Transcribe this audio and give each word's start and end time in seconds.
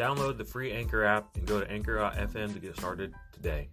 Download 0.00 0.38
the 0.38 0.46
free 0.46 0.72
Anchor 0.72 1.04
app 1.04 1.36
and 1.36 1.46
go 1.46 1.60
to 1.60 1.70
anchor.fm 1.70 2.54
to 2.54 2.58
get 2.58 2.74
started 2.74 3.12
today. 3.34 3.68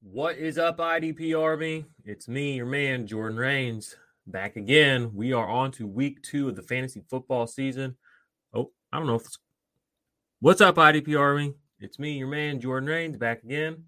What 0.00 0.38
is 0.38 0.56
up, 0.56 0.78
IDP 0.78 1.38
Army? 1.38 1.84
It's 2.06 2.26
me, 2.26 2.54
your 2.54 2.64
man, 2.64 3.06
Jordan 3.06 3.36
Rains, 3.36 3.96
back 4.26 4.56
again. 4.56 5.10
We 5.14 5.34
are 5.34 5.46
on 5.46 5.72
to 5.72 5.86
week 5.86 6.22
two 6.22 6.48
of 6.48 6.56
the 6.56 6.62
fantasy 6.62 7.02
football 7.10 7.46
season. 7.46 7.98
Oh, 8.54 8.70
I 8.90 8.96
don't 8.96 9.06
know 9.06 9.16
if 9.16 9.26
it's. 9.26 9.38
What's 10.40 10.62
up, 10.62 10.76
IDP 10.76 11.20
Army? 11.20 11.52
It's 11.80 11.98
me, 11.98 12.16
your 12.16 12.28
man, 12.28 12.62
Jordan 12.62 12.88
Rains, 12.88 13.18
back 13.18 13.42
again. 13.42 13.84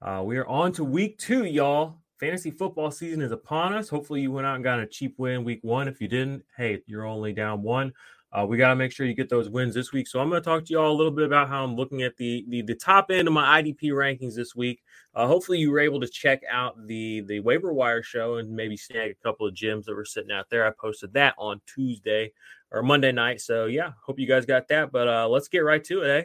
Uh, 0.00 0.22
we 0.24 0.38
are 0.38 0.46
on 0.46 0.72
to 0.72 0.82
week 0.82 1.18
two, 1.18 1.44
y'all. 1.44 1.99
Fantasy 2.20 2.50
football 2.50 2.90
season 2.90 3.22
is 3.22 3.32
upon 3.32 3.72
us. 3.72 3.88
Hopefully, 3.88 4.20
you 4.20 4.30
went 4.30 4.46
out 4.46 4.54
and 4.54 4.62
got 4.62 4.78
a 4.78 4.86
cheap 4.86 5.14
win 5.16 5.42
week 5.42 5.60
one. 5.62 5.88
If 5.88 6.02
you 6.02 6.06
didn't, 6.06 6.44
hey, 6.54 6.82
you're 6.86 7.06
only 7.06 7.32
down 7.32 7.62
one. 7.62 7.94
Uh, 8.30 8.44
we 8.46 8.58
got 8.58 8.68
to 8.68 8.76
make 8.76 8.92
sure 8.92 9.06
you 9.06 9.14
get 9.14 9.30
those 9.30 9.48
wins 9.48 9.74
this 9.74 9.90
week. 9.90 10.06
So 10.06 10.20
I'm 10.20 10.28
going 10.28 10.40
to 10.40 10.44
talk 10.44 10.66
to 10.66 10.72
y'all 10.74 10.92
a 10.92 10.94
little 10.94 11.10
bit 11.10 11.24
about 11.24 11.48
how 11.48 11.64
I'm 11.64 11.74
looking 11.74 12.02
at 12.02 12.18
the 12.18 12.44
the, 12.48 12.60
the 12.60 12.74
top 12.74 13.10
end 13.10 13.26
of 13.26 13.32
my 13.32 13.62
IDP 13.62 13.84
rankings 13.84 14.34
this 14.34 14.54
week. 14.54 14.82
Uh, 15.14 15.26
hopefully, 15.26 15.58
you 15.58 15.70
were 15.70 15.80
able 15.80 15.98
to 15.98 16.06
check 16.06 16.42
out 16.50 16.86
the 16.86 17.22
the 17.22 17.40
waiver 17.40 17.72
wire 17.72 18.02
show 18.02 18.36
and 18.36 18.50
maybe 18.50 18.76
snag 18.76 19.12
a 19.12 19.26
couple 19.26 19.46
of 19.46 19.54
gems 19.54 19.86
that 19.86 19.94
were 19.94 20.04
sitting 20.04 20.30
out 20.30 20.50
there. 20.50 20.66
I 20.66 20.72
posted 20.78 21.14
that 21.14 21.34
on 21.38 21.62
Tuesday 21.66 22.32
or 22.70 22.82
Monday 22.82 23.12
night. 23.12 23.40
So 23.40 23.64
yeah, 23.64 23.92
hope 24.04 24.18
you 24.18 24.26
guys 24.26 24.44
got 24.44 24.68
that. 24.68 24.92
But 24.92 25.08
uh, 25.08 25.26
let's 25.26 25.48
get 25.48 25.60
right 25.60 25.82
to 25.84 26.02
it, 26.02 26.10
eh? 26.10 26.24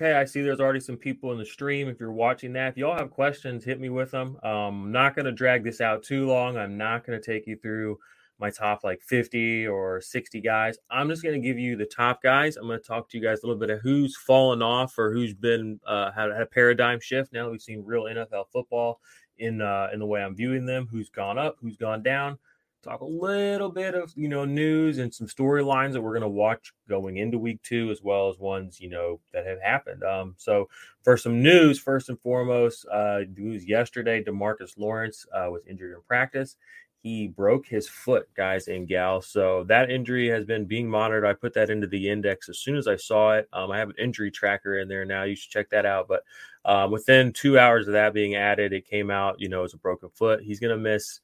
Okay, 0.00 0.12
I 0.12 0.26
see 0.26 0.42
there's 0.42 0.60
already 0.60 0.78
some 0.78 0.96
people 0.96 1.32
in 1.32 1.38
the 1.38 1.44
stream. 1.44 1.88
If 1.88 1.98
you're 1.98 2.12
watching 2.12 2.52
that, 2.52 2.68
if 2.68 2.76
y'all 2.76 2.96
have 2.96 3.10
questions, 3.10 3.64
hit 3.64 3.80
me 3.80 3.88
with 3.88 4.12
them. 4.12 4.38
Um, 4.44 4.84
I'm 4.84 4.92
not 4.92 5.16
going 5.16 5.24
to 5.24 5.32
drag 5.32 5.64
this 5.64 5.80
out 5.80 6.04
too 6.04 6.24
long. 6.28 6.56
I'm 6.56 6.78
not 6.78 7.04
going 7.04 7.20
to 7.20 7.24
take 7.24 7.48
you 7.48 7.56
through 7.56 7.98
my 8.38 8.48
top 8.48 8.84
like 8.84 9.02
50 9.02 9.66
or 9.66 10.00
60 10.00 10.40
guys. 10.40 10.78
I'm 10.88 11.08
just 11.08 11.24
going 11.24 11.34
to 11.34 11.44
give 11.44 11.58
you 11.58 11.74
the 11.74 11.84
top 11.84 12.22
guys. 12.22 12.56
I'm 12.56 12.68
going 12.68 12.78
to 12.78 12.86
talk 12.86 13.08
to 13.08 13.18
you 13.18 13.24
guys 13.24 13.42
a 13.42 13.46
little 13.46 13.58
bit 13.58 13.70
of 13.70 13.80
who's 13.80 14.16
fallen 14.16 14.62
off 14.62 14.96
or 14.96 15.12
who's 15.12 15.34
been 15.34 15.80
uh, 15.84 16.12
had, 16.12 16.30
had 16.30 16.42
a 16.42 16.46
paradigm 16.46 17.00
shift 17.00 17.32
now 17.32 17.46
that 17.46 17.50
we've 17.50 17.60
seen 17.60 17.82
real 17.84 18.04
NFL 18.04 18.44
football 18.52 19.00
in 19.38 19.60
uh, 19.60 19.88
in 19.92 19.98
the 19.98 20.06
way 20.06 20.22
I'm 20.22 20.36
viewing 20.36 20.64
them, 20.64 20.86
who's 20.88 21.10
gone 21.10 21.38
up, 21.38 21.56
who's 21.60 21.76
gone 21.76 22.04
down 22.04 22.38
talk 22.82 23.00
a 23.00 23.04
little 23.04 23.68
bit 23.68 23.94
of 23.94 24.12
you 24.16 24.28
know 24.28 24.44
news 24.44 24.98
and 24.98 25.12
some 25.12 25.26
storylines 25.26 25.92
that 25.92 26.00
we're 26.00 26.12
going 26.12 26.22
to 26.22 26.28
watch 26.28 26.72
going 26.88 27.16
into 27.16 27.38
week 27.38 27.60
two 27.62 27.90
as 27.90 28.02
well 28.02 28.28
as 28.28 28.38
ones 28.38 28.80
you 28.80 28.88
know 28.88 29.20
that 29.32 29.46
have 29.46 29.60
happened. 29.60 30.02
Um 30.04 30.34
so 30.38 30.68
for 31.02 31.16
some 31.16 31.42
news 31.42 31.78
first 31.78 32.08
and 32.08 32.20
foremost 32.20 32.86
uh 32.92 33.20
news 33.36 33.66
yesterday 33.66 34.22
demarcus 34.22 34.78
lawrence 34.78 35.26
uh, 35.34 35.48
was 35.50 35.62
injured 35.68 35.94
in 35.94 36.02
practice. 36.06 36.56
He 37.00 37.28
broke 37.28 37.66
his 37.66 37.88
foot 37.88 38.28
guys 38.34 38.66
and 38.66 38.86
gals. 38.86 39.28
So 39.28 39.64
that 39.64 39.88
injury 39.88 40.28
has 40.30 40.44
been 40.44 40.64
being 40.64 40.88
monitored. 40.88 41.24
I 41.24 41.32
put 41.32 41.54
that 41.54 41.70
into 41.70 41.86
the 41.86 42.08
index 42.08 42.48
as 42.48 42.58
soon 42.58 42.76
as 42.76 42.86
i 42.88 42.96
saw 42.96 43.32
it. 43.34 43.48
Um, 43.52 43.70
i 43.70 43.78
have 43.78 43.88
an 43.88 43.96
injury 43.98 44.30
tracker 44.30 44.78
in 44.78 44.88
there 44.88 45.04
now. 45.04 45.24
You 45.24 45.34
should 45.36 45.50
check 45.50 45.70
that 45.70 45.86
out. 45.86 46.06
But 46.08 46.22
um, 46.64 46.90
within 46.90 47.32
two 47.32 47.58
hours 47.58 47.88
of 47.88 47.94
that 47.94 48.14
being 48.14 48.34
added 48.34 48.72
it 48.72 48.88
came 48.88 49.10
out 49.10 49.40
you 49.40 49.48
know 49.48 49.64
as 49.64 49.74
a 49.74 49.78
broken 49.78 50.10
foot. 50.10 50.42
He's 50.42 50.60
going 50.60 50.76
to 50.76 50.82
miss 50.82 51.20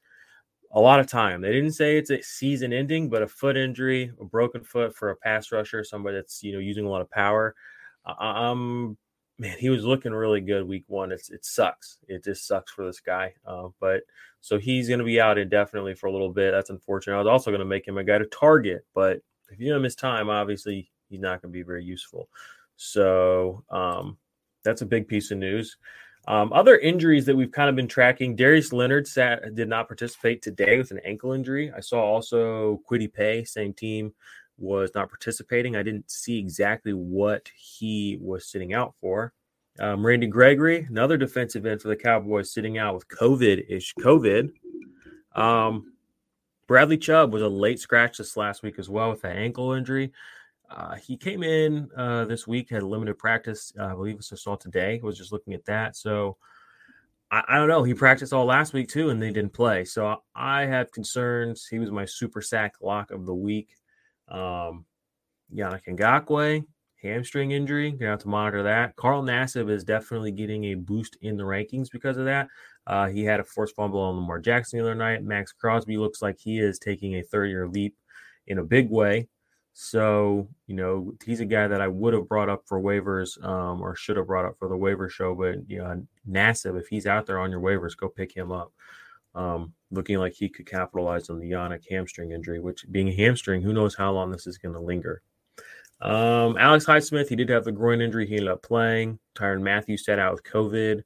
a 0.75 0.79
lot 0.79 0.99
of 0.99 1.07
time. 1.07 1.41
They 1.41 1.53
didn't 1.53 1.71
say 1.71 1.97
it's 1.97 2.11
a 2.11 2.21
season 2.21 2.73
ending, 2.73 3.09
but 3.09 3.23
a 3.23 3.27
foot 3.27 3.55
injury, 3.57 4.11
a 4.19 4.25
broken 4.25 4.63
foot 4.63 4.93
for 4.95 5.09
a 5.09 5.15
pass 5.15 5.51
rusher, 5.51 5.83
somebody 5.83 6.17
that's 6.17 6.43
you 6.43 6.53
know 6.53 6.59
using 6.59 6.85
a 6.85 6.89
lot 6.89 7.01
of 7.01 7.09
power. 7.09 7.55
Um, 8.19 8.97
man, 9.39 9.57
he 9.57 9.69
was 9.69 9.85
looking 9.85 10.11
really 10.13 10.41
good 10.41 10.67
week 10.67 10.83
one. 10.87 11.11
It's 11.11 11.31
it 11.31 11.45
sucks. 11.45 11.97
It 12.07 12.23
just 12.23 12.45
sucks 12.45 12.71
for 12.71 12.85
this 12.85 12.99
guy. 12.99 13.33
Uh, 13.47 13.69
but 13.79 14.01
so 14.41 14.59
he's 14.59 14.89
going 14.89 14.99
to 14.99 15.05
be 15.05 15.19
out 15.19 15.37
indefinitely 15.37 15.95
for 15.95 16.07
a 16.07 16.11
little 16.11 16.31
bit. 16.31 16.51
That's 16.51 16.69
unfortunate. 16.69 17.15
I 17.15 17.19
was 17.19 17.27
also 17.27 17.51
going 17.51 17.59
to 17.59 17.65
make 17.65 17.87
him 17.87 17.97
a 17.97 18.03
guy 18.03 18.17
to 18.17 18.25
target, 18.25 18.85
but 18.93 19.21
if 19.49 19.59
you're 19.59 19.71
going 19.71 19.81
to 19.81 19.83
miss 19.83 19.95
time, 19.95 20.29
obviously 20.29 20.91
he's 21.09 21.21
not 21.21 21.41
going 21.41 21.53
to 21.53 21.57
be 21.57 21.63
very 21.63 21.83
useful. 21.83 22.29
So 22.75 23.63
um, 23.69 24.17
that's 24.63 24.81
a 24.81 24.85
big 24.85 25.07
piece 25.07 25.31
of 25.31 25.37
news. 25.37 25.77
Um, 26.27 26.51
other 26.53 26.77
injuries 26.77 27.25
that 27.25 27.35
we've 27.35 27.51
kind 27.51 27.69
of 27.69 27.75
been 27.75 27.87
tracking: 27.87 28.35
Darius 28.35 28.73
Leonard 28.73 29.07
sat, 29.07 29.55
did 29.55 29.69
not 29.69 29.87
participate 29.87 30.41
today 30.41 30.77
with 30.77 30.91
an 30.91 30.99
ankle 31.05 31.33
injury. 31.33 31.71
I 31.75 31.79
saw 31.79 32.01
also 32.01 32.81
Kwity 32.89 33.11
Paye, 33.11 33.43
same 33.43 33.73
team, 33.73 34.13
was 34.57 34.91
not 34.95 35.09
participating. 35.09 35.75
I 35.75 35.83
didn't 35.83 36.09
see 36.09 36.39
exactly 36.39 36.93
what 36.93 37.49
he 37.55 38.17
was 38.21 38.47
sitting 38.47 38.73
out 38.73 38.95
for. 38.99 39.33
Um, 39.79 40.05
Randy 40.05 40.27
Gregory, 40.27 40.85
another 40.89 41.17
defensive 41.17 41.65
end 41.65 41.81
for 41.81 41.89
the 41.89 41.95
Cowboys, 41.95 42.51
sitting 42.51 42.77
out 42.77 42.95
with 42.95 43.07
COVID-ish 43.09 43.93
COVID. 43.99 44.51
Um, 45.35 45.93
Bradley 46.67 46.97
Chubb 46.97 47.33
was 47.33 47.41
a 47.41 47.47
late 47.47 47.79
scratch 47.79 48.17
this 48.17 48.37
last 48.37 48.63
week 48.63 48.79
as 48.79 48.89
well 48.89 49.09
with 49.09 49.23
an 49.25 49.35
ankle 49.35 49.73
injury. 49.73 50.13
Uh, 50.69 50.95
he 50.95 51.17
came 51.17 51.43
in 51.43 51.89
uh, 51.95 52.25
this 52.25 52.47
week, 52.47 52.69
had 52.69 52.83
limited 52.83 53.17
practice. 53.17 53.71
Uh, 53.79 53.85
I 53.85 53.93
believe 53.93 54.15
it's 54.15 54.41
saw 54.41 54.55
today. 54.55 54.99
Was 55.03 55.17
just 55.17 55.31
looking 55.31 55.53
at 55.53 55.65
that. 55.65 55.95
So 55.95 56.37
I, 57.31 57.43
I, 57.47 57.57
don't 57.57 57.67
know. 57.67 57.83
He 57.83 57.93
practiced 57.93 58.33
all 58.33 58.45
last 58.45 58.73
week 58.73 58.89
too, 58.89 59.09
and 59.09 59.21
they 59.21 59.31
didn't 59.31 59.53
play. 59.53 59.85
So 59.85 60.21
I 60.35 60.65
have 60.65 60.91
concerns. 60.91 61.67
He 61.69 61.79
was 61.79 61.91
my 61.91 62.05
super 62.05 62.41
sack 62.41 62.75
lock 62.81 63.11
of 63.11 63.25
the 63.25 63.33
week. 63.33 63.69
Um, 64.27 64.85
Yannick 65.53 65.85
Ngakoue, 65.87 66.65
hamstring 67.01 67.51
injury. 67.51 67.91
Gonna 67.91 68.11
have 68.11 68.19
to 68.19 68.27
monitor 68.27 68.63
that. 68.63 68.95
Carl 68.95 69.23
Nassib 69.23 69.69
is 69.69 69.83
definitely 69.83 70.31
getting 70.31 70.65
a 70.65 70.75
boost 70.75 71.17
in 71.21 71.37
the 71.37 71.43
rankings 71.43 71.91
because 71.91 72.17
of 72.17 72.25
that. 72.25 72.47
Uh, 72.87 73.07
he 73.07 73.23
had 73.23 73.39
a 73.39 73.43
forced 73.43 73.75
fumble 73.75 73.99
on 73.99 74.15
Lamar 74.15 74.39
Jackson 74.39 74.79
the 74.79 74.85
other 74.85 74.95
night. 74.95 75.23
Maxx 75.23 75.51
Crosby 75.51 75.97
looks 75.97 76.21
like 76.21 76.37
he 76.39 76.59
is 76.59 76.79
taking 76.79 77.15
a 77.15 77.23
third 77.23 77.49
year 77.49 77.67
leap 77.67 77.95
in 78.47 78.59
a 78.59 78.63
big 78.63 78.89
way. 78.89 79.27
So, 79.77 80.47
you 80.67 80.75
know, 80.75 81.13
he's 81.25 81.41
a 81.41 81.45
guy 81.45 81.67
that 81.67 81.81
I 81.81 81.89
would 81.89 82.13
have 82.13 82.29
brought 82.29 82.47
up 82.47 82.63
for 82.65 82.79
waivers 82.79 83.43
um, 83.43 83.81
or 83.81 83.93
should 83.93 84.15
have 84.15 84.27
brought 84.27 84.45
up 84.45 84.57
for 84.57 84.69
the 84.69 84.77
waiver 84.77 85.09
show. 85.09 85.35
But, 85.35 85.69
you 85.69 85.79
know, 85.79 86.01
Nassib, 86.25 86.79
if 86.79 86.87
he's 86.87 87.05
out 87.05 87.25
there 87.25 87.39
on 87.39 87.51
your 87.51 87.59
waivers, 87.59 87.97
go 87.97 88.07
pick 88.07 88.33
him 88.33 88.53
up. 88.53 88.71
Um, 89.35 89.73
looking 89.91 90.17
like 90.17 90.31
he 90.31 90.47
could 90.47 90.65
capitalize 90.65 91.29
on 91.29 91.39
the 91.39 91.51
Yannick 91.51 91.83
hamstring 91.91 92.31
injury, 92.31 92.61
which 92.61 92.85
being 92.89 93.09
a 93.09 93.15
hamstring, 93.15 93.61
who 93.61 93.73
knows 93.73 93.93
how 93.93 94.13
long 94.13 94.31
this 94.31 94.47
is 94.47 94.57
going 94.57 94.75
to 94.75 94.79
linger. 94.79 95.21
Um, 95.99 96.55
Alex 96.57 96.85
Highsmith, 96.85 97.27
he 97.27 97.35
did 97.35 97.49
have 97.49 97.65
the 97.65 97.73
groin 97.73 97.99
injury. 97.99 98.25
He 98.25 98.35
ended 98.35 98.47
up 98.47 98.63
playing. 98.63 99.19
Tyrann 99.35 99.61
Mathieu 99.61 99.97
sat 99.97 100.19
out 100.19 100.31
with 100.31 100.43
COVID. 100.43 101.01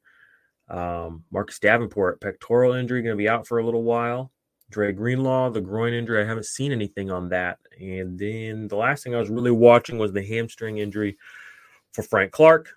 Um, 0.69 1.23
Marcus 1.31 1.57
Davenport, 1.57 2.21
pectoral 2.21 2.73
injury, 2.73 3.01
going 3.01 3.17
to 3.17 3.17
be 3.17 3.27
out 3.29 3.47
for 3.47 3.57
a 3.57 3.65
little 3.65 3.83
while. 3.83 4.31
Dre 4.69 4.91
Greenlaw, 4.91 5.49
the 5.49 5.61
groin 5.61 5.93
injury. 5.93 6.21
I 6.21 6.27
haven't 6.27 6.45
seen 6.45 6.71
anything 6.71 7.11
on 7.11 7.29
that. 7.29 7.59
And 7.79 8.17
then 8.19 8.67
the 8.67 8.75
last 8.75 9.03
thing 9.03 9.15
I 9.15 9.19
was 9.19 9.29
really 9.29 9.51
watching 9.51 9.97
was 9.97 10.13
the 10.13 10.23
hamstring 10.23 10.77
injury 10.77 11.17
for 11.93 12.03
Frank 12.03 12.31
Clark. 12.31 12.69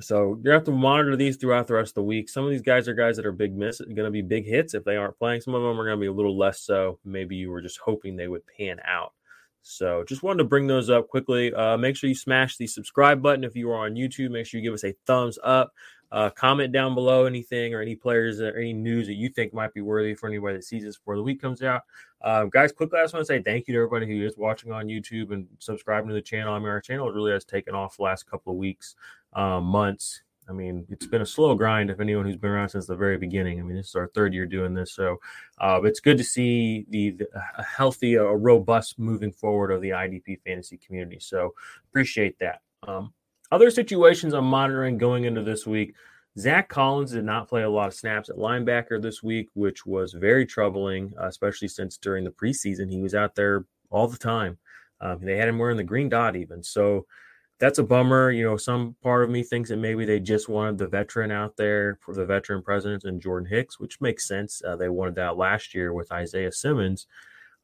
So 0.00 0.38
you 0.44 0.50
have 0.50 0.64
to 0.64 0.70
monitor 0.70 1.16
these 1.16 1.36
throughout 1.36 1.66
the 1.66 1.74
rest 1.74 1.92
of 1.92 1.94
the 1.94 2.02
week. 2.02 2.28
Some 2.28 2.44
of 2.44 2.50
these 2.50 2.62
guys 2.62 2.88
are 2.88 2.94
guys 2.94 3.16
that 3.16 3.26
are 3.26 3.32
big 3.32 3.56
miss, 3.56 3.80
going 3.80 3.96
to 3.96 4.10
be 4.10 4.22
big 4.22 4.44
hits 4.44 4.74
if 4.74 4.84
they 4.84 4.96
aren't 4.96 5.18
playing. 5.18 5.40
Some 5.40 5.54
of 5.54 5.62
them 5.62 5.80
are 5.80 5.84
going 5.84 5.96
to 5.96 6.00
be 6.00 6.06
a 6.06 6.12
little 6.12 6.36
less 6.36 6.60
so. 6.60 6.98
Maybe 7.04 7.36
you 7.36 7.50
were 7.50 7.62
just 7.62 7.78
hoping 7.78 8.14
they 8.14 8.28
would 8.28 8.42
pan 8.46 8.80
out. 8.84 9.14
So 9.62 10.04
just 10.06 10.22
wanted 10.22 10.38
to 10.38 10.48
bring 10.48 10.66
those 10.66 10.88
up 10.88 11.08
quickly. 11.08 11.52
Uh, 11.52 11.76
make 11.76 11.96
sure 11.96 12.08
you 12.08 12.14
smash 12.14 12.56
the 12.56 12.66
subscribe 12.66 13.20
button 13.20 13.44
if 13.44 13.56
you 13.56 13.70
are 13.70 13.86
on 13.86 13.94
YouTube. 13.94 14.30
Make 14.30 14.46
sure 14.46 14.60
you 14.60 14.66
give 14.66 14.74
us 14.74 14.84
a 14.84 14.94
thumbs 15.06 15.38
up. 15.42 15.72
Uh, 16.10 16.30
comment 16.30 16.72
down 16.72 16.94
below 16.94 17.26
anything 17.26 17.74
or 17.74 17.82
any 17.82 17.94
players 17.94 18.40
or 18.40 18.56
any 18.56 18.72
news 18.72 19.06
that 19.06 19.14
you 19.14 19.28
think 19.28 19.52
might 19.52 19.74
be 19.74 19.82
worthy 19.82 20.14
for 20.14 20.26
anybody 20.26 20.56
that 20.56 20.64
sees 20.64 20.82
this 20.82 20.96
before 20.96 21.16
the 21.16 21.22
week 21.22 21.40
comes 21.40 21.62
out. 21.62 21.82
Uh, 22.22 22.44
guys, 22.44 22.72
quickly, 22.72 22.98
I 22.98 23.04
just 23.04 23.14
want 23.14 23.26
to 23.26 23.32
say 23.32 23.42
thank 23.42 23.68
you 23.68 23.74
to 23.74 23.80
everybody 23.80 24.06
who 24.06 24.24
is 24.24 24.36
watching 24.36 24.72
on 24.72 24.86
YouTube 24.86 25.32
and 25.32 25.46
subscribing 25.58 26.08
to 26.08 26.14
the 26.14 26.22
channel. 26.22 26.54
I 26.54 26.58
mean, 26.58 26.68
our 26.68 26.80
channel 26.80 27.10
really 27.10 27.32
has 27.32 27.44
taken 27.44 27.74
off 27.74 27.96
the 27.96 28.04
last 28.04 28.28
couple 28.28 28.52
of 28.52 28.58
weeks, 28.58 28.96
um, 29.34 29.64
months. 29.64 30.22
I 30.48 30.52
mean, 30.52 30.86
it's 30.88 31.06
been 31.06 31.20
a 31.20 31.26
slow 31.26 31.54
grind. 31.54 31.90
If 31.90 32.00
anyone 32.00 32.24
who's 32.24 32.38
been 32.38 32.50
around 32.50 32.70
since 32.70 32.86
the 32.86 32.96
very 32.96 33.18
beginning, 33.18 33.60
I 33.60 33.62
mean, 33.62 33.76
this 33.76 33.88
is 33.90 33.94
our 33.94 34.08
third 34.08 34.32
year 34.32 34.46
doing 34.46 34.72
this, 34.72 34.92
so 34.92 35.18
uh, 35.58 35.80
it's 35.84 36.00
good 36.00 36.16
to 36.16 36.24
see 36.24 36.86
the, 36.88 37.10
the 37.10 37.28
a 37.58 37.62
healthy, 37.62 38.14
a 38.14 38.24
robust 38.24 38.98
moving 38.98 39.30
forward 39.30 39.70
of 39.70 39.82
the 39.82 39.90
IDP 39.90 40.40
fantasy 40.46 40.78
community. 40.78 41.18
So 41.20 41.52
appreciate 41.90 42.38
that. 42.38 42.62
Um, 42.86 43.12
other 43.50 43.70
situations 43.70 44.34
I'm 44.34 44.46
monitoring 44.46 44.98
going 44.98 45.24
into 45.24 45.42
this 45.42 45.66
week. 45.66 45.94
Zaven 46.38 46.68
Collins 46.68 47.12
did 47.12 47.24
not 47.24 47.48
play 47.48 47.62
a 47.62 47.70
lot 47.70 47.88
of 47.88 47.94
snaps 47.94 48.28
at 48.28 48.36
linebacker 48.36 49.02
this 49.02 49.22
week, 49.22 49.48
which 49.54 49.84
was 49.84 50.12
very 50.12 50.46
troubling, 50.46 51.12
uh, 51.20 51.26
especially 51.26 51.68
since 51.68 51.96
during 51.96 52.24
the 52.24 52.30
preseason 52.30 52.90
he 52.90 53.00
was 53.00 53.14
out 53.14 53.34
there 53.34 53.64
all 53.90 54.06
the 54.06 54.18
time. 54.18 54.58
Um, 55.00 55.18
they 55.20 55.36
had 55.36 55.48
him 55.48 55.58
wearing 55.58 55.76
the 55.76 55.84
green 55.84 56.08
dot 56.08 56.36
even. 56.36 56.62
So 56.62 57.06
that's 57.58 57.78
a 57.78 57.82
bummer. 57.82 58.30
You 58.30 58.44
know, 58.44 58.56
some 58.56 58.94
part 59.02 59.24
of 59.24 59.30
me 59.30 59.42
thinks 59.42 59.70
that 59.70 59.78
maybe 59.78 60.04
they 60.04 60.20
just 60.20 60.48
wanted 60.48 60.78
the 60.78 60.86
veteran 60.86 61.30
out 61.30 61.56
there 61.56 61.98
for 62.00 62.14
the 62.14 62.24
veteran 62.24 62.62
presidents 62.62 63.04
and 63.04 63.20
Jordan 63.20 63.48
Hicks, 63.48 63.80
which 63.80 64.00
makes 64.00 64.28
sense. 64.28 64.62
Uh, 64.64 64.76
they 64.76 64.88
wanted 64.88 65.16
that 65.16 65.36
last 65.36 65.74
year 65.74 65.92
with 65.92 66.12
Isaiah 66.12 66.52
Simmons. 66.52 67.06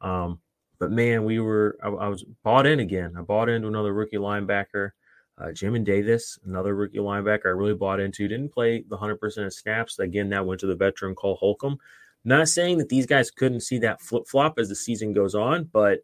Um, 0.01 0.41
but 0.81 0.91
man, 0.91 1.25
we 1.25 1.39
were, 1.39 1.79
I, 1.83 1.89
I 1.89 2.09
was 2.09 2.25
bought 2.43 2.67
in 2.67 2.81
again. 2.81 3.15
I 3.17 3.23
bought 3.23 3.49
into 3.49 3.69
another 3.69 3.93
rookie 3.93 4.17
linebacker. 4.17 4.91
Uh, 5.37 5.47
Jamin 5.47 5.85
Davis, 5.85 6.39
another 6.45 6.75
rookie 6.75 6.99
linebacker, 6.99 7.47
I 7.47 7.51
really 7.51 7.75
bought 7.75 8.01
into. 8.01 8.29
Didn't 8.29 8.53
play 8.53 8.85
the 8.89 8.97
100% 8.97 9.47
of 9.47 9.53
snaps. 9.53 9.99
Again, 9.99 10.29
that 10.29 10.47
went 10.47 10.61
to 10.61 10.67
the 10.67 10.77
veteran 10.77 11.15
Cole 11.15 11.37
Holcomb. 11.37 11.79
Not 12.25 12.49
saying 12.49 12.79
that 12.79 12.89
these 12.89 13.07
guys 13.07 13.31
couldn't 13.31 13.61
see 13.61 13.79
that 13.79 14.01
flip 14.01 14.27
flop 14.27 14.59
as 14.59 14.69
the 14.69 14.77
season 14.77 15.13
goes 15.13 15.35
on, 15.35 15.65
but 15.65 16.01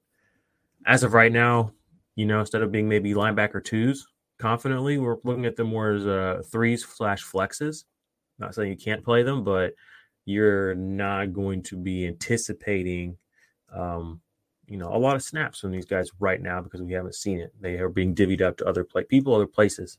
as 0.85 1.03
of 1.03 1.15
right 1.15 1.33
now, 1.33 1.73
you 2.17 2.27
know, 2.27 2.41
instead 2.41 2.63
of 2.63 2.73
being 2.73 2.89
maybe 2.89 3.15
linebacker 3.15 3.65
twos 3.65 4.07
confidently, 4.39 4.99
we're 4.99 5.17
looking 5.25 5.47
at 5.47 5.57
them 5.57 5.69
more 5.69 5.93
as 5.93 6.07
uh, 6.07 6.43
threes 6.51 6.85
slash 6.85 7.25
flexes. 7.25 7.85
Not 8.39 8.55
saying 8.55 8.71
you 8.71 8.77
can't 8.77 9.05
play 9.05 9.23
them, 9.23 9.45
but 9.45 9.75
you're 10.25 10.75
not 10.75 11.33
going 11.33 11.63
to 11.65 11.77
be 11.77 12.07
anticipating 12.07 13.17
um, 13.73 14.21
you 14.71 14.77
know, 14.77 14.95
a 14.95 14.97
lot 14.97 15.17
of 15.17 15.23
snaps 15.23 15.59
from 15.59 15.73
these 15.73 15.85
guys 15.85 16.13
right 16.21 16.41
now 16.41 16.63
because 16.63 16.81
we 16.81 16.93
haven't 16.93 17.17
seen 17.17 17.41
it. 17.41 17.53
They 17.61 17.75
are 17.79 17.89
being 17.89 18.15
divvied 18.15 18.41
up 18.41 18.57
to 18.59 18.67
other 18.67 18.85
play 18.85 19.03
people, 19.03 19.35
other 19.35 19.47
places. 19.47 19.99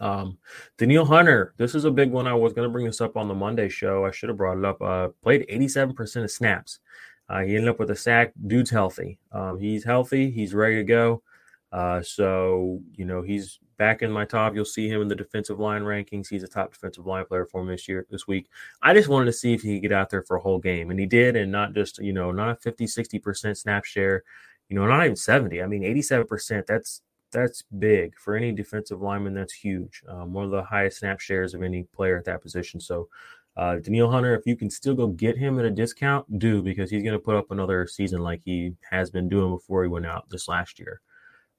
Um, 0.00 0.38
Danielle 0.78 1.04
Hunter, 1.04 1.52
this 1.58 1.74
is 1.74 1.84
a 1.84 1.90
big 1.90 2.10
one. 2.10 2.26
I 2.26 2.32
was 2.32 2.54
going 2.54 2.66
to 2.66 2.72
bring 2.72 2.86
this 2.86 3.02
up 3.02 3.18
on 3.18 3.28
the 3.28 3.34
Monday 3.34 3.68
show. 3.68 4.06
I 4.06 4.10
should 4.10 4.30
have 4.30 4.38
brought 4.38 4.56
it 4.56 4.64
up. 4.64 4.80
Uh, 4.80 5.08
played 5.22 5.46
87% 5.50 6.24
of 6.24 6.30
snaps. 6.30 6.80
Uh, 7.28 7.40
he 7.40 7.56
ended 7.56 7.68
up 7.68 7.78
with 7.78 7.90
a 7.90 7.96
sack. 7.96 8.32
Dude's 8.46 8.70
healthy. 8.70 9.18
Um, 9.32 9.58
he's 9.58 9.84
healthy. 9.84 10.30
He's 10.30 10.54
ready 10.54 10.76
to 10.76 10.84
go. 10.84 11.22
Uh, 11.70 12.00
so 12.00 12.80
you 12.94 13.04
know 13.04 13.22
he's 13.22 13.58
back 13.76 14.02
in 14.02 14.10
my 14.10 14.24
top. 14.24 14.54
You'll 14.54 14.64
see 14.64 14.88
him 14.88 15.02
in 15.02 15.08
the 15.08 15.14
defensive 15.14 15.58
line 15.58 15.82
rankings. 15.82 16.28
He's 16.28 16.42
a 16.42 16.48
top 16.48 16.72
defensive 16.72 17.06
line 17.06 17.24
player 17.26 17.46
for 17.46 17.64
this 17.66 17.86
year, 17.88 18.06
this 18.10 18.26
week. 18.26 18.48
I 18.82 18.94
just 18.94 19.08
wanted 19.08 19.26
to 19.26 19.32
see 19.32 19.52
if 19.52 19.62
he 19.62 19.74
could 19.74 19.82
get 19.82 19.92
out 19.92 20.10
there 20.10 20.22
for 20.22 20.36
a 20.36 20.40
whole 20.40 20.58
game, 20.58 20.90
and 20.90 20.98
he 20.98 21.06
did, 21.06 21.36
and 21.36 21.52
not 21.52 21.74
just 21.74 21.98
you 21.98 22.12
know 22.12 22.32
not 22.32 22.50
a 22.50 22.56
50, 22.56 22.86
60 22.86 23.18
percent 23.18 23.58
snap 23.58 23.84
share, 23.84 24.24
you 24.68 24.76
know, 24.76 24.86
not 24.86 25.04
even 25.04 25.16
70. 25.16 25.62
I 25.62 25.66
mean, 25.66 25.84
87 25.84 26.26
percent. 26.26 26.66
That's 26.66 27.02
that's 27.30 27.62
big 27.78 28.18
for 28.18 28.34
any 28.34 28.52
defensive 28.52 29.02
lineman. 29.02 29.34
That's 29.34 29.52
huge. 29.52 30.02
Um, 30.08 30.32
one 30.32 30.46
of 30.46 30.50
the 30.50 30.62
highest 30.62 31.00
snap 31.00 31.20
shares 31.20 31.52
of 31.54 31.62
any 31.62 31.84
player 31.84 32.18
at 32.18 32.24
that 32.26 32.42
position. 32.42 32.80
So. 32.80 33.08
Uh, 33.56 33.74
Danielle 33.80 34.08
Hunter, 34.08 34.36
if 34.36 34.46
you 34.46 34.54
can 34.54 34.70
still 34.70 34.94
go 34.94 35.08
get 35.08 35.36
him 35.36 35.58
at 35.58 35.64
a 35.64 35.70
discount, 35.70 36.38
do 36.38 36.62
because 36.62 36.92
he's 36.92 37.02
going 37.02 37.12
to 37.12 37.18
put 37.18 37.34
up 37.34 37.50
another 37.50 37.88
season 37.88 38.20
like 38.20 38.40
he 38.44 38.72
has 38.88 39.10
been 39.10 39.28
doing 39.28 39.52
before 39.52 39.82
he 39.82 39.88
went 39.88 40.06
out 40.06 40.30
this 40.30 40.46
last 40.46 40.78
year. 40.78 41.00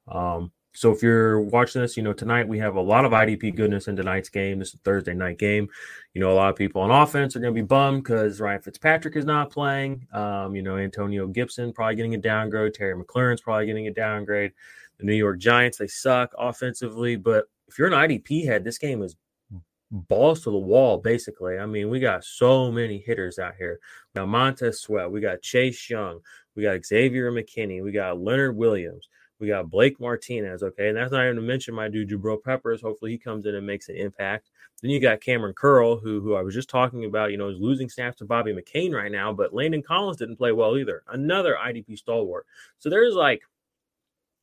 Um, 0.10 0.52
so 0.74 0.92
if 0.92 1.02
you're 1.02 1.42
watching 1.42 1.82
this, 1.82 1.98
you 1.98 2.04
know, 2.04 2.14
tonight 2.14 2.48
we 2.48 2.60
have 2.60 2.76
a 2.76 2.82
lot 2.82 3.04
of 3.04 3.12
IDP 3.12 3.56
goodness 3.56 3.88
in 3.88 3.96
tonight's 3.96 4.30
game. 4.30 4.60
This 4.60 4.70
is 4.70 4.76
a 4.76 4.78
Thursday 4.78 5.14
night 5.14 5.40
game. 5.40 5.68
You 6.14 6.22
know, 6.22 6.32
a 6.32 6.36
lot 6.36 6.52
of 6.52 6.56
people 6.56 6.82
on 6.82 6.92
offense 6.92 7.36
are 7.36 7.40
going 7.40 7.54
to 7.54 7.62
be 7.62 7.66
bummed 7.66 8.04
because 8.04 8.40
Ryan 8.40 8.62
Fitzpatrick 8.62 9.16
is 9.16 9.26
not 9.26 9.52
playing. 9.52 10.08
Um, 10.14 10.56
you 10.56 10.62
know, 10.62 10.78
Antonio 10.78 11.28
Gibson 11.28 11.74
probably 11.74 11.96
getting 11.96 12.14
a 12.14 12.20
downgrade. 12.20 12.76
Terry 12.76 12.96
McLaurin's 12.96 13.42
probably 13.42 13.66
getting 13.66 13.88
a 13.88 13.94
downgrade. 13.94 14.52
The 15.00 15.06
New 15.06 15.16
York 15.16 15.40
Giants, 15.40 15.80
they 15.80 15.88
suck 15.88 16.32
offensively. 16.38 17.16
But 17.16 17.46
if 17.68 17.80
you're 17.80 17.92
an 17.92 17.94
IDP 17.94 18.46
head, 18.46 18.64
this 18.64 18.78
game 18.78 19.02
is 19.02 19.16
balls 19.92 20.44
to 20.44 20.52
the 20.52 20.58
wall, 20.58 20.98
basically. 20.98 21.58
I 21.58 21.66
mean, 21.66 21.90
we 21.90 22.00
got 22.00 22.24
so 22.24 22.72
many 22.72 23.00
hitters 23.00 23.40
out 23.40 23.56
here. 23.58 23.80
We 24.14 24.20
got 24.20 24.28
Montez 24.28 24.82
Sweat. 24.82 25.12
We 25.12 25.20
got 25.20 25.42
Chase 25.42 25.90
Young. 25.90 26.20
We 26.56 26.64
got 26.64 26.86
Xavier 26.86 27.32
McKinney. 27.32 27.84
We 27.84 27.92
got 27.92 28.22
Leonard 28.22 28.56
Williams. 28.56 29.08
We 29.40 29.48
got 29.48 29.70
Blake 29.70 30.00
Martinez, 30.00 30.64
okay, 30.64 30.90
and 30.90 30.98
that's 30.98 31.12
not 31.12 31.24
even 31.24 31.38
to 31.38 31.42
mention 31.42 31.74
my 31.74 31.88
dude 31.88 32.10
Jabril 32.10 32.44
Peppers. 32.44 32.82
Hopefully, 32.82 33.12
he 33.12 33.18
comes 33.18 33.46
in 33.46 33.56
and 33.56 33.66
makes 33.66 33.88
an 33.88 33.96
impact. 33.96 34.50
Then 34.82 34.92
you 34.92 35.00
got 35.00 35.22
Kamren 35.22 35.56
Curl, 35.56 35.98
who 35.98 36.20
who 36.20 36.36
I 36.36 36.42
was 36.42 36.54
just 36.54 36.70
talking 36.70 37.06
about. 37.06 37.32
You 37.32 37.38
know, 37.38 37.48
is 37.48 37.60
losing 37.60 37.90
snaps 37.90 38.18
to 38.18 38.26
Bobby 38.26 38.54
McCain 38.54 38.94
right 38.94 39.12
now, 39.12 39.32
but 39.32 39.54
Landon 39.54 39.82
Collins 39.82 40.18
didn't 40.18 40.38
play 40.38 40.52
well 40.52 40.78
either. 40.78 41.04
Another 41.08 41.58
IDP 41.62 41.98
stalwart. 41.98 42.46
So 42.80 42.90
there's 42.90 43.16
like 43.16 43.42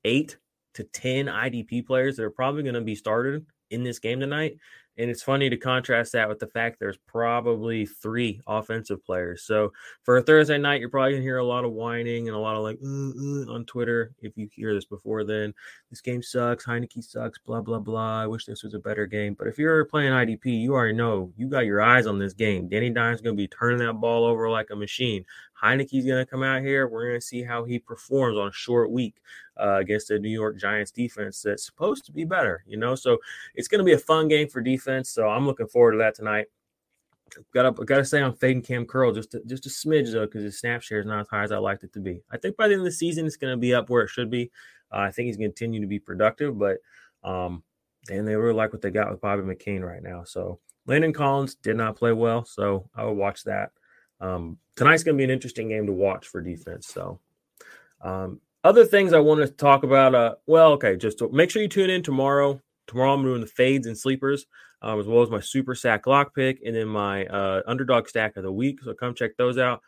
eight 0.04 0.38
to 0.74 0.84
ten 0.84 1.26
IDP 1.26 1.86
players 1.86 2.16
that 2.16 2.24
are 2.24 2.30
probably 2.30 2.62
going 2.62 2.74
to 2.74 2.80
be 2.80 2.94
started 2.94 3.44
in 3.70 3.84
this 3.84 3.98
game 3.98 4.20
tonight. 4.20 4.58
And 4.98 5.10
it's 5.10 5.22
funny 5.22 5.50
to 5.50 5.56
contrast 5.56 6.12
that 6.12 6.28
with 6.28 6.38
the 6.38 6.46
fact 6.46 6.78
there's 6.78 6.98
probably 7.06 7.84
three 7.84 8.40
offensive 8.46 9.04
players. 9.04 9.42
So 9.42 9.72
for 10.02 10.16
a 10.16 10.22
Thursday 10.22 10.58
night, 10.58 10.80
you're 10.80 10.88
probably 10.88 11.12
gonna 11.12 11.22
hear 11.22 11.38
a 11.38 11.44
lot 11.44 11.64
of 11.64 11.72
whining 11.72 12.28
and 12.28 12.36
a 12.36 12.40
lot 12.40 12.56
of 12.56 12.62
like 12.62 12.78
on 12.82 13.64
Twitter. 13.66 14.12
If 14.22 14.36
you 14.36 14.48
hear 14.52 14.74
this 14.74 14.86
before, 14.86 15.24
then 15.24 15.52
this 15.90 16.00
game 16.00 16.22
sucks. 16.22 16.64
Heinicke 16.64 17.04
sucks. 17.04 17.38
Blah 17.38 17.60
blah 17.60 17.78
blah. 17.78 18.22
I 18.22 18.26
wish 18.26 18.46
this 18.46 18.62
was 18.62 18.74
a 18.74 18.78
better 18.78 19.06
game. 19.06 19.34
But 19.34 19.48
if 19.48 19.58
you're 19.58 19.84
playing 19.84 20.12
IDP, 20.12 20.46
you 20.46 20.74
already 20.74 20.94
know 20.94 21.32
you 21.36 21.48
got 21.48 21.66
your 21.66 21.82
eyes 21.82 22.06
on 22.06 22.18
this 22.18 22.32
game. 22.32 22.68
Danny 22.68 22.90
Dimes 22.90 23.20
gonna 23.20 23.36
be 23.36 23.48
turning 23.48 23.78
that 23.78 23.94
ball 23.94 24.24
over 24.24 24.48
like 24.48 24.70
a 24.70 24.76
machine. 24.76 25.24
Heinicke's 25.62 26.06
going 26.06 26.24
to 26.24 26.26
come 26.26 26.42
out 26.42 26.62
here. 26.62 26.86
We're 26.86 27.08
going 27.08 27.20
to 27.20 27.26
see 27.26 27.42
how 27.42 27.64
he 27.64 27.78
performs 27.78 28.36
on 28.36 28.48
a 28.48 28.52
short 28.52 28.90
week 28.90 29.16
uh, 29.58 29.76
against 29.76 30.08
the 30.08 30.18
New 30.18 30.30
York 30.30 30.58
Giants 30.58 30.90
defense 30.90 31.42
that's 31.42 31.64
supposed 31.64 32.04
to 32.06 32.12
be 32.12 32.24
better, 32.24 32.62
you 32.66 32.76
know. 32.76 32.94
So 32.94 33.18
it's 33.54 33.68
going 33.68 33.78
to 33.78 33.84
be 33.84 33.92
a 33.92 33.98
fun 33.98 34.28
game 34.28 34.48
for 34.48 34.60
defense. 34.60 34.85
So 35.06 35.28
I'm 35.28 35.46
looking 35.46 35.68
forward 35.68 35.92
to 35.92 35.98
that 35.98 36.14
tonight. 36.14 36.46
Got 37.52 37.76
to 37.76 37.84
got 37.84 37.96
to 37.96 38.04
say 38.04 38.22
I'm 38.22 38.34
fading 38.34 38.62
Kam 38.62 38.86
Curl 38.86 39.12
just 39.12 39.32
to, 39.32 39.42
just 39.46 39.66
a 39.66 39.68
smidge 39.68 40.12
though 40.12 40.26
because 40.26 40.44
his 40.44 40.58
snap 40.58 40.82
share 40.82 41.00
is 41.00 41.06
not 41.06 41.20
as 41.20 41.28
high 41.28 41.42
as 41.42 41.52
I 41.52 41.58
liked 41.58 41.82
it 41.84 41.92
to 41.94 42.00
be. 42.00 42.22
I 42.30 42.36
think 42.36 42.56
by 42.56 42.68
the 42.68 42.74
end 42.74 42.82
of 42.82 42.86
the 42.86 42.92
season 42.92 43.26
it's 43.26 43.36
going 43.36 43.52
to 43.52 43.56
be 43.56 43.74
up 43.74 43.90
where 43.90 44.02
it 44.02 44.10
should 44.10 44.30
be. 44.30 44.50
Uh, 44.92 44.98
I 44.98 45.10
think 45.10 45.26
he's 45.26 45.36
going 45.36 45.50
to 45.50 45.54
continue 45.54 45.80
to 45.80 45.88
be 45.88 45.98
productive, 45.98 46.56
but 46.56 46.78
um, 47.24 47.64
and 48.08 48.26
they 48.26 48.36
really 48.36 48.54
like 48.54 48.72
what 48.72 48.80
they 48.80 48.90
got 48.90 49.10
with 49.10 49.20
Bobby 49.20 49.42
McCain 49.42 49.82
right 49.82 50.02
now. 50.02 50.22
So 50.24 50.60
Landon 50.86 51.12
Collins 51.12 51.56
did 51.56 51.76
not 51.76 51.96
play 51.96 52.12
well, 52.12 52.44
so 52.44 52.88
I 52.94 53.04
would 53.04 53.16
watch 53.16 53.44
that. 53.44 53.72
Um, 54.20 54.58
tonight's 54.76 55.02
going 55.02 55.16
to 55.16 55.18
be 55.18 55.24
an 55.24 55.30
interesting 55.30 55.68
game 55.68 55.86
to 55.86 55.92
watch 55.92 56.26
for 56.28 56.40
defense. 56.40 56.86
So, 56.86 57.20
um, 58.02 58.40
other 58.64 58.84
things 58.84 59.12
I 59.12 59.20
want 59.20 59.40
to 59.40 59.48
talk 59.48 59.82
about. 59.82 60.14
Uh, 60.14 60.34
well, 60.46 60.72
okay, 60.72 60.96
just 60.96 61.20
make 61.32 61.50
sure 61.50 61.62
you 61.62 61.68
tune 61.68 61.90
in 61.90 62.02
tomorrow. 62.02 62.60
Tomorrow 62.86 63.14
I'm 63.14 63.22
doing 63.22 63.40
the 63.40 63.46
fades 63.46 63.86
and 63.86 63.98
sleepers, 63.98 64.46
um, 64.82 65.00
as 65.00 65.06
well 65.06 65.22
as 65.22 65.30
my 65.30 65.40
super 65.40 65.74
sack 65.74 66.06
lock 66.06 66.34
pick, 66.34 66.60
and 66.64 66.74
then 66.74 66.88
my 66.88 67.26
uh, 67.26 67.62
underdog 67.66 68.08
stack 68.08 68.36
of 68.36 68.42
the 68.42 68.52
week. 68.52 68.80
So 68.82 68.94
come 68.94 69.14
check 69.14 69.36
those 69.36 69.58
out. 69.58 69.82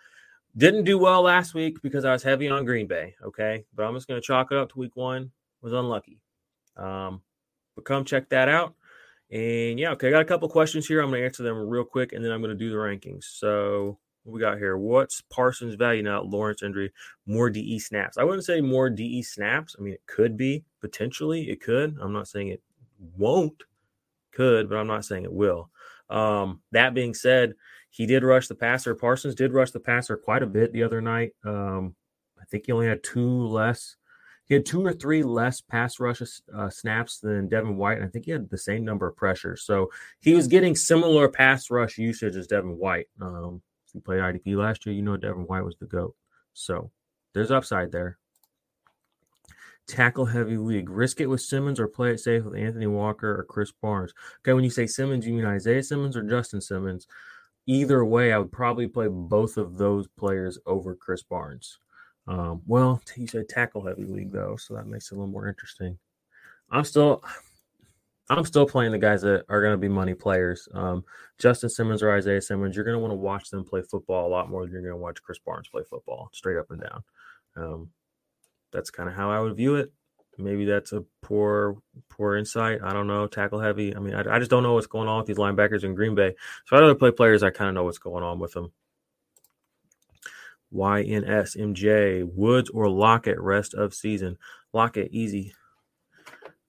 Didn't 0.56 0.84
do 0.84 0.98
well 0.98 1.22
last 1.22 1.54
week 1.54 1.80
because 1.82 2.04
I 2.04 2.12
was 2.12 2.22
heavy 2.22 2.48
on 2.48 2.64
Green 2.64 2.86
Bay. 2.86 3.14
Okay, 3.24 3.64
but 3.74 3.84
I'm 3.84 3.94
just 3.94 4.08
going 4.08 4.20
to 4.20 4.26
chalk 4.26 4.50
it 4.50 4.58
up 4.58 4.72
to 4.72 4.78
week 4.78 4.96
one. 4.96 5.30
Was 5.62 5.72
unlucky. 5.72 6.20
Um, 6.76 7.22
but 7.74 7.84
come 7.84 8.04
check 8.04 8.28
that 8.30 8.48
out. 8.48 8.74
And 9.30 9.78
yeah, 9.78 9.90
okay, 9.90 10.08
I 10.08 10.10
got 10.10 10.22
a 10.22 10.24
couple 10.24 10.48
questions 10.48 10.86
here. 10.86 11.00
I'm 11.00 11.10
going 11.10 11.20
to 11.20 11.26
answer 11.26 11.42
them 11.42 11.68
real 11.68 11.84
quick, 11.84 12.12
and 12.12 12.24
then 12.24 12.32
I'm 12.32 12.40
going 12.40 12.56
to 12.56 12.58
do 12.58 12.70
the 12.70 12.76
rankings. 12.76 13.24
So 13.24 13.98
what 14.24 14.34
we 14.34 14.40
got 14.40 14.58
here? 14.58 14.76
What's 14.76 15.20
Parsons' 15.20 15.74
value 15.74 16.02
now? 16.02 16.22
Lawrence 16.22 16.62
injury, 16.62 16.92
more 17.26 17.50
DE 17.50 17.78
snaps. 17.78 18.18
I 18.18 18.24
wouldn't 18.24 18.44
say 18.44 18.60
more 18.60 18.88
DE 18.88 19.22
snaps. 19.22 19.76
I 19.78 19.82
mean, 19.82 19.94
it 19.94 20.02
could 20.06 20.36
be 20.36 20.64
potentially. 20.80 21.50
It 21.50 21.62
could. 21.62 21.96
I'm 22.00 22.12
not 22.12 22.28
saying 22.28 22.48
it 22.48 22.62
won't. 23.16 23.62
Could, 24.38 24.68
but 24.68 24.76
I'm 24.78 24.86
not 24.86 25.04
saying 25.04 25.24
it 25.24 25.32
will. 25.32 25.68
Um, 26.08 26.60
that 26.70 26.94
being 26.94 27.12
said, 27.12 27.54
he 27.90 28.06
did 28.06 28.22
rush 28.22 28.46
the 28.46 28.54
passer. 28.54 28.94
Parsons 28.94 29.34
did 29.34 29.52
rush 29.52 29.72
the 29.72 29.80
passer 29.80 30.16
quite 30.16 30.44
a 30.44 30.46
bit 30.46 30.72
the 30.72 30.84
other 30.84 31.00
night. 31.00 31.32
Um, 31.44 31.96
I 32.40 32.44
think 32.44 32.66
he 32.66 32.72
only 32.72 32.86
had 32.86 33.02
two 33.02 33.48
less. 33.48 33.96
He 34.44 34.54
had 34.54 34.64
two 34.64 34.86
or 34.86 34.92
three 34.92 35.24
less 35.24 35.60
pass 35.60 35.98
rush 35.98 36.22
uh, 36.54 36.70
snaps 36.70 37.18
than 37.18 37.48
Devin 37.48 37.76
White. 37.76 37.98
And 37.98 38.06
I 38.06 38.10
think 38.10 38.26
he 38.26 38.30
had 38.30 38.48
the 38.48 38.56
same 38.56 38.84
number 38.84 39.08
of 39.08 39.16
pressures. 39.16 39.64
So 39.64 39.90
he 40.20 40.34
was 40.34 40.46
getting 40.46 40.76
similar 40.76 41.28
pass 41.28 41.68
rush 41.68 41.98
usage 41.98 42.36
as 42.36 42.46
Devin 42.46 42.78
White. 42.78 43.08
Um, 43.20 43.60
if 43.88 43.94
you 43.94 44.00
played 44.00 44.20
IDP 44.20 44.54
last 44.54 44.86
year, 44.86 44.94
you 44.94 45.02
know 45.02 45.16
Devin 45.16 45.48
White 45.48 45.64
was 45.64 45.74
the 45.80 45.86
GOAT. 45.86 46.14
So 46.54 46.92
there's 47.34 47.50
upside 47.50 47.90
there. 47.90 48.18
Tackle 49.88 50.26
heavy 50.26 50.58
league. 50.58 50.90
Risk 50.90 51.20
it 51.20 51.26
with 51.26 51.40
Simmons 51.40 51.80
or 51.80 51.88
play 51.88 52.10
it 52.10 52.20
safe 52.20 52.44
with 52.44 52.54
Anthony 52.54 52.86
Walker 52.86 53.40
or 53.40 53.44
Chris 53.44 53.72
Barnes. 53.72 54.12
Okay, 54.40 54.52
when 54.52 54.62
you 54.62 54.70
say 54.70 54.86
Simmons, 54.86 55.26
you 55.26 55.32
mean 55.32 55.46
Isaiah 55.46 55.82
Simmons 55.82 56.16
or 56.16 56.22
Justin 56.22 56.60
Simmons? 56.60 57.08
Either 57.66 58.04
way, 58.04 58.32
I 58.32 58.38
would 58.38 58.52
probably 58.52 58.86
play 58.86 59.08
both 59.08 59.56
of 59.56 59.78
those 59.78 60.06
players 60.06 60.58
over 60.66 60.94
Chris 60.94 61.22
Barnes. 61.22 61.78
Um, 62.26 62.60
well, 62.66 63.00
you 63.16 63.26
said 63.26 63.48
tackle 63.48 63.86
heavy 63.86 64.04
league 64.04 64.30
though, 64.30 64.56
so 64.56 64.74
that 64.74 64.86
makes 64.86 65.10
it 65.10 65.14
a 65.14 65.18
little 65.18 65.32
more 65.32 65.48
interesting. 65.48 65.98
I'm 66.70 66.84
still, 66.84 67.24
I'm 68.28 68.44
still 68.44 68.66
playing 68.66 68.92
the 68.92 68.98
guys 68.98 69.22
that 69.22 69.46
are 69.48 69.62
going 69.62 69.72
to 69.72 69.78
be 69.78 69.88
money 69.88 70.12
players. 70.12 70.68
Um, 70.74 71.02
Justin 71.38 71.70
Simmons 71.70 72.02
or 72.02 72.12
Isaiah 72.12 72.42
Simmons, 72.42 72.76
you're 72.76 72.84
going 72.84 72.96
to 72.96 73.00
want 73.00 73.12
to 73.12 73.16
watch 73.16 73.48
them 73.48 73.64
play 73.64 73.80
football 73.80 74.28
a 74.28 74.28
lot 74.28 74.50
more 74.50 74.62
than 74.62 74.72
you're 74.72 74.82
going 74.82 74.92
to 74.92 74.98
watch 74.98 75.22
Chris 75.22 75.38
Barnes 75.38 75.68
play 75.68 75.82
football, 75.88 76.28
straight 76.32 76.58
up 76.58 76.70
and 76.70 76.82
down. 76.82 77.04
Um, 77.56 77.90
that's 78.72 78.90
kind 78.90 79.08
of 79.08 79.14
how 79.14 79.30
I 79.30 79.40
would 79.40 79.56
view 79.56 79.76
it. 79.76 79.92
Maybe 80.38 80.64
that's 80.64 80.92
a 80.92 81.04
poor, 81.20 81.78
poor 82.08 82.36
insight. 82.36 82.78
I 82.82 82.92
don't 82.92 83.08
know. 83.08 83.26
Tackle 83.26 83.58
heavy. 83.58 83.94
I 83.94 83.98
mean, 83.98 84.14
I, 84.14 84.36
I 84.36 84.38
just 84.38 84.50
don't 84.50 84.62
know 84.62 84.74
what's 84.74 84.86
going 84.86 85.08
on 85.08 85.18
with 85.18 85.26
these 85.26 85.36
linebackers 85.36 85.82
in 85.82 85.94
Green 85.94 86.14
Bay. 86.14 86.34
So 86.66 86.76
I'd 86.76 86.80
rather 86.80 86.94
play 86.94 87.10
players 87.10 87.42
I 87.42 87.50
kind 87.50 87.68
of 87.68 87.74
know 87.74 87.84
what's 87.84 87.98
going 87.98 88.22
on 88.22 88.38
with 88.38 88.52
them. 88.52 88.70
YNSMJ, 90.72 92.30
Woods 92.34 92.70
or 92.70 92.88
Lockett 92.88 93.40
rest 93.40 93.74
of 93.74 93.94
season. 93.94 94.38
Lockett, 94.72 95.10
easy. 95.12 95.54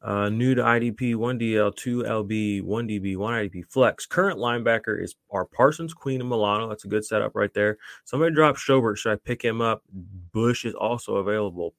Uh, 0.02 0.30
new 0.30 0.56
to 0.56 0.62
IDP, 0.62 1.14
1DL, 1.16 1.76
2LB, 1.76 2.64
1DB, 2.64 3.18
1 3.18 3.34
IDP 3.34 3.66
flex. 3.66 4.06
Current 4.06 4.40
linebacker 4.40 5.02
is 5.02 5.16
our 5.30 5.44
Parsons, 5.44 5.94
Queen, 5.94 6.22
and 6.22 6.30
Milano. 6.30 6.70
That's 6.70 6.86
a 6.86 6.88
good 6.88 7.06
setup 7.06 7.36
right 7.36 7.54
there. 7.54 7.78
Somebody 8.06 8.34
drop 8.34 8.56
Schobert. 8.56 8.98
Should 8.98 9.12
I 9.12 9.18
pick 9.18 9.44
him 9.44 9.60
up? 9.60 9.84
Bush 9.92 10.64
is 10.64 10.74
also 10.74 11.18
available. 11.18 11.76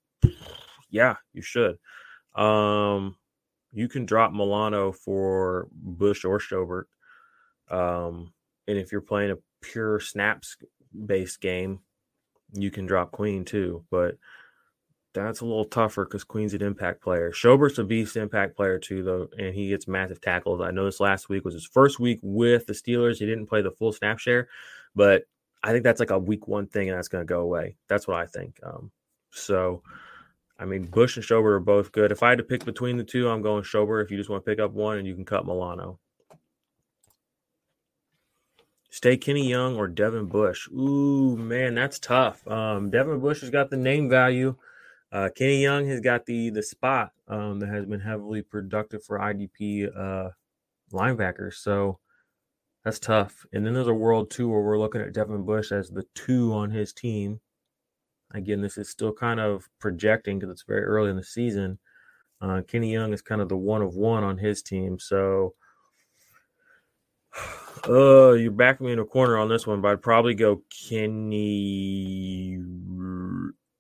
Yeah, 0.91 1.17
you 1.33 1.43
should. 1.43 1.79
Um, 2.35 3.17
you 3.73 3.89
can 3.89 4.07
drop 4.07 4.33
Milano 4.33 4.93
for 4.93 5.69
Bush 5.73 6.25
or 6.25 6.39
Schobert. 6.39 6.85
Um, 7.71 8.33
and 8.67 8.79
if 8.79 8.93
you're 8.93 9.01
playing 9.01 9.31
a 9.31 9.39
pure 9.61 10.01
snaps 10.01 10.57
based 11.07 11.41
game, 11.41 11.81
you 12.53 12.71
can 12.71 12.87
drop 12.87 13.13
Queen 13.13 13.45
too, 13.45 13.85
but 13.91 14.17
that's 15.13 15.41
a 15.41 15.45
little 15.45 15.65
tougher 15.65 16.05
because 16.05 16.25
Queen's 16.25 16.55
an 16.55 16.63
impact 16.63 17.03
player. 17.03 17.33
Schobert's 17.33 17.79
a 17.79 17.85
beast 17.85 18.17
impact 18.17 18.57
player 18.57 18.79
too, 18.79 19.03
though, 19.03 19.29
and 19.39 19.55
he 19.55 19.69
gets 19.69 19.89
massive 19.89 20.21
tackles. 20.21 20.61
I 20.61 20.71
noticed 20.71 21.01
last 21.01 21.29
week 21.29 21.45
was 21.45 21.55
his 21.55 21.67
first 21.67 21.99
week 21.99 22.21
with 22.23 22.67
the 22.67 22.73
Steelers. 22.73 23.19
He 23.19 23.27
didn't 23.27 23.47
play 23.47 23.63
the 23.63 23.73
full 23.73 23.93
snap 23.93 24.19
share, 24.19 24.49
but 24.95 25.25
I 25.63 25.73
think 25.73 25.85
that's 25.85 26.01
like 26.01 26.11
a 26.11 26.19
week 26.19 26.49
one 26.49 26.67
thing, 26.67 26.89
and 26.89 26.97
that's 26.97 27.09
going 27.09 27.23
to 27.23 27.29
go 27.29 27.41
away. 27.41 27.77
That's 27.89 28.07
what 28.07 28.17
I 28.17 28.27
think. 28.27 28.59
Um, 28.63 28.91
so, 29.31 29.83
I 30.61 30.67
mean, 30.67 30.85
Bush 30.85 31.17
and 31.17 31.25
Schobert 31.25 31.55
are 31.55 31.61
both 31.61 31.91
good. 31.91 32.13
If 32.13 32.23
I 32.23 32.29
had 32.29 32.39
to 32.39 32.45
pick 32.45 32.67
between 32.67 32.99
the 32.99 33.05
two, 33.05 33.31
I'm 33.31 33.41
going 33.41 33.65
Schobert. 33.65 34.05
If 34.05 34.11
you 34.11 34.19
just 34.19 34.29
want 34.29 34.45
to 34.45 34.51
pick 34.51 34.61
up 34.61 34.73
one, 34.73 34.99
and 34.99 35.07
you 35.07 35.15
can 35.15 35.25
cut 35.25 35.47
Milano. 35.47 35.99
Stay 38.91 39.17
Kenny 39.17 39.49
Young 39.49 39.77
or 39.77 39.89
Devin 39.89 40.27
Bush. 40.27 40.69
Ooh, 40.69 41.37
man, 41.37 41.75
that's 41.75 41.99
tough. 41.99 42.47
Um, 42.47 42.91
Devin 42.91 43.21
Bush 43.21 43.41
has 43.41 43.49
got 43.49 43.71
the 43.71 43.77
name 43.79 44.11
value. 44.11 44.55
Uh, 45.11 45.31
Kenny 45.35 45.63
Young 45.63 45.89
has 45.89 46.01
got 46.01 46.27
the 46.27 46.51
the 46.51 46.63
spot 46.63 47.13
um, 47.27 47.59
that 47.61 47.69
has 47.71 47.87
been 47.87 48.01
heavily 48.01 48.43
productive 48.43 49.03
for 49.03 49.19
IDP 49.19 49.89
uh, 49.97 50.31
linebackers. 50.93 51.55
So 51.55 52.01
that's 52.85 52.99
tough. 52.99 53.47
And 53.53 53.65
then 53.65 53.75
there's 53.75 53.87
a 53.87 53.95
world 53.95 54.31
two 54.31 54.49
where 54.49 54.61
we're 54.61 54.79
looking 54.79 55.01
at 55.01 55.15
Devin 55.15 55.45
Bush 55.45 55.73
as 55.73 55.89
the 55.89 56.05
two 56.15 56.53
on 56.53 56.71
his 56.71 56.93
team. 56.93 57.41
Again, 58.33 58.61
this 58.61 58.79
is 58.79 58.89
still 58.89 59.13
kind 59.13 59.41
of 59.41 59.69
projecting 59.81 60.39
because 60.39 60.53
it's 60.53 60.63
very 60.63 60.83
early 60.83 61.11
in 61.11 61.17
the 61.17 61.25
season. 61.25 61.79
Uh, 62.41 62.63
Kenny 62.67 62.93
Young 62.93 63.13
is 63.13 63.23
kind 63.23 63.41
of 63.41 63.49
the 63.49 63.57
one 63.57 63.83
of 63.83 63.95
one 63.95 64.25
on 64.25 64.39
his 64.39 64.63
team. 64.63 64.99
So 64.99 65.55
uh, 67.89 68.33
you're 68.33 68.53
backing 68.53 68.87
me 68.87 68.93
in 68.93 68.99
a 68.99 69.05
corner 69.05 69.37
on 69.37 69.49
this 69.49 69.67
one, 69.67 69.81
but 69.81 69.93
I'd 69.93 70.03
probably 70.03 70.35
go 70.35 70.63
Kenny. 70.89 72.59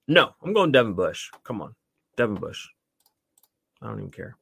No, 0.09 0.31
I'm 0.43 0.53
going 0.53 0.73
Devin 0.73 0.95
Bush. 0.95 1.31
Come 1.45 1.63
on, 1.63 1.75
Devin 2.17 2.37
Bush. 2.37 2.67
I 3.81 3.87
don't 3.87 3.99
even 3.99 4.11
care. 4.11 4.37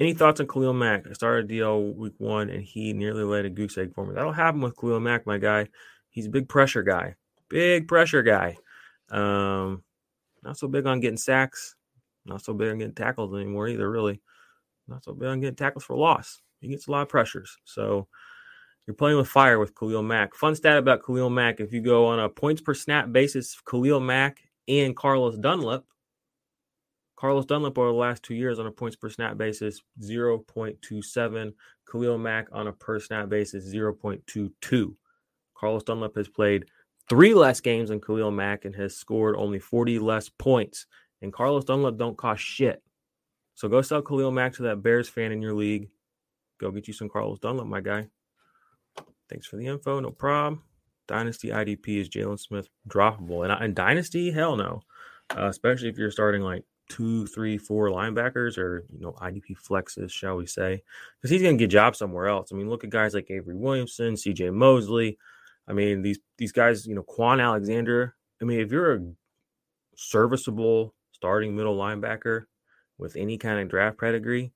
Any 0.00 0.14
thoughts 0.14 0.40
on 0.40 0.48
Khalil 0.48 0.72
Mack? 0.72 1.06
I 1.08 1.12
started 1.12 1.44
a 1.44 1.48
deal 1.48 1.92
week 1.92 2.14
one, 2.18 2.50
and 2.50 2.64
he 2.64 2.92
nearly 2.92 3.22
laid 3.22 3.44
a 3.44 3.50
goose 3.50 3.78
egg 3.78 3.94
for 3.94 4.04
me. 4.04 4.14
That'll 4.14 4.32
happen 4.32 4.60
with 4.60 4.76
Khalil 4.76 4.98
Mack, 5.00 5.26
my 5.26 5.38
guy. 5.38 5.68
He's 6.10 6.26
a 6.26 6.30
big 6.30 6.48
pressure 6.48 6.82
guy. 6.82 7.14
Big 7.48 7.86
pressure 7.86 8.22
guy. 8.22 8.56
Um, 9.10 9.82
not 10.42 10.58
so 10.58 10.68
big 10.68 10.86
on 10.86 11.00
getting 11.00 11.16
sacks. 11.16 11.74
Not 12.26 12.42
so 12.42 12.54
big 12.54 12.70
on 12.70 12.78
getting 12.78 12.94
tackles 12.94 13.34
anymore 13.34 13.68
either. 13.68 13.90
Really, 13.90 14.20
not 14.88 15.04
so 15.04 15.12
big 15.12 15.28
on 15.28 15.40
getting 15.40 15.56
tackles 15.56 15.84
for 15.84 15.96
loss. 15.96 16.40
He 16.60 16.68
gets 16.68 16.88
a 16.88 16.90
lot 16.90 17.02
of 17.02 17.08
pressures. 17.08 17.56
So 17.64 18.08
you're 18.86 18.94
playing 18.94 19.18
with 19.18 19.28
fire 19.28 19.58
with 19.58 19.74
Khalil 19.74 20.02
Mack. 20.02 20.34
Fun 20.34 20.54
stat 20.54 20.78
about 20.78 21.04
Khalil 21.04 21.30
Mack: 21.30 21.60
if 21.60 21.72
you 21.72 21.80
go 21.80 22.06
on 22.06 22.18
a 22.18 22.28
points 22.28 22.62
per 22.62 22.74
snap 22.74 23.12
basis, 23.12 23.56
Khalil 23.68 24.00
Mack 24.00 24.40
and 24.68 24.96
Carlos 24.96 25.36
Dunlap, 25.36 25.84
Carlos 27.16 27.46
Dunlap 27.46 27.78
over 27.78 27.88
the 27.88 27.94
last 27.94 28.22
two 28.22 28.34
years 28.34 28.58
on 28.58 28.66
a 28.66 28.70
points 28.70 28.96
per 28.96 29.08
snap 29.08 29.38
basis, 29.38 29.82
0.27. 30.02 31.52
Khalil 31.90 32.18
Mack 32.18 32.48
on 32.52 32.66
a 32.66 32.72
per 32.72 33.00
snap 33.00 33.28
basis, 33.28 33.72
0.22. 33.72 34.94
Carlos 35.56 35.84
Dunlap 35.84 36.16
has 36.16 36.28
played 36.28 36.66
three 37.08 37.34
less 37.34 37.60
games 37.60 37.90
than 37.90 38.00
Khalil 38.00 38.30
Mack 38.30 38.64
and 38.64 38.74
has 38.74 38.96
scored 38.96 39.36
only 39.36 39.58
40 39.58 39.98
less 39.98 40.28
points. 40.28 40.86
And 41.22 41.32
Carlos 41.32 41.64
Dunlap 41.64 41.96
don't 41.96 42.16
cost 42.16 42.42
shit. 42.42 42.82
So 43.54 43.68
go 43.68 43.82
sell 43.82 44.02
Khalil 44.02 44.32
Mack 44.32 44.54
to 44.54 44.62
that 44.64 44.82
Bears 44.82 45.08
fan 45.08 45.32
in 45.32 45.40
your 45.40 45.54
league. 45.54 45.88
Go 46.60 46.70
get 46.70 46.88
you 46.88 46.94
some 46.94 47.08
Carlos 47.08 47.38
Dunlap, 47.38 47.66
my 47.66 47.80
guy. 47.80 48.08
Thanks 49.30 49.46
for 49.46 49.56
the 49.56 49.66
info. 49.66 50.00
No 50.00 50.10
problem. 50.10 50.62
Dynasty 51.06 51.48
IDP 51.48 52.00
is 52.00 52.08
Jaylon 52.08 52.38
Smith 52.38 52.68
droppable. 52.88 53.44
And, 53.44 53.52
and 53.52 53.74
Dynasty, 53.74 54.30
hell 54.30 54.56
no. 54.56 54.82
Uh, 55.36 55.48
especially 55.48 55.88
if 55.88 55.98
you're 55.98 56.10
starting 56.10 56.42
like 56.42 56.64
two, 56.88 57.26
three, 57.26 57.58
four 57.58 57.88
linebackers 57.88 58.58
or, 58.58 58.84
you 58.92 59.00
know, 59.00 59.12
IDP 59.12 59.56
flexes, 59.68 60.10
shall 60.10 60.36
we 60.36 60.46
say. 60.46 60.82
Because 61.16 61.30
he's 61.30 61.42
going 61.42 61.56
to 61.56 61.62
get 61.62 61.70
jobs 61.70 61.98
somewhere 61.98 62.28
else. 62.28 62.50
I 62.52 62.56
mean, 62.56 62.68
look 62.68 62.84
at 62.84 62.90
guys 62.90 63.14
like 63.14 63.30
Avery 63.30 63.54
Williamson, 63.54 64.14
CJ 64.14 64.52
Mosley. 64.52 65.18
I 65.66 65.72
mean, 65.72 66.02
these 66.02 66.18
these 66.38 66.52
guys, 66.52 66.86
you 66.86 66.94
know, 66.94 67.02
Kwon 67.04 67.42
Alexander. 67.42 68.14
I 68.40 68.44
mean, 68.44 68.60
if 68.60 68.70
you're 68.70 68.94
a 68.94 69.00
serviceable 69.96 70.94
starting 71.12 71.56
middle 71.56 71.76
linebacker 71.76 72.44
with 72.98 73.16
any 73.16 73.38
kind 73.38 73.60
of 73.60 73.68
draft 73.68 73.98
pedigree, 73.98 74.52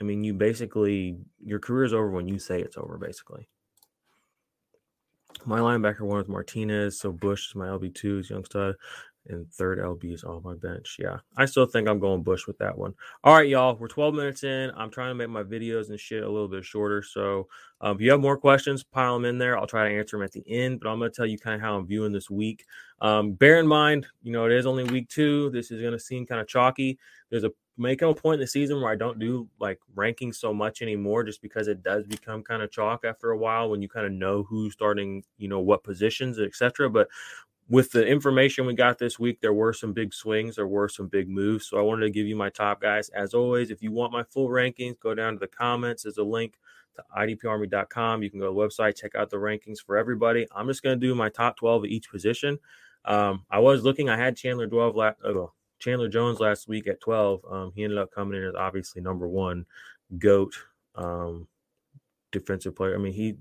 I 0.00 0.04
mean, 0.04 0.22
you 0.24 0.34
basically 0.34 1.18
your 1.42 1.58
career 1.58 1.84
is 1.84 1.94
over 1.94 2.10
when 2.10 2.28
you 2.28 2.38
say 2.38 2.60
it's 2.60 2.76
over, 2.76 2.98
basically. 2.98 3.48
My 5.44 5.60
linebacker 5.60 6.00
one 6.00 6.20
is 6.20 6.28
Martinez. 6.28 6.98
So 6.98 7.12
Bush 7.12 7.48
is 7.48 7.54
my 7.54 7.66
LB2 7.66 8.20
is 8.20 8.30
Youngstud. 8.30 8.74
And 9.28 9.50
third 9.52 9.78
LB 9.78 10.14
is 10.14 10.24
on 10.24 10.42
my 10.42 10.54
bench. 10.54 10.96
Yeah. 10.98 11.18
I 11.36 11.46
still 11.46 11.66
think 11.66 11.88
I'm 11.88 11.98
going 11.98 12.22
Bush 12.22 12.46
with 12.46 12.58
that 12.58 12.76
one. 12.76 12.94
All 13.24 13.34
right, 13.34 13.48
y'all. 13.48 13.76
We're 13.76 13.88
12 13.88 14.14
minutes 14.14 14.44
in. 14.44 14.70
I'm 14.76 14.90
trying 14.90 15.10
to 15.10 15.14
make 15.14 15.28
my 15.28 15.42
videos 15.42 15.90
and 15.90 15.98
shit 15.98 16.22
a 16.22 16.30
little 16.30 16.48
bit 16.48 16.64
shorter. 16.64 17.02
So 17.02 17.48
um, 17.80 17.96
if 17.96 18.02
you 18.02 18.10
have 18.10 18.20
more 18.20 18.36
questions, 18.36 18.84
pile 18.84 19.14
them 19.14 19.24
in 19.24 19.38
there. 19.38 19.58
I'll 19.58 19.66
try 19.66 19.88
to 19.88 19.94
answer 19.98 20.16
them 20.16 20.24
at 20.24 20.32
the 20.32 20.44
end. 20.48 20.80
But 20.80 20.88
I'm 20.88 20.98
going 20.98 21.10
to 21.10 21.16
tell 21.16 21.26
you 21.26 21.38
kind 21.38 21.54
of 21.54 21.60
how 21.60 21.76
I'm 21.76 21.86
viewing 21.86 22.12
this 22.12 22.30
week. 22.30 22.64
Um, 23.00 23.32
bear 23.32 23.58
in 23.60 23.66
mind, 23.66 24.06
you 24.22 24.32
know, 24.32 24.46
it 24.46 24.52
is 24.52 24.66
only 24.66 24.84
week 24.84 25.08
two. 25.08 25.50
This 25.50 25.70
is 25.70 25.80
going 25.80 25.92
to 25.92 25.98
seem 25.98 26.26
kind 26.26 26.40
of 26.40 26.48
chalky. 26.48 26.98
There's 27.30 27.44
a 27.44 27.52
make 27.78 28.02
a 28.02 28.14
point 28.14 28.34
in 28.34 28.40
the 28.40 28.46
season 28.46 28.80
where 28.80 28.90
I 28.90 28.96
don't 28.96 29.18
do 29.18 29.48
like 29.60 29.78
ranking 29.94 30.32
so 30.32 30.52
much 30.52 30.82
anymore, 30.82 31.24
just 31.24 31.42
because 31.42 31.68
it 31.68 31.82
does 31.82 32.06
become 32.06 32.42
kind 32.42 32.62
of 32.62 32.70
chalk 32.70 33.04
after 33.04 33.30
a 33.30 33.38
while 33.38 33.70
when 33.70 33.82
you 33.82 33.88
kind 33.88 34.06
of 34.06 34.12
know 34.12 34.42
who's 34.44 34.72
starting, 34.72 35.22
you 35.38 35.48
know, 35.48 35.60
what 35.60 35.84
positions, 35.84 36.38
etc. 36.38 36.88
But 36.88 37.08
with 37.68 37.90
the 37.90 38.06
information 38.06 38.66
we 38.66 38.74
got 38.74 38.98
this 38.98 39.18
week, 39.18 39.40
there 39.40 39.52
were 39.52 39.72
some 39.72 39.92
big 39.92 40.14
swings, 40.14 40.56
there 40.56 40.68
were 40.68 40.88
some 40.88 41.08
big 41.08 41.28
moves. 41.28 41.66
So 41.66 41.78
I 41.78 41.82
wanted 41.82 42.06
to 42.06 42.10
give 42.10 42.26
you 42.26 42.36
my 42.36 42.50
top 42.50 42.80
guys. 42.80 43.08
As 43.08 43.34
always, 43.34 43.70
if 43.70 43.82
you 43.82 43.90
want 43.90 44.12
my 44.12 44.22
full 44.22 44.48
rankings, 44.48 45.00
go 45.00 45.14
down 45.14 45.34
to 45.34 45.38
the 45.38 45.48
comments. 45.48 46.04
There's 46.04 46.18
a 46.18 46.22
link 46.24 46.58
to 46.94 47.04
idparmy.com. 47.16 48.22
You 48.22 48.30
can 48.30 48.38
go 48.38 48.46
to 48.46 48.52
the 48.52 48.58
website, 48.58 48.96
check 48.96 49.14
out 49.16 49.30
the 49.30 49.36
rankings 49.36 49.78
for 49.84 49.96
everybody. 49.96 50.46
I'm 50.54 50.68
just 50.68 50.82
going 50.82 50.98
to 50.98 51.06
do 51.06 51.14
my 51.14 51.28
top 51.28 51.56
12 51.56 51.84
at 51.84 51.90
each 51.90 52.10
position. 52.10 52.58
Um, 53.04 53.44
I 53.50 53.58
was 53.58 53.82
looking, 53.82 54.08
I 54.08 54.16
had 54.16 54.36
Chandler 54.36 54.66
12 54.66 54.96
last, 54.96 55.16
uh, 55.24 55.46
Chandler 55.78 56.08
Jones 56.08 56.40
last 56.40 56.68
week 56.68 56.86
at 56.86 57.00
12. 57.00 57.44
Um, 57.50 57.72
he 57.74 57.84
ended 57.84 57.98
up 57.98 58.12
coming 58.12 58.40
in 58.40 58.48
as 58.48 58.54
obviously 58.54 59.02
number 59.02 59.28
one 59.28 59.66
goat. 60.18 60.54
Um, 60.94 61.48
defensive 62.32 62.74
player. 62.74 62.94
I 62.94 62.98
mean, 62.98 63.12
he 63.12 63.34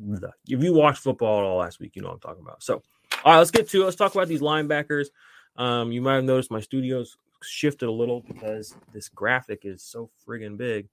if 0.47 0.63
you 0.63 0.73
watched 0.73 1.01
football 1.01 1.39
at 1.39 1.43
all 1.43 1.57
last 1.57 1.79
week, 1.79 1.95
you 1.95 2.01
know 2.01 2.09
what 2.09 2.15
I'm 2.15 2.19
talking 2.19 2.43
about. 2.43 2.63
So, 2.63 2.81
all 3.25 3.31
right, 3.33 3.39
let's 3.39 3.51
get 3.51 3.67
to 3.69 3.81
it. 3.81 3.85
Let's 3.85 3.95
talk 3.95 4.13
about 4.13 4.27
these 4.27 4.41
linebackers. 4.41 5.07
Um, 5.55 5.91
you 5.91 6.01
might 6.01 6.15
have 6.15 6.23
noticed 6.23 6.51
my 6.51 6.59
studio's 6.59 7.17
shifted 7.41 7.89
a 7.89 7.91
little 7.91 8.21
because 8.21 8.75
this 8.93 9.09
graphic 9.09 9.61
is 9.63 9.81
so 9.81 10.11
friggin' 10.25 10.57
big. 10.57 10.87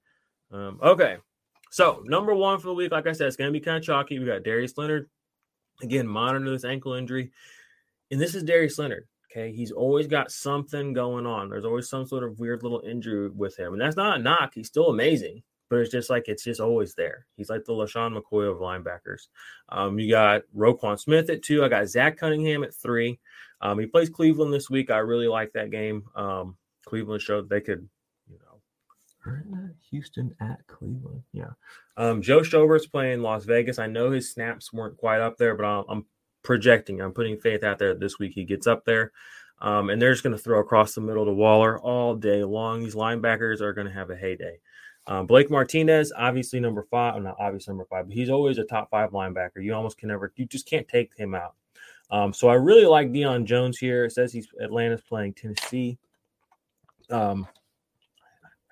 Um, 0.50 0.78
okay, 0.82 1.18
so 1.70 2.02
number 2.06 2.34
one 2.34 2.58
for 2.58 2.68
the 2.68 2.74
week, 2.74 2.90
like 2.90 3.06
I 3.06 3.12
said, 3.12 3.26
it's 3.26 3.36
gonna 3.36 3.50
be 3.50 3.60
kind 3.60 3.76
of 3.76 3.82
chalky. 3.82 4.18
We 4.18 4.24
got 4.24 4.44
Darius 4.44 4.78
Leonard 4.78 5.10
again. 5.82 6.06
Monitor 6.06 6.50
this 6.50 6.64
ankle 6.64 6.94
injury, 6.94 7.30
and 8.10 8.20
this 8.20 8.34
is 8.34 8.44
Darius 8.44 8.78
Leonard. 8.78 9.06
Okay, 9.30 9.52
he's 9.52 9.72
always 9.72 10.06
got 10.06 10.30
something 10.30 10.94
going 10.94 11.26
on. 11.26 11.50
There's 11.50 11.64
always 11.64 11.88
some 11.88 12.06
sort 12.06 12.24
of 12.24 12.38
weird 12.38 12.62
little 12.62 12.80
injury 12.80 13.28
with 13.30 13.58
him, 13.58 13.72
and 13.72 13.80
that's 13.80 13.96
not 13.96 14.20
a 14.20 14.22
knock. 14.22 14.52
He's 14.54 14.68
still 14.68 14.88
amazing, 14.88 15.42
but 15.72 15.80
it's 15.80 15.90
just 15.90 16.10
like 16.10 16.24
it's 16.28 16.44
just 16.44 16.60
always 16.60 16.94
there. 16.94 17.24
He's 17.34 17.48
like 17.48 17.64
the 17.64 17.72
LeSean 17.72 18.14
McCoy 18.14 18.46
of 18.46 18.58
linebackers. 18.58 19.28
Um, 19.70 19.98
you 19.98 20.10
got 20.10 20.42
Roquan 20.54 21.00
Smith 21.00 21.30
at 21.30 21.42
two. 21.42 21.64
I 21.64 21.68
got 21.68 21.88
Zach 21.88 22.18
Cunningham 22.18 22.62
at 22.62 22.74
three. 22.74 23.18
Um, 23.62 23.78
he 23.78 23.86
plays 23.86 24.10
Cleveland 24.10 24.52
this 24.52 24.68
week. 24.68 24.90
I 24.90 24.98
really 24.98 25.28
like 25.28 25.50
that 25.54 25.70
game. 25.70 26.04
Um, 26.14 26.58
Cleveland 26.84 27.22
showed 27.22 27.48
they 27.48 27.62
could, 27.62 27.88
you 28.28 28.38
know, 28.44 29.70
Houston 29.88 30.34
at 30.40 30.58
Cleveland. 30.66 31.22
Yeah. 31.32 31.52
Um, 31.96 32.20
Joe 32.20 32.42
Schobert's 32.42 32.86
playing 32.86 33.22
Las 33.22 33.46
Vegas. 33.46 33.78
I 33.78 33.86
know 33.86 34.10
his 34.10 34.30
snaps 34.30 34.74
weren't 34.74 34.98
quite 34.98 35.22
up 35.22 35.38
there, 35.38 35.54
but 35.54 35.64
I'm, 35.64 35.84
I'm 35.88 36.06
projecting. 36.42 37.00
I'm 37.00 37.12
putting 37.12 37.38
faith 37.38 37.64
out 37.64 37.78
there 37.78 37.94
this 37.94 38.18
week 38.18 38.34
he 38.34 38.44
gets 38.44 38.66
up 38.66 38.84
there. 38.84 39.10
Um, 39.62 39.88
and 39.88 40.02
they're 40.02 40.12
just 40.12 40.22
going 40.22 40.36
to 40.36 40.42
throw 40.42 40.60
across 40.60 40.94
the 40.94 41.00
middle 41.00 41.24
to 41.24 41.32
Waller 41.32 41.80
all 41.80 42.14
day 42.14 42.44
long. 42.44 42.82
These 42.82 42.94
linebackers 42.94 43.62
are 43.62 43.72
going 43.72 43.86
to 43.86 43.92
have 43.94 44.10
a 44.10 44.16
heyday. 44.16 44.58
Um, 45.06 45.26
Blake 45.26 45.50
Martinez, 45.50 46.12
obviously 46.16 46.60
number 46.60 46.86
five, 46.90 47.20
not 47.22 47.36
obviously 47.40 47.72
number 47.72 47.86
five, 47.90 48.06
but 48.06 48.14
he's 48.14 48.30
always 48.30 48.58
a 48.58 48.64
top 48.64 48.90
five 48.90 49.10
linebacker. 49.10 49.62
You 49.62 49.74
almost 49.74 49.98
can 49.98 50.08
never, 50.08 50.32
you 50.36 50.46
just 50.46 50.68
can't 50.68 50.86
take 50.86 51.10
him 51.16 51.34
out. 51.34 51.54
Um, 52.10 52.32
so 52.32 52.48
I 52.48 52.54
really 52.54 52.84
like 52.84 53.10
Deion 53.10 53.44
Jones 53.44 53.78
here. 53.78 54.04
It 54.04 54.12
says 54.12 54.32
he's 54.32 54.48
Atlanta's 54.60 55.00
playing 55.00 55.32
Tennessee. 55.34 55.98
Um, 57.10 57.48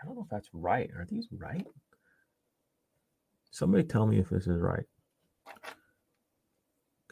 I 0.00 0.06
don't 0.06 0.14
know 0.14 0.22
if 0.22 0.28
that's 0.28 0.50
right. 0.52 0.90
Are 0.96 1.06
these 1.06 1.26
right? 1.32 1.66
Somebody 3.50 3.84
tell 3.84 4.06
me 4.06 4.18
if 4.18 4.28
this 4.28 4.46
is 4.46 4.60
right. 4.60 4.84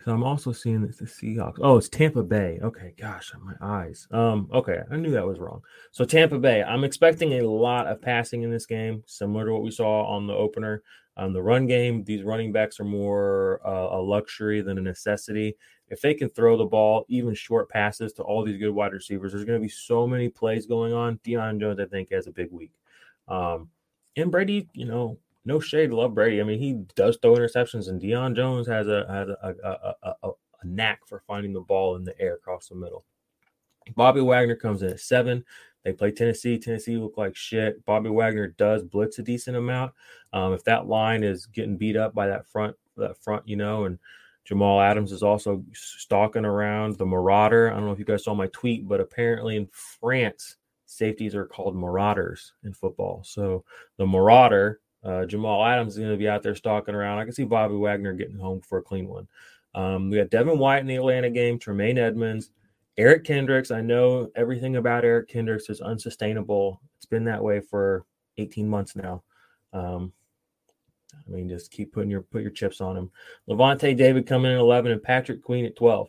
Because 0.09 0.23
I'm 0.23 0.25
also 0.25 0.53
seeing 0.53 0.85
it's 0.85 0.97
the 0.97 1.05
Seahawks. 1.05 1.59
Oh, 1.61 1.77
it's 1.77 1.91
Tampa 1.91 2.23
Bay. 2.23 2.59
Okay, 2.63 2.95
gosh, 2.97 3.31
my 3.43 3.53
eyes. 3.61 4.09
Um, 4.11 4.49
okay, 4.55 4.79
I 4.91 4.97
knew 4.97 5.11
that 5.11 5.27
was 5.27 5.39
wrong. 5.39 5.61
So 5.91 6.07
Tampa 6.07 6.39
Bay, 6.39 6.63
I'm 6.63 6.83
expecting 6.83 7.35
a 7.35 7.43
lot 7.43 7.87
of 7.87 8.01
passing 8.01 8.43
in 8.43 8.51
this 8.51 8.65
game, 8.65 9.03
similar 9.05 9.45
to 9.45 9.53
what 9.53 9.63
we 9.63 9.71
saw 9.71 10.07
on 10.07 10.27
the 10.27 10.33
opener. 10.33 10.83
On 11.19 11.35
the 11.35 11.43
run 11.43 11.67
game, 11.67 12.05
these 12.05 12.23
running 12.23 12.53
backs 12.53 12.81
are 12.81 12.85
more 12.85 13.61
uh, 13.67 13.99
a 13.99 14.01
luxury 14.01 14.63
than 14.63 14.79
a 14.79 14.81
necessity. 14.81 15.59
If 15.89 16.01
they 16.01 16.15
can 16.15 16.31
throw 16.31 16.57
the 16.57 16.65
ball, 16.65 17.05
even 17.09 17.35
short 17.35 17.69
passes 17.69 18.15
to 18.15 18.23
all 18.23 18.43
these 18.43 18.57
good 18.57 18.71
wide 18.71 18.95
receivers, 18.95 19.33
there's 19.33 19.45
going 19.45 19.61
to 19.61 19.63
be 19.63 19.69
so 19.69 20.07
many 20.07 20.31
plays 20.31 20.65
going 20.65 20.95
on. 20.95 21.19
Deion 21.19 21.61
Jones, 21.61 21.81
I 21.81 21.85
think, 21.85 22.13
has 22.13 22.29
a 22.29 22.33
big 22.33 22.51
week. 22.51 22.73
Um, 23.27 23.69
and 24.17 24.31
Brady, 24.31 24.71
you 24.73 24.87
know, 24.87 25.19
no 25.49 25.59
shade, 25.59 25.91
love 25.91 26.15
Brady. 26.15 26.41
I 26.41 26.45
mean, 26.45 26.59
he 26.59 26.75
does 26.95 27.19
throw 27.21 27.35
interceptions, 27.35 27.89
and 27.89 28.01
Deion 28.01 28.37
Jones 28.37 28.69
has 28.69 28.87
a 28.87 29.07
has 29.09 29.29
a, 29.31 29.57
a, 29.65 29.95
a, 30.03 30.29
a, 30.29 30.33
knack 30.63 31.07
for 31.07 31.23
finding 31.27 31.55
the 31.55 31.61
ball 31.61 31.97
in 31.97 32.05
the 32.05 32.21
air 32.21 32.35
across 32.35 32.69
the 32.69 32.75
middle. 32.75 33.05
Bobby 33.97 34.21
Wagner 34.21 34.57
comes 34.57 34.83
in 34.83 34.91
at 34.91 35.01
seven. 35.01 35.45
They 35.85 35.93
play 35.95 36.11
Tennessee. 36.11 36.59
Tennessee 36.59 36.99
look 36.99 37.17
like 37.17 37.35
shit. 37.35 37.83
Bobby 37.87 38.11
Wagner 38.11 38.49
does 38.49 38.85
blitz 38.85 39.19
a 39.19 39.23
decent 39.23 39.57
amount. 39.57 39.95
Um, 40.35 40.53
if 40.53 40.63
that 40.65 40.87
line 40.87 41.25
is 41.25 41.47
getting 41.47 41.79
beat 41.79 41.97
up 41.97 42.15
by 42.15 42.27
that 42.27 42.47
front, 42.47 42.77
that 42.99 43.17
front, 43.17 43.49
you 43.49 43.57
know, 43.57 43.87
and 43.87 43.99
Jamal 44.45 44.83
Adams 44.83 45.13
is 45.13 45.23
also 45.23 45.65
stalking 45.73 46.45
around 46.45 46.99
the 46.99 47.07
Marauder. 47.07 47.71
I 47.71 47.77
don't 47.77 47.87
know 47.87 47.93
if 47.93 47.99
you 47.99 48.05
guys 48.05 48.25
saw 48.25 48.35
my 48.35 48.49
tweet, 48.49 48.87
but 48.87 49.01
apparently 49.01 49.57
in 49.57 49.69
France, 49.73 50.57
safeties 50.85 51.35
are 51.35 51.47
called 51.47 51.75
marauders 51.75 52.53
in 52.65 52.75
football. 52.75 53.23
So 53.25 53.65
the 53.97 54.07
Marauder 54.07 54.81
uh, 55.05 55.25
Jamal 55.27 55.65
Adams 55.65 55.95
is 55.95 55.99
going 55.99 56.11
to 56.11 56.17
be 56.17 56.29
out 56.29 56.43
there 56.43 56.55
stalking 56.55 56.95
around. 56.95 57.19
I 57.19 57.25
can 57.25 57.33
see 57.33 57.45
Bobby 57.45 57.77
Wagner 57.77 58.13
getting 58.13 58.39
home 58.39 58.61
for 58.61 58.79
a 58.79 58.83
clean 58.83 59.09
one. 59.09 59.29
Um, 59.75 60.11
we 60.11 60.17
got 60.17 60.31
Devin 60.31 60.59
White 60.59 60.81
in 60.81 60.87
the 60.87 60.97
Atlanta 60.97 61.31
game, 61.31 61.59
Tremaine 61.59 61.99
Edmunds, 61.99 62.51
Eric 62.97 63.25
Kendricks. 63.25 63.71
I 63.71 63.81
know 63.81 64.29
everything 64.35 64.77
about 64.77 65.05
Eric 65.05 65.29
Kendricks 65.29 65.71
is 65.71 65.81
unsustainable. 65.81 66.81
It's 66.97 67.07
been 67.07 67.25
that 67.25 67.43
way 67.43 67.61
for 67.61 68.05
18 68.39 68.69
months 68.69 68.97
now. 68.97 69.23
Um, 69.73 70.13
I 71.15 71.31
mean, 71.31 71.49
just 71.49 71.71
keep 71.71 71.93
putting 71.93 72.11
your 72.11 72.23
put 72.23 72.43
your 72.43 72.51
chips 72.51 72.81
on 72.81 72.97
him. 72.97 73.11
Lavonte 73.49 73.97
David 73.97 74.27
coming 74.27 74.53
in 74.53 74.59
11 74.59 74.93
and 74.93 75.03
Patrick 75.03 75.43
Queen 75.43 75.65
at 75.65 75.77
12. 75.77 76.09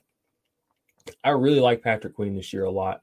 I 1.23 1.29
really 1.31 1.59
like 1.59 1.81
Patrick 1.81 2.15
Queen 2.15 2.35
this 2.35 2.53
year 2.53 2.65
a 2.65 2.71
lot. 2.71 3.01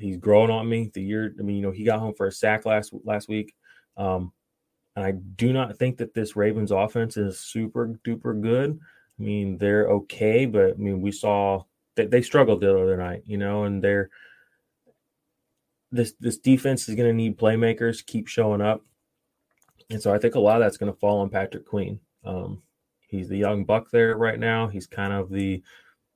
He's 0.00 0.16
growing 0.16 0.50
on 0.50 0.68
me. 0.68 0.90
The 0.92 1.02
year, 1.02 1.34
I 1.38 1.42
mean, 1.42 1.56
you 1.56 1.62
know, 1.62 1.70
he 1.70 1.84
got 1.84 2.00
home 2.00 2.14
for 2.14 2.26
a 2.26 2.32
sack 2.32 2.66
last 2.66 2.92
last 3.04 3.28
week. 3.28 3.54
Um, 3.96 4.32
I 4.96 5.12
do 5.12 5.52
not 5.52 5.76
think 5.76 5.96
that 5.98 6.14
this 6.14 6.36
Ravens 6.36 6.70
offense 6.70 7.16
is 7.16 7.40
super 7.40 7.98
duper 8.04 8.40
good. 8.40 8.78
I 9.18 9.22
mean, 9.22 9.58
they're 9.58 9.88
okay, 9.88 10.46
but 10.46 10.72
I 10.72 10.76
mean, 10.76 11.00
we 11.00 11.12
saw 11.12 11.64
that 11.96 12.10
they 12.10 12.22
struggled 12.22 12.60
the 12.60 12.70
other 12.70 12.96
night, 12.96 13.22
you 13.26 13.38
know, 13.38 13.64
and 13.64 13.82
they're 13.82 14.10
this 15.90 16.14
this 16.18 16.38
defense 16.38 16.88
is 16.88 16.94
going 16.96 17.08
to 17.08 17.14
need 17.14 17.38
playmakers 17.38 18.04
keep 18.04 18.26
showing 18.26 18.60
up, 18.60 18.84
and 19.90 20.00
so 20.02 20.12
I 20.12 20.18
think 20.18 20.34
a 20.34 20.40
lot 20.40 20.56
of 20.56 20.62
that's 20.62 20.76
going 20.76 20.92
to 20.92 20.98
fall 20.98 21.20
on 21.20 21.30
Patrick 21.30 21.66
Queen. 21.66 22.00
Um, 22.24 22.62
he's 23.08 23.28
the 23.28 23.38
young 23.38 23.64
buck 23.64 23.90
there 23.90 24.16
right 24.16 24.38
now. 24.38 24.66
He's 24.66 24.86
kind 24.86 25.12
of 25.12 25.30
the 25.30 25.62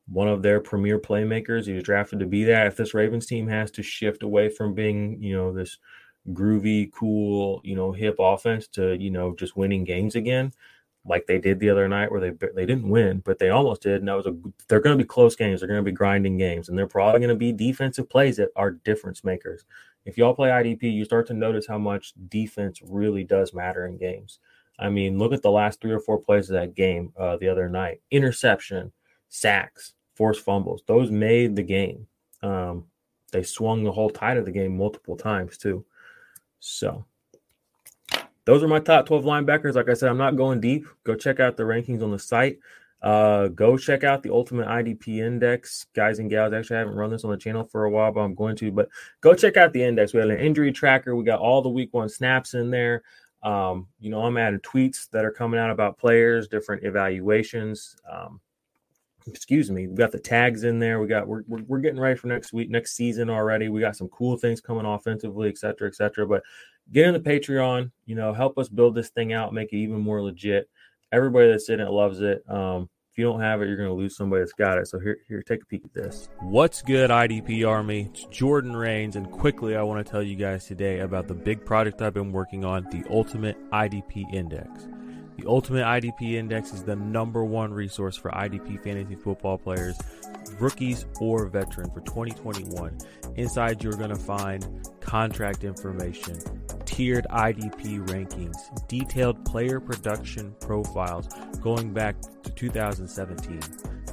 one 0.09 0.29
of 0.29 0.43
their 0.43 0.61
premier 0.61 0.99
playmakers. 0.99 1.67
He 1.67 1.75
was 1.75 1.85
drafted 1.85 2.21
to 2.21 2.27
be 2.27 2.45
that. 2.45 2.67
If 2.67 2.77
this 2.77 2.95
Ravens 2.95 3.27
team 3.27 3.47
has 3.49 3.71
to 3.73 3.83
shift 3.83 4.23
away 4.23 4.49
from 4.49 4.75
being, 4.75 5.23
you 5.23 5.37
know, 5.37 5.53
this 5.53 5.79
groovy, 6.33 6.93
cool, 6.93 7.61
you 7.65 7.75
know, 7.75 7.93
hip 7.93 8.17
offense 8.19 8.69
to, 8.69 8.97
you 8.97 9.11
know, 9.11 9.35
just 9.35 9.57
winning 9.57 9.85
games 9.85 10.15
again, 10.15 10.53
like 11.05 11.27
they 11.27 11.39
did 11.39 11.59
the 11.59 11.71
other 11.71 11.89
night 11.89 12.11
where 12.11 12.21
they 12.21 12.33
they 12.55 12.67
didn't 12.67 12.89
win, 12.89 13.23
but 13.25 13.39
they 13.39 13.51
almost 13.51 13.83
did. 13.83 13.97
And 13.97 14.09
that 14.09 14.17
was 14.17 14.27
a 14.27 14.37
they're 14.69 14.81
going 14.81 14.97
to 14.97 15.03
be 15.03 15.09
close 15.09 15.37
games. 15.37 15.61
They're 15.61 15.69
going 15.69 15.85
to 15.85 15.91
be 15.91 15.93
grinding 15.93 16.37
games, 16.39 16.69
and 16.69 16.79
they're 16.79 16.87
probably 16.87 17.21
going 17.21 17.31
to 17.31 17.35
be 17.35 17.53
defensive 17.53 18.09
plays 18.09 18.37
that 18.37 18.51
are 18.57 18.73
difference 18.73 19.25
makers. 19.25 19.65
If 20.05 20.17
y'all 20.17 20.35
play 20.35 20.49
IDP, 20.51 20.93
you 20.93 21.05
start 21.05 21.27
to 21.29 21.35
notice 21.35 21.67
how 21.67 21.79
much 21.79 22.15
defense 22.29 22.81
really 22.83 23.25
does 23.25 23.53
matter 23.53 23.87
in 23.87 23.99
games. 23.99 24.39
I 24.79 24.89
mean, 24.91 25.19
look 25.19 25.33
at 25.33 25.43
the 25.43 25.51
last 25.51 25.81
three 25.81 25.93
or 25.93 26.01
four 26.01 26.19
plays 26.19 26.49
of 26.49 26.55
that 26.55 26.75
game 26.75 27.13
uh, 27.19 27.37
the 27.37 27.49
other 27.49 27.69
night: 27.69 28.01
interception, 28.11 28.93
sacks, 29.29 29.95
forced 30.15 30.45
fumbles. 30.45 30.83
Those 30.87 31.11
made 31.11 31.57
the 31.57 31.63
game. 31.63 32.07
Um, 32.43 32.85
they 33.33 33.43
swung 33.43 33.85
the 33.85 33.93
whole 33.93 34.11
tide 34.11 34.37
of 34.37 34.45
the 34.45 34.53
game 34.53 34.77
multiple 34.77 35.17
times 35.17 35.59
too. 35.59 35.85
So 36.61 37.05
those 38.45 38.63
are 38.63 38.69
my 38.69 38.81
top 38.81 39.07
12 39.07 39.25
linebackers. 39.25 39.75
Like 39.75 39.89
I 39.89 39.95
said, 39.95 40.09
I'm 40.09 40.19
not 40.19 40.37
going 40.37 40.61
deep. 40.61 40.87
Go 41.05 41.15
check 41.15 41.41
out 41.41 41.57
the 41.57 41.65
rankings 41.65 42.03
on 42.03 42.11
the 42.11 42.19
site. 42.19 42.59
Uh, 43.01 43.49
go 43.49 43.77
check 43.77 44.03
out 44.03 44.23
the 44.23 44.33
Ultimate 44.33 44.67
IDP 44.67 45.19
Index, 45.19 45.87
guys 45.95 46.19
and 46.19 46.29
gals. 46.29 46.53
Actually, 46.53 46.77
I 46.77 46.81
haven't 46.81 46.97
run 46.97 47.11
this 47.11 47.25
on 47.25 47.31
the 47.31 47.37
channel 47.37 47.65
for 47.65 47.85
a 47.85 47.91
while, 47.91 48.11
but 48.11 48.21
I'm 48.21 48.35
going 48.35 48.57
to. 48.57 48.73
But 48.73 48.89
go 49.21 49.35
check 49.35 49.57
out 49.57 49.73
the 49.73 49.85
index. 49.85 50.13
We 50.13 50.21
have 50.21 50.31
an 50.31 50.39
injury 50.39 50.73
tracker. 50.73 51.15
We 51.15 51.25
got 51.25 51.39
all 51.39 51.63
the 51.63 51.69
week 51.69 51.95
one 51.95 52.09
snaps 52.09 52.55
in 52.55 52.71
there. 52.71 53.03
Um, 53.43 53.87
you 54.01 54.11
know, 54.11 54.23
I'm 54.23 54.37
adding 54.37 54.61
tweets 54.61 55.09
that 55.11 55.25
are 55.25 55.31
coming 55.31 55.61
out 55.61 55.71
about 55.71 55.99
players, 55.99 56.49
different 56.49 56.85
evaluations. 56.85 57.95
Um, 58.11 58.41
excuse 59.29 59.71
me, 59.71 59.87
we 59.87 59.95
got 59.95 60.13
the 60.13 60.19
tags 60.19 60.65
in 60.65 60.79
there. 60.79 61.01
We 61.01 61.07
got 61.07 61.27
we're, 61.27 61.43
we're, 61.47 61.63
we're 61.67 61.79
getting 61.79 62.01
ready 62.01 62.17
for 62.17 62.27
next 62.27 62.53
week, 62.53 62.71
next 62.71 62.97
season 62.97 63.31
already. 63.31 63.69
We 63.69 63.81
got 63.81 63.97
some 63.97 64.09
cool 64.09 64.37
things 64.37 64.61
coming 64.61 64.87
offensively, 64.87 65.49
et 65.49 65.59
cetera, 65.59 65.89
et 65.89 65.95
cetera. 65.95 66.27
But 66.27 66.43
get 66.93 67.07
in 67.07 67.15
the 67.15 67.21
Patreon, 67.21 67.91
you 68.07 68.15
know, 68.15 68.33
help 68.33 68.59
us 68.59 68.69
build 68.69 68.95
this 68.95 69.11
thing 69.11 69.33
out, 69.33 69.53
make 69.53 69.73
it 69.73 69.77
even 69.77 70.01
more 70.01 70.23
legit. 70.23 70.69
Everybody 71.13 71.49
that's 71.49 71.69
in 71.69 71.81
it 71.81 71.91
loves 71.91 72.21
it. 72.21 72.43
Um, 72.51 72.89
if 73.11 73.19
you 73.19 73.25
don't 73.25 73.41
have 73.41 73.63
it, 73.63 73.67
you're 73.67 73.77
going 73.77 73.89
to 73.89 73.95
lose 73.95 74.17
somebody 74.17 74.43
that's 74.43 74.53
got 74.53 74.79
it. 74.79 74.87
So 74.87 74.99
here, 74.99 75.19
here, 75.27 75.43
take 75.43 75.63
a 75.63 75.67
peek 75.67 75.85
at 75.85 75.95
this. 75.95 76.29
What's 76.41 76.83
good, 76.83 77.11
IDP 77.11 77.67
Army? 77.67 78.11
It's 78.13 78.25
Jordan 78.27 78.77
Rains, 78.77 79.17
and 79.17 79.31
quickly, 79.31 79.75
I 79.75 79.83
want 79.83 80.05
to 80.07 80.11
tell 80.11 80.23
you 80.23 80.37
guys 80.37 80.67
today 80.67 81.01
about 81.01 81.27
the 81.27 81.35
big 81.35 81.65
project 81.65 82.03
I've 82.03 82.15
been 82.15 82.33
working 82.33 82.65
on, 82.65 82.85
the 82.91 83.05
Ultimate 83.11 83.57
IDP 83.71 84.33
Index. 84.33 84.87
The 85.39 85.47
Ultimate 85.47 85.85
IDP 85.85 86.33
Index 86.33 86.73
is 86.73 86.83
the 86.83 86.97
number 86.97 87.45
one 87.45 87.73
resource 87.73 88.17
for 88.17 88.33
IDP 88.33 88.83
fantasy 88.83 89.15
football 89.15 89.57
players, 89.57 89.97
rookies 90.59 91.07
or 91.21 91.47
veterans 91.47 91.95
for 91.95 92.01
2021. 92.01 92.99
Inside, 93.37 93.85
you're 93.85 93.93
going 93.93 94.11
to 94.11 94.17
find 94.17 94.67
contract 94.99 95.63
information, 95.63 96.41
tiered 96.85 97.25
IDP 97.31 98.05
rankings, 98.09 98.89
detailed 98.89 99.45
player 99.45 99.79
production 99.79 100.57
profiles 100.59 101.29
going 101.63 101.93
back 101.93 102.17
to 102.43 102.51
2017, 102.51 103.61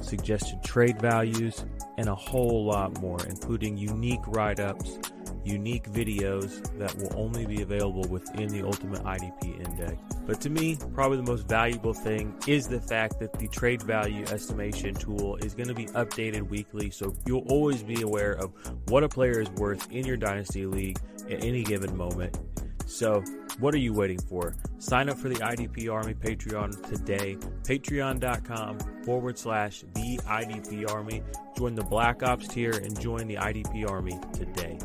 suggested 0.00 0.62
trade 0.62 1.00
values, 1.00 1.64
and 1.98 2.08
a 2.08 2.14
whole 2.14 2.64
lot 2.64 3.00
more, 3.00 3.18
including 3.26 3.76
unique 3.76 4.24
write 4.28 4.60
ups 4.60 5.00
unique 5.46 5.90
videos 5.90 6.62
that 6.78 6.94
will 6.96 7.12
only 7.16 7.46
be 7.46 7.62
available 7.62 8.04
within 8.08 8.48
the 8.48 8.62
Ultimate 8.62 9.02
IDP 9.04 9.64
Index. 9.64 9.94
But 10.26 10.40
to 10.42 10.50
me, 10.50 10.78
probably 10.94 11.18
the 11.18 11.30
most 11.30 11.46
valuable 11.48 11.94
thing 11.94 12.34
is 12.46 12.68
the 12.68 12.80
fact 12.80 13.20
that 13.20 13.32
the 13.38 13.48
trade 13.48 13.82
value 13.82 14.24
estimation 14.24 14.94
tool 14.94 15.36
is 15.36 15.54
going 15.54 15.68
to 15.68 15.74
be 15.74 15.86
updated 15.86 16.48
weekly. 16.48 16.90
So 16.90 17.14
you'll 17.26 17.46
always 17.48 17.82
be 17.82 18.02
aware 18.02 18.32
of 18.32 18.52
what 18.88 19.04
a 19.04 19.08
player 19.08 19.40
is 19.40 19.50
worth 19.50 19.90
in 19.90 20.04
your 20.04 20.16
Dynasty 20.16 20.66
League 20.66 20.98
at 21.30 21.44
any 21.44 21.62
given 21.62 21.96
moment. 21.96 22.38
So, 22.86 23.22
what 23.58 23.74
are 23.74 23.78
you 23.78 23.92
waiting 23.92 24.20
for? 24.20 24.54
Sign 24.78 25.08
up 25.08 25.18
for 25.18 25.28
the 25.28 25.34
IDP 25.36 25.92
Army 25.92 26.14
Patreon 26.14 26.88
today. 26.88 27.36
Patreon.com 27.64 28.78
forward 29.04 29.36
slash 29.38 29.82
the 29.94 30.18
IDP 30.18 30.88
Army. 30.88 31.22
Join 31.56 31.74
the 31.74 31.82
Black 31.82 32.22
Ops 32.22 32.46
tier 32.46 32.70
and 32.70 32.98
join 33.00 33.26
the 33.26 33.36
IDP 33.36 33.90
Army 33.90 34.18
today. 34.32 34.78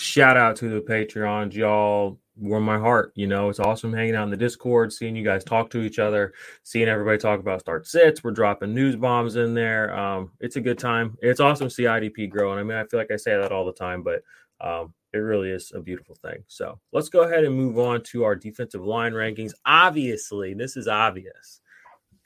Shout 0.00 0.38
out 0.38 0.56
to 0.56 0.70
the 0.70 0.80
Patreons, 0.80 1.52
y'all 1.52 2.18
warm 2.34 2.64
my 2.64 2.78
heart. 2.78 3.12
You 3.16 3.26
know, 3.26 3.50
it's 3.50 3.60
awesome 3.60 3.92
hanging 3.92 4.14
out 4.14 4.24
in 4.24 4.30
the 4.30 4.36
Discord, 4.38 4.94
seeing 4.94 5.14
you 5.14 5.22
guys 5.22 5.44
talk 5.44 5.68
to 5.70 5.82
each 5.82 5.98
other, 5.98 6.32
seeing 6.62 6.88
everybody 6.88 7.18
talk 7.18 7.38
about 7.38 7.60
start 7.60 7.86
sits. 7.86 8.24
We're 8.24 8.30
dropping 8.30 8.74
news 8.74 8.96
bombs 8.96 9.36
in 9.36 9.52
there. 9.52 9.94
Um, 9.94 10.32
it's 10.40 10.56
a 10.56 10.60
good 10.62 10.78
time. 10.78 11.18
It's 11.20 11.38
awesome 11.38 11.68
to 11.68 11.74
see 11.74 11.82
IDP 11.82 12.30
growing. 12.30 12.58
I 12.58 12.62
mean, 12.62 12.78
I 12.78 12.84
feel 12.84 12.98
like 12.98 13.10
I 13.10 13.16
say 13.16 13.36
that 13.36 13.52
all 13.52 13.66
the 13.66 13.74
time, 13.74 14.02
but 14.02 14.22
um, 14.62 14.94
it 15.12 15.18
really 15.18 15.50
is 15.50 15.70
a 15.74 15.80
beautiful 15.80 16.14
thing. 16.14 16.44
So 16.46 16.80
let's 16.94 17.10
go 17.10 17.24
ahead 17.24 17.44
and 17.44 17.54
move 17.54 17.78
on 17.78 18.02
to 18.04 18.24
our 18.24 18.34
defensive 18.34 18.82
line 18.82 19.12
rankings. 19.12 19.52
Obviously, 19.66 20.54
this 20.54 20.78
is 20.78 20.88
obvious. 20.88 21.60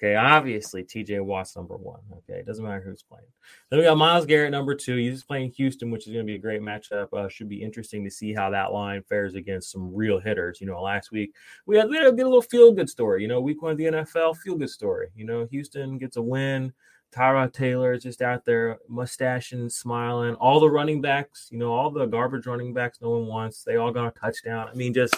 Okay, 0.05 0.17
obviously 0.17 0.85
TJ 0.85 1.25
Watt's 1.25 1.57
number 1.57 1.79
one. 1.79 2.01
Okay, 2.13 2.39
it 2.39 2.45
doesn't 2.45 2.63
matter 2.63 2.83
who's 2.83 3.03
playing. 3.03 3.25
Then 3.71 3.79
we 3.79 3.87
got 3.87 3.97
Myles 3.97 4.27
Garrett 4.27 4.51
number 4.51 4.75
two. 4.75 4.97
He's 4.97 5.25
playing 5.25 5.53
Houston, 5.53 5.91
which 5.91 6.07
is 6.07 6.13
going 6.13 6.27
to 6.27 6.31
be 6.31 6.35
a 6.35 6.39
great 6.39 6.61
matchup. 6.61 7.11
Uh, 7.11 7.27
should 7.27 7.49
be 7.49 7.63
interesting 7.63 8.05
to 8.05 8.11
see 8.11 8.35
how 8.35 8.51
that 8.51 8.75
line 8.75 9.03
fares 9.09 9.35
against 9.35 9.73
some 9.73 9.95
real 9.95 10.21
hitters. 10.21 10.61
You 10.61 10.67
know, 10.67 10.83
last 10.83 11.11
week 11.11 11.35
we 11.65 11.79
had, 11.79 11.89
we 11.89 11.97
had 11.97 12.05
a 12.05 12.11
little 12.11 12.43
feel 12.43 12.73
good 12.73 12.91
story. 12.91 13.23
You 13.23 13.29
know, 13.29 13.41
week 13.41 13.63
one 13.63 13.73
of 13.73 13.79
the 13.79 13.85
NFL 13.85 14.37
feel 14.37 14.57
good 14.57 14.69
story. 14.69 15.09
You 15.17 15.25
know, 15.25 15.47
Houston 15.51 15.97
gets 15.97 16.19
a 16.19 16.23
win. 16.23 16.75
Tyrod 17.11 17.55
Taylor 17.55 17.95
is 17.95 18.03
just 18.03 18.21
out 18.21 18.45
there 18.45 18.77
mustaching, 18.89 19.71
smiling. 19.71 20.35
All 20.35 20.61
the 20.61 20.69
running 20.69 21.01
backs, 21.01 21.49
you 21.51 21.59
know, 21.59 21.73
all 21.73 21.91
the 21.91 22.05
garbage 22.05 22.47
running 22.47 22.75
backs 22.75 22.99
no 23.01 23.09
one 23.09 23.27
wants, 23.27 23.65
they 23.65 23.77
all 23.77 23.91
got 23.91 24.09
a 24.15 24.21
touchdown. 24.21 24.69
I 24.71 24.75
mean, 24.75 24.93
just 24.93 25.15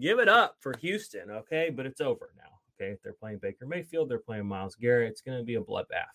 give 0.00 0.18
it 0.18 0.28
up 0.28 0.56
for 0.58 0.76
Houston, 0.80 1.30
okay? 1.30 1.70
But 1.70 1.86
it's 1.86 2.00
over 2.00 2.30
now. 2.36 2.42
Okay, 2.80 2.90
if 2.92 3.02
they're 3.02 3.12
playing 3.12 3.38
Baker 3.38 3.66
Mayfield, 3.66 4.08
they're 4.08 4.18
playing 4.18 4.46
Myles 4.46 4.74
Garrett. 4.74 5.10
It's 5.10 5.20
going 5.20 5.38
to 5.38 5.44
be 5.44 5.56
a 5.56 5.60
bloodbath. 5.60 6.06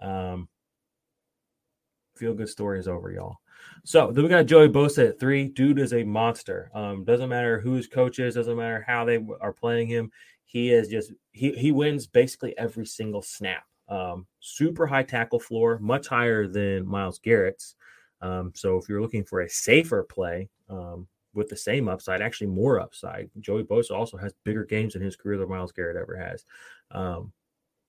Um, 0.00 0.48
feel 2.16 2.34
good 2.34 2.48
story 2.48 2.78
is 2.78 2.88
over, 2.88 3.10
y'all. 3.10 3.36
So 3.84 4.10
then 4.10 4.24
we 4.24 4.30
got 4.30 4.46
Joey 4.46 4.68
Bosa 4.68 5.10
at 5.10 5.20
three. 5.20 5.48
Dude 5.48 5.78
is 5.78 5.92
a 5.92 6.02
monster. 6.02 6.70
Um, 6.74 7.04
doesn't 7.04 7.28
matter 7.28 7.60
who 7.60 7.72
his 7.74 7.86
coach 7.86 8.18
is, 8.18 8.34
doesn't 8.34 8.56
matter 8.56 8.84
how 8.86 9.04
they 9.04 9.24
are 9.40 9.52
playing 9.52 9.88
him. 9.88 10.10
He 10.44 10.70
is 10.70 10.88
just 10.88 11.12
he 11.32 11.52
he 11.52 11.72
wins 11.72 12.06
basically 12.06 12.56
every 12.58 12.86
single 12.86 13.22
snap. 13.22 13.64
Um, 13.88 14.26
super 14.40 14.86
high 14.86 15.02
tackle 15.02 15.40
floor, 15.40 15.78
much 15.78 16.08
higher 16.08 16.46
than 16.46 16.86
Myles 16.86 17.18
Garrett's. 17.18 17.74
Um, 18.20 18.52
so 18.54 18.76
if 18.76 18.88
you're 18.88 19.02
looking 19.02 19.24
for 19.24 19.40
a 19.40 19.48
safer 19.48 20.04
play, 20.04 20.48
um, 20.68 21.08
with 21.34 21.48
the 21.48 21.56
same 21.56 21.88
upside, 21.88 22.20
actually 22.20 22.48
more 22.48 22.80
upside. 22.80 23.30
Joey 23.40 23.64
Bosa 23.64 23.92
also 23.92 24.16
has 24.16 24.34
bigger 24.44 24.64
games 24.64 24.94
in 24.94 25.02
his 25.02 25.16
career 25.16 25.38
than 25.38 25.48
Myles 25.48 25.72
Garrett 25.72 25.96
ever 25.96 26.16
has. 26.16 26.44
Um, 26.90 27.32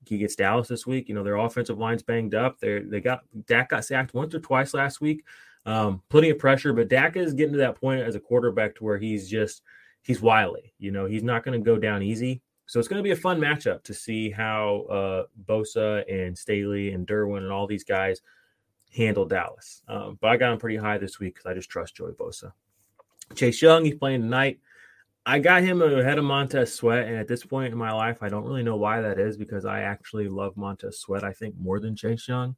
he 0.08 0.18
gets 0.18 0.36
Dallas 0.36 0.68
this 0.68 0.86
week. 0.86 1.08
You 1.08 1.16
know, 1.16 1.24
their 1.24 1.38
offensive 1.38 1.78
line's 1.78 2.04
banged 2.04 2.36
up. 2.36 2.60
They 2.60 2.80
they 2.80 3.02
got 3.02 3.22
Dak 3.46 3.70
got 3.70 3.86
sacked 3.86 4.14
once 4.14 4.34
or 4.34 4.40
twice 4.40 4.74
last 4.74 5.02
week. 5.02 5.24
Um, 5.66 6.02
plenty 6.10 6.30
of 6.30 6.40
pressure, 6.40 6.74
but 6.74 6.90
Dak 6.90 7.16
is 7.16 7.34
getting 7.34 7.54
to 7.54 7.60
that 7.60 7.80
point 7.80 8.02
as 8.02 8.16
a 8.16 8.20
quarterback 8.20 8.76
to 8.76 8.84
where 8.84 8.98
he's 8.98 9.30
just 9.30 9.62
he's 10.02 10.22
wily. 10.22 10.74
You 10.78 10.92
know, 10.92 11.06
he's 11.06 11.24
not 11.24 11.44
going 11.44 11.58
to 11.58 11.64
go 11.64 11.78
down 11.78 12.04
easy. 12.04 12.42
So 12.66 12.80
it's 12.80 12.88
going 12.88 13.00
to 13.00 13.04
be 13.04 13.12
a 13.12 13.16
fun 13.16 13.40
matchup 13.40 13.84
to 13.84 13.94
see 13.94 14.30
how 14.30 14.84
uh, 14.90 15.24
Bosa 15.46 16.04
and 16.12 16.38
Staley 16.38 16.94
and 16.94 17.06
Derwin 17.06 17.40
and 17.40 17.52
all 17.52 17.68
these 17.68 17.84
guys 17.84 18.22
handle 18.96 19.26
Dallas. 19.26 19.84
Um, 19.88 20.18
but 20.22 20.30
I 20.30 20.38
got 20.38 20.54
him 20.54 20.60
pretty 20.60 20.78
high 20.78 20.98
this 20.98 21.20
week 21.20 21.36
because 21.36 21.50
I 21.50 21.54
just 21.54 21.70
trust 21.70 21.96
Joey 21.96 22.14
Bosa. 22.14 22.52
Chase 23.36 23.62
Young, 23.62 23.86
he's 23.86 23.96
playing 23.96 24.22
tonight. 24.22 24.60
I 25.26 25.40
got 25.40 25.64
him 25.64 25.82
ahead 25.82 26.18
of 26.18 26.26
Montez 26.26 26.74
Sweat, 26.74 27.08
and 27.08 27.16
at 27.16 27.28
this 27.28 27.46
point 27.46 27.72
in 27.72 27.78
my 27.78 27.94
life, 27.94 28.22
I 28.22 28.30
don't 28.30 28.44
really 28.44 28.64
know 28.64 28.76
why 28.76 29.02
that 29.02 29.20
is 29.20 29.38
because 29.38 29.64
I 29.64 29.82
actually 29.82 30.28
love 30.28 30.58
Montez 30.58 31.00
Sweat. 31.00 31.24
I 31.24 31.32
think 31.32 31.56
more 31.58 31.80
than 31.80 31.96
Chase 31.96 32.28
Young, 32.28 32.56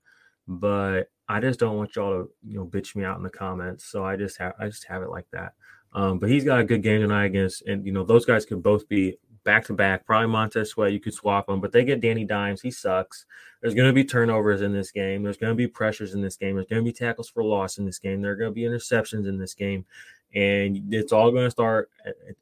but 0.47 1.09
I 1.29 1.39
just 1.39 1.59
don't 1.59 1.77
want 1.77 1.95
y'all 1.95 2.23
to 2.23 2.29
you 2.47 2.57
know 2.57 2.65
bitch 2.65 2.95
me 2.95 3.03
out 3.03 3.17
in 3.17 3.23
the 3.23 3.29
comments. 3.29 3.85
So 3.85 4.03
I 4.03 4.15
just 4.15 4.37
have 4.39 4.53
I 4.59 4.65
just 4.65 4.85
have 4.87 5.03
it 5.03 5.09
like 5.09 5.27
that. 5.31 5.53
Um, 5.93 6.17
but 6.19 6.29
he's 6.29 6.43
got 6.43 6.59
a 6.59 6.63
good 6.63 6.81
game 6.81 7.01
tonight 7.01 7.25
against, 7.25 7.61
and 7.63 7.85
you 7.85 7.91
know 7.91 8.03
those 8.03 8.25
guys 8.25 8.45
could 8.45 8.63
both 8.63 8.87
be 8.89 9.17
back 9.43 9.65
to 9.65 9.73
back. 9.73 10.05
Probably 10.05 10.27
Montez 10.27 10.71
Sweat, 10.71 10.91
you 10.91 10.99
could 10.99 11.13
swap 11.13 11.45
them, 11.45 11.61
but 11.61 11.71
they 11.71 11.85
get 11.85 12.01
Danny 12.01 12.25
Dimes. 12.25 12.61
He 12.61 12.71
sucks. 12.71 13.25
There's 13.61 13.75
going 13.75 13.87
to 13.87 13.93
be 13.93 14.03
turnovers 14.03 14.61
in 14.61 14.73
this 14.73 14.91
game. 14.91 15.23
There's 15.23 15.37
going 15.37 15.51
to 15.51 15.55
be 15.55 15.67
pressures 15.67 16.15
in 16.15 16.21
this 16.21 16.35
game. 16.35 16.55
There's 16.55 16.67
going 16.67 16.83
to 16.83 16.91
be 16.91 16.93
tackles 16.93 17.29
for 17.29 17.43
loss 17.43 17.77
in 17.77 17.85
this 17.85 17.99
game. 17.99 18.21
There 18.21 18.31
are 18.31 18.35
going 18.35 18.49
to 18.49 18.55
be 18.55 18.63
interceptions 18.63 19.27
in 19.27 19.37
this 19.37 19.53
game 19.53 19.85
and 20.33 20.93
it's 20.93 21.11
all 21.11 21.31
going 21.31 21.45
to 21.45 21.51
start 21.51 21.89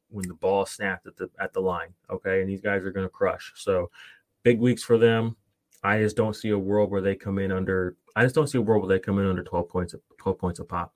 when 0.09 0.27
the 0.27 0.33
ball 0.33 0.65
snapped 0.65 1.07
at 1.07 1.15
the 1.17 1.29
at 1.39 1.53
the 1.53 1.59
line. 1.59 1.93
Okay, 2.09 2.41
and 2.41 2.49
these 2.49 2.61
guys 2.61 2.83
are 2.83 2.91
going 2.91 3.05
to 3.05 3.09
crush. 3.09 3.51
So 3.55 3.89
big 4.43 4.59
weeks 4.59 4.83
for 4.83 4.97
them. 4.97 5.35
I 5.83 5.99
just 5.99 6.15
don't 6.15 6.35
see 6.35 6.49
a 6.49 6.57
world 6.57 6.91
where 6.91 7.01
they 7.01 7.15
come 7.15 7.39
in 7.39 7.51
under. 7.51 7.97
I 8.15 8.23
just 8.23 8.35
don't 8.35 8.47
see 8.47 8.57
a 8.57 8.61
world 8.61 8.83
where 8.83 8.97
they 8.97 9.03
come 9.03 9.19
in 9.19 9.27
under 9.27 9.43
12 9.43 9.69
points. 9.69 9.95
12 10.19 10.37
points 10.37 10.59
a 10.59 10.63
pop. 10.63 10.93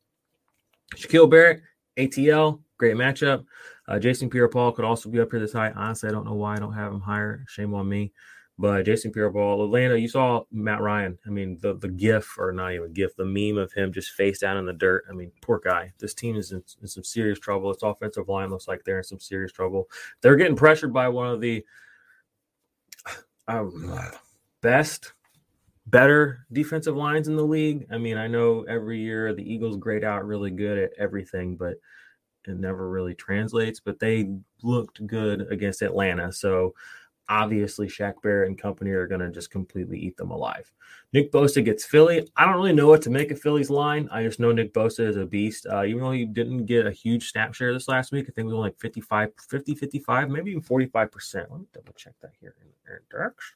Shaquil 0.95 1.29
Barrett, 1.29 1.61
ATL, 1.97 2.61
great 2.77 2.95
matchup. 2.95 3.45
Uh, 3.87 3.99
Jason 3.99 4.29
Pierre-Paul 4.29 4.71
could 4.73 4.85
also 4.85 5.09
be 5.09 5.19
up 5.19 5.31
here 5.31 5.39
this 5.39 5.53
high. 5.53 5.71
Honestly, 5.71 6.09
I 6.09 6.11
don't 6.11 6.25
know 6.25 6.33
why 6.33 6.55
I 6.55 6.59
don't 6.59 6.73
have 6.73 6.91
him 6.91 7.01
higher. 7.01 7.43
Shame 7.47 7.73
on 7.73 7.87
me. 7.87 8.13
But 8.59 8.85
Jason 8.87 9.11
Pierre-Paul, 9.11 9.65
Atlanta, 9.65 9.99
you 9.99 10.07
saw 10.07 10.43
Matt 10.51 10.81
Ryan. 10.81 11.17
I 11.27 11.29
mean, 11.29 11.59
the 11.61 11.75
the 11.75 11.89
gif 11.89 12.39
or 12.39 12.51
not 12.51 12.73
even 12.73 12.91
gif, 12.91 13.15
the 13.15 13.23
meme 13.23 13.61
of 13.61 13.71
him 13.71 13.93
just 13.93 14.11
face 14.11 14.39
down 14.39 14.57
in 14.57 14.65
the 14.65 14.73
dirt. 14.73 15.05
I 15.07 15.13
mean, 15.13 15.31
poor 15.41 15.59
guy. 15.63 15.93
This 15.99 16.15
team 16.15 16.35
is 16.35 16.51
in, 16.51 16.63
in 16.81 16.87
some 16.87 17.03
serious 17.03 17.37
trouble. 17.37 17.69
Its 17.69 17.83
offensive 17.83 18.29
line 18.29 18.49
looks 18.49 18.67
like 18.67 18.83
they're 18.83 18.97
in 18.97 19.03
some 19.03 19.19
serious 19.19 19.51
trouble. 19.51 19.87
They're 20.21 20.35
getting 20.35 20.55
pressured 20.55 20.91
by 20.91 21.07
one 21.09 21.27
of 21.27 21.39
the 21.39 21.63
um, 23.47 23.99
best, 24.61 25.13
better 25.85 26.45
defensive 26.51 26.95
lines 26.95 27.27
in 27.27 27.35
the 27.35 27.45
league. 27.45 27.85
I 27.91 27.99
mean, 27.99 28.17
I 28.17 28.25
know 28.25 28.63
every 28.63 28.99
year 28.99 29.33
the 29.33 29.53
Eagles 29.53 29.77
grade 29.77 30.03
out 30.03 30.25
really 30.25 30.49
good 30.49 30.79
at 30.79 30.91
everything, 30.97 31.57
but 31.57 31.75
it 32.47 32.57
never 32.57 32.89
really 32.89 33.13
translates. 33.13 33.79
But 33.79 33.99
they 33.99 34.31
looked 34.63 35.05
good 35.05 35.45
against 35.51 35.83
Atlanta, 35.83 36.33
so 36.33 36.73
obviously 37.29 37.87
Shaq 37.87 38.21
Barrett 38.21 38.49
and 38.49 38.57
company 38.57 38.91
are 38.91 39.07
going 39.07 39.21
to 39.21 39.29
just 39.29 39.51
completely 39.51 39.99
eat 39.99 40.17
them 40.17 40.31
alive. 40.31 40.71
Nick 41.13 41.31
Bosa 41.31 41.63
gets 41.63 41.85
Philly. 41.85 42.27
I 42.35 42.45
don't 42.45 42.55
really 42.55 42.73
know 42.73 42.87
what 42.87 43.01
to 43.03 43.09
make 43.09 43.31
of 43.31 43.39
Philly's 43.39 43.69
line. 43.69 44.09
I 44.11 44.23
just 44.23 44.39
know 44.39 44.51
Nick 44.51 44.73
Bosa 44.73 45.07
is 45.07 45.17
a 45.17 45.25
beast. 45.25 45.65
Uh, 45.65 45.83
even 45.85 46.01
though 46.01 46.11
he 46.11 46.25
didn't 46.25 46.65
get 46.65 46.85
a 46.85 46.91
huge 46.91 47.31
snap 47.31 47.53
share 47.53 47.73
this 47.73 47.87
last 47.87 48.11
week, 48.11 48.25
I 48.25 48.31
think 48.31 48.39
it 48.39 48.45
was 48.45 48.53
only 48.53 48.69
like 48.69 48.79
55, 48.79 49.31
50, 49.49 49.75
55, 49.75 50.29
maybe 50.29 50.51
even 50.51 50.63
45%. 50.63 51.35
Let 51.35 51.59
me 51.59 51.65
double 51.73 51.93
check 51.93 52.13
that 52.21 52.33
here 52.39 52.55
in 52.61 52.67
Aaron 52.89 53.03
Dirks. 53.09 53.53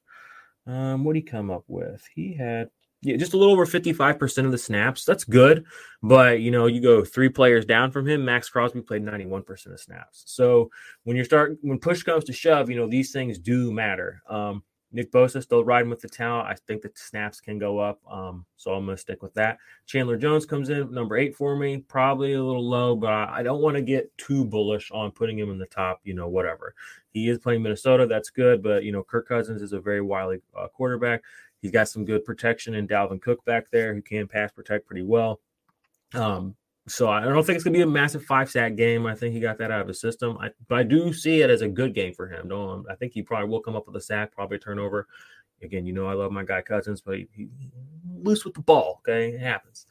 Um, 0.67 1.03
what 1.03 1.13
did 1.13 1.19
he 1.19 1.23
come 1.23 1.49
up 1.49 1.63
with? 1.67 2.07
He 2.13 2.33
had 2.33 2.69
yeah, 3.01 3.15
just 3.15 3.33
a 3.33 3.37
little 3.37 3.53
over 3.53 3.65
55% 3.65 4.45
of 4.45 4.51
the 4.51 4.57
snaps. 4.57 5.05
That's 5.05 5.23
good. 5.23 5.65
But, 6.03 6.41
you 6.41 6.51
know, 6.51 6.67
you 6.67 6.81
go 6.81 7.03
three 7.03 7.29
players 7.29 7.65
down 7.65 7.91
from 7.91 8.07
him. 8.07 8.23
Maxx 8.23 8.49
Crosby 8.49 8.81
played 8.81 9.03
91% 9.03 9.73
of 9.73 9.79
snaps. 9.79 10.23
So 10.27 10.69
when 11.03 11.17
you 11.17 11.23
start, 11.23 11.57
when 11.61 11.79
push 11.79 12.03
comes 12.03 12.25
to 12.25 12.33
shove, 12.33 12.69
you 12.69 12.75
know, 12.75 12.87
these 12.87 13.11
things 13.11 13.39
do 13.39 13.71
matter. 13.71 14.21
Um, 14.29 14.63
Nick 14.93 15.11
Bosa 15.11 15.41
still 15.41 15.63
riding 15.63 15.89
with 15.89 16.01
the 16.01 16.09
talent. 16.09 16.47
I 16.47 16.55
think 16.67 16.81
the 16.81 16.91
snaps 16.95 17.39
can 17.39 17.57
go 17.57 17.79
up. 17.79 17.99
Um, 18.09 18.45
so 18.57 18.73
I'm 18.73 18.85
going 18.85 18.97
to 18.97 19.01
stick 19.01 19.23
with 19.23 19.33
that. 19.35 19.57
Chandler 19.85 20.17
Jones 20.17 20.45
comes 20.45 20.69
in 20.69 20.91
number 20.93 21.17
eight 21.17 21.35
for 21.35 21.55
me. 21.55 21.77
Probably 21.77 22.33
a 22.33 22.43
little 22.43 22.67
low, 22.67 22.95
but 22.95 23.09
I, 23.09 23.41
don't 23.41 23.61
want 23.61 23.77
to 23.77 23.81
get 23.81 24.15
too 24.17 24.43
bullish 24.43 24.91
on 24.91 25.11
putting 25.11 25.39
him 25.39 25.49
in 25.49 25.57
the 25.57 25.65
top, 25.65 26.01
you 26.03 26.13
know, 26.13 26.27
whatever. 26.27 26.75
He 27.11 27.29
is 27.29 27.39
playing 27.39 27.63
Minnesota. 27.63 28.05
That's 28.05 28.29
good. 28.29 28.61
But, 28.61 28.83
you 28.83 28.91
know, 28.91 29.03
Kirk 29.03 29.27
Cousins 29.27 29.61
is 29.61 29.73
a 29.73 29.79
very 29.79 30.01
wily 30.01 30.41
uh, 30.57 30.67
quarterback. 30.67 31.23
He's 31.61 31.71
got 31.71 31.89
some 31.89 32.05
good 32.05 32.25
protection 32.25 32.73
in 32.73 32.87
Dalvin 32.87 33.21
Cook 33.21 33.43
back 33.45 33.69
there 33.71 33.93
who 33.93 34.01
can 34.01 34.27
pass 34.27 34.51
protect 34.51 34.87
pretty 34.87 35.03
well. 35.03 35.39
Um, 36.13 36.55
so 36.87 37.09
I 37.09 37.21
don't 37.21 37.45
think 37.45 37.55
it's 37.55 37.63
gonna 37.63 37.77
be 37.77 37.83
a 37.83 37.87
massive 37.87 38.25
five 38.25 38.49
sack 38.49 38.75
game. 38.75 39.05
I 39.05 39.13
think 39.13 39.33
he 39.33 39.39
got 39.39 39.57
that 39.59 39.71
out 39.71 39.81
of 39.81 39.87
his 39.87 40.01
system. 40.01 40.37
I, 40.39 40.49
but 40.67 40.79
I 40.79 40.83
do 40.83 41.13
see 41.13 41.41
it 41.41 41.49
as 41.49 41.61
a 41.61 41.67
good 41.67 41.93
game 41.93 42.13
for 42.13 42.27
him. 42.27 42.49
Don't 42.49 42.89
I 42.89 42.95
think 42.95 43.13
he 43.13 43.21
probably 43.21 43.49
will 43.49 43.61
come 43.61 43.75
up 43.75 43.85
with 43.85 43.95
a 43.95 44.01
sack, 44.01 44.33
probably 44.33 44.57
a 44.57 44.59
turnover. 44.59 45.07
Again, 45.61 45.85
you 45.85 45.93
know 45.93 46.07
I 46.07 46.13
love 46.13 46.31
my 46.31 46.43
guy 46.43 46.61
Cousins, 46.61 47.01
but 47.01 47.17
he, 47.17 47.27
he 47.35 47.49
loose 48.17 48.43
with 48.43 48.55
the 48.55 48.61
ball. 48.61 49.01
Okay, 49.01 49.35
it 49.35 49.41
happens. 49.41 49.85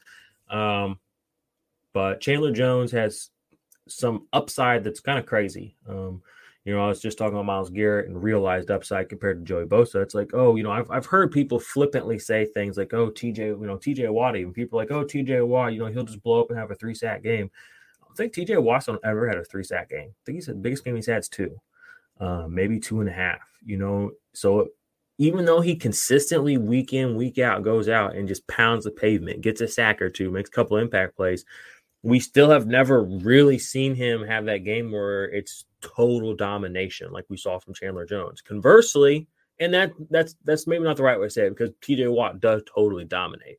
Um, 0.49 0.99
but 1.93 2.19
Chandler 2.19 2.51
Jones 2.51 2.91
has 2.91 3.29
some 3.87 4.27
upside 4.33 4.83
that's 4.83 4.99
kind 4.99 5.17
of 5.17 5.25
crazy. 5.25 5.75
Um, 5.87 6.21
You 6.63 6.75
know, 6.75 6.85
I 6.85 6.87
was 6.89 7.01
just 7.01 7.17
talking 7.17 7.33
about 7.33 7.45
Myles 7.45 7.71
Garrett 7.71 8.07
and 8.07 8.21
realized 8.21 8.69
upside 8.69 9.09
compared 9.09 9.39
to 9.39 9.45
Joey 9.45 9.65
Bosa. 9.65 10.01
It's 10.03 10.13
like, 10.13 10.29
oh, 10.33 10.55
you 10.55 10.63
know, 10.63 10.71
I've, 10.71 10.89
I've 10.91 11.07
heard 11.07 11.31
people 11.31 11.59
flippantly 11.59 12.19
say 12.19 12.45
things 12.45 12.77
like, 12.77 12.93
oh, 12.93 13.09
TJ, 13.09 13.37
you 13.37 13.65
know, 13.65 13.77
TJ 13.77 14.11
Watt, 14.11 14.35
even 14.35 14.53
people 14.53 14.77
like, 14.77 14.91
oh, 14.91 15.03
TJ 15.03 15.45
Watt, 15.47 15.73
you 15.73 15.79
know, 15.79 15.87
he'll 15.87 16.03
just 16.03 16.21
blow 16.21 16.41
up 16.41 16.51
and 16.51 16.59
have 16.59 16.69
a 16.69 16.75
three 16.75 16.93
sack 16.93 17.23
game. 17.23 17.49
I 17.99 18.05
don't 18.05 18.15
think 18.15 18.33
TJ 18.33 18.61
Watt's 18.61 18.87
ever 19.03 19.27
had 19.27 19.37
a 19.37 19.43
three 19.43 19.63
sack 19.63 19.89
game. 19.89 20.09
I 20.09 20.21
think 20.25 20.35
he's 20.35 20.45
the 20.45 20.53
biggest 20.53 20.85
game 20.85 20.95
he's 20.95 21.07
had 21.07 21.19
is 21.19 21.29
two, 21.29 21.59
uh, 22.19 22.45
maybe 22.47 22.79
two 22.79 22.99
and 22.99 23.09
a 23.09 23.13
half, 23.13 23.49
you 23.65 23.77
know. 23.77 24.11
So 24.33 24.69
even 25.17 25.45
though 25.45 25.61
he 25.61 25.75
consistently 25.75 26.59
week 26.59 26.93
in, 26.93 27.15
week 27.15 27.39
out 27.39 27.63
goes 27.63 27.89
out 27.89 28.15
and 28.15 28.27
just 28.27 28.45
pounds 28.47 28.85
the 28.85 28.91
pavement, 28.91 29.41
gets 29.41 29.61
a 29.61 29.67
sack 29.67 29.99
or 29.99 30.11
two, 30.11 30.29
makes 30.29 30.49
a 30.49 30.53
couple 30.53 30.77
impact 30.77 31.15
plays, 31.15 31.43
we 32.03 32.19
still 32.19 32.51
have 32.51 32.67
never 32.67 33.03
really 33.03 33.57
seen 33.57 33.95
him 33.95 34.23
have 34.23 34.45
that 34.45 34.63
game 34.63 34.91
where 34.91 35.25
it's 35.25 35.65
total 35.81 36.35
domination 36.35 37.11
like 37.11 37.25
we 37.29 37.37
saw 37.37 37.59
from 37.59 37.73
Chandler 37.73 38.05
Jones. 38.05 38.41
Conversely, 38.41 39.27
and 39.59 39.73
that 39.73 39.91
that's 40.09 40.35
that's 40.43 40.67
maybe 40.67 40.83
not 40.83 40.97
the 40.97 41.03
right 41.03 41.19
way 41.19 41.27
to 41.27 41.31
say 41.31 41.45
it 41.45 41.51
because 41.51 41.71
TJ 41.81 42.11
Watt 42.11 42.39
does 42.39 42.63
totally 42.73 43.05
dominate. 43.05 43.57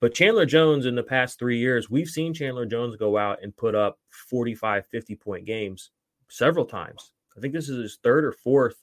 But 0.00 0.14
Chandler 0.14 0.46
Jones 0.46 0.86
in 0.86 0.94
the 0.94 1.02
past 1.02 1.38
3 1.38 1.58
years, 1.58 1.90
we've 1.90 2.08
seen 2.08 2.32
Chandler 2.32 2.64
Jones 2.64 2.96
go 2.96 3.18
out 3.18 3.42
and 3.42 3.54
put 3.54 3.74
up 3.74 3.98
45 4.08 4.86
50 4.86 5.16
point 5.16 5.44
games 5.44 5.90
several 6.28 6.64
times. 6.64 7.12
I 7.36 7.40
think 7.40 7.52
this 7.52 7.68
is 7.68 7.82
his 7.82 7.98
third 8.02 8.24
or 8.24 8.32
fourth 8.32 8.82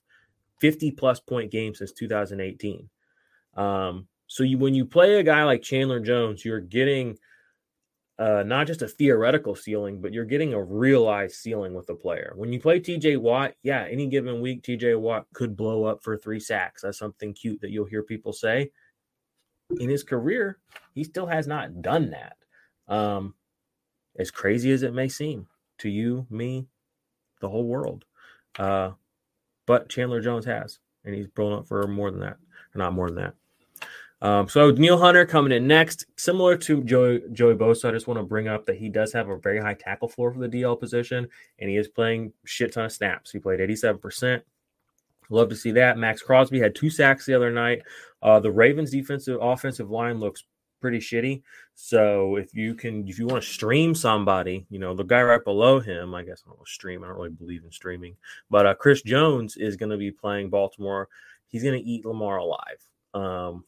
50 0.59 0.91
plus 0.91 1.19
point 1.19 1.51
game 1.51 1.73
since 1.73 1.91
2018. 1.91 2.89
Um, 3.55 4.07
so 4.27 4.43
you, 4.43 4.57
when 4.57 4.73
you 4.73 4.85
play 4.85 5.15
a 5.15 5.23
guy 5.23 5.43
like 5.43 5.61
Chandler 5.61 5.99
Jones, 5.99 6.43
you're 6.43 6.59
getting 6.59 7.17
uh, 8.19 8.43
not 8.43 8.65
just 8.65 8.81
a 8.81 8.87
theoretical 8.87 9.55
ceiling, 9.55 10.01
but 10.01 10.11
you're 10.11 10.25
getting 10.25 10.53
a 10.53 10.63
realized 10.63 11.35
ceiling 11.35 11.73
with 11.73 11.85
the 11.85 11.93
player. 11.93 12.33
When 12.35 12.51
you 12.51 12.59
play 12.59 12.79
TJ 12.79 13.19
Watt, 13.19 13.53
yeah, 13.61 13.85
any 13.89 14.07
given 14.07 14.41
week, 14.41 14.63
TJ 14.63 14.99
Watt 14.99 15.27
could 15.33 15.55
blow 15.55 15.85
up 15.85 16.03
for 16.03 16.17
three 16.17 16.39
sacks. 16.39 16.81
That's 16.81 16.97
something 16.97 17.33
cute 17.33 17.61
that 17.61 17.69
you'll 17.69 17.85
hear 17.85 18.03
people 18.03 18.33
say. 18.33 18.71
In 19.79 19.89
his 19.89 20.03
career, 20.03 20.59
he 20.95 21.03
still 21.03 21.27
has 21.27 21.45
not 21.45 21.81
done 21.81 22.11
that. 22.11 22.37
Um, 22.87 23.35
as 24.17 24.31
crazy 24.31 24.71
as 24.71 24.81
it 24.81 24.93
may 24.93 25.09
seem 25.09 25.47
to 25.79 25.89
you, 25.89 26.25
me, 26.29 26.67
the 27.39 27.49
whole 27.49 27.65
world. 27.65 28.05
Uh, 28.57 28.91
but 29.67 29.89
Chandler 29.89 30.21
Jones 30.21 30.45
has, 30.45 30.79
and 31.05 31.13
he's 31.13 31.27
blown 31.27 31.53
up 31.53 31.67
for 31.67 31.85
more 31.85 32.09
than 32.09 32.21
that, 32.21 32.37
or 32.73 32.79
not 32.79 32.93
more 32.93 33.09
than 33.09 33.17
that. 33.17 33.35
Um, 34.21 34.49
so 34.49 34.71
Neil 34.71 34.97
Hunter 34.97 35.25
coming 35.25 35.51
in 35.51 35.67
next, 35.67 36.05
similar 36.15 36.57
to 36.57 36.83
Joey, 36.83 37.21
Joey 37.33 37.53
Bosa. 37.53 37.89
I 37.89 37.91
just 37.91 38.07
want 38.07 38.19
to 38.19 38.23
bring 38.23 38.47
up 38.47 38.65
that 38.65 38.77
he 38.77 38.89
does 38.89 39.13
have 39.13 39.29
a 39.29 39.37
very 39.37 39.59
high 39.59 39.75
tackle 39.75 40.07
floor 40.07 40.33
for 40.33 40.39
the 40.39 40.49
DL 40.49 40.79
position, 40.79 41.27
and 41.59 41.69
he 41.69 41.77
is 41.77 41.87
playing 41.87 42.33
shit 42.43 42.73
ton 42.73 42.85
of 42.85 42.91
snaps. 42.91 43.31
He 43.31 43.39
played 43.39 43.59
87%. 43.59 44.41
Love 45.29 45.49
to 45.49 45.55
see 45.55 45.71
that. 45.71 45.97
Maxx 45.97 46.21
Crosby 46.21 46.59
had 46.59 46.73
two 46.73 46.89
sacks 46.89 47.25
the 47.25 47.33
other 47.33 47.51
night. 47.51 47.81
Uh, 48.21 48.39
the 48.39 48.51
Ravens 48.51 48.91
defensive 48.91 49.37
offensive 49.41 49.89
line 49.89 50.19
looks 50.19 50.43
pretty 50.79 50.99
shitty. 50.99 51.41
So 51.75 52.37
if 52.37 52.53
you 52.53 52.73
can, 52.73 53.07
if 53.07 53.19
you 53.19 53.27
want 53.27 53.43
to 53.43 53.49
stream 53.49 53.93
somebody, 53.93 54.65
you 54.69 54.79
know, 54.79 54.93
the 54.93 55.03
guy 55.03 55.21
right 55.21 55.43
below 55.43 55.79
him, 55.79 56.15
I 56.15 56.23
guess 56.23 56.43
I 56.45 56.49
don't 56.49 56.67
stream. 56.67 57.03
I 57.03 57.07
don't 57.07 57.17
really 57.17 57.29
believe 57.29 57.63
in 57.63 57.71
streaming, 57.71 58.15
but 58.49 58.65
uh, 58.65 58.73
Chris 58.73 59.01
Jones 59.01 59.57
is 59.57 59.75
going 59.75 59.91
to 59.91 59.97
be 59.97 60.11
playing 60.11 60.49
Baltimore. 60.49 61.09
He's 61.47 61.63
going 61.63 61.79
to 61.79 61.85
eat 61.85 62.05
Lamar 62.05 62.37
alive. 62.37 62.79
Um, 63.13 63.65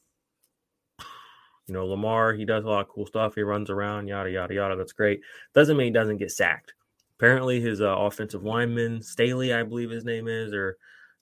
you 1.70 1.74
know, 1.76 1.86
Lamar, 1.86 2.34
he 2.34 2.46
does 2.46 2.66
a 2.66 2.68
lot 2.68 2.82
of 2.82 2.90
cool 2.90 3.06
stuff. 3.06 3.36
He 3.36 3.42
runs 3.42 3.70
around, 3.70 4.08
yada, 4.08 4.32
yada, 4.32 4.54
yada. 4.54 4.76
That's 4.76 4.92
great. 4.92 5.22
Doesn't 5.54 5.78
mean 5.78 5.88
he 5.88 5.94
doesn't 5.94 6.18
get 6.18 6.32
sacked. 6.32 6.74
Apparently, 7.18 7.62
his 7.62 7.80
uh, 7.80 7.96
offensive 7.96 8.44
lineman, 8.44 9.02
Staley, 9.02 9.54
I 9.54 9.64
believe 9.64 9.90
his 9.90 10.06
name 10.06 10.28
is, 10.28 10.54
or 10.54 10.78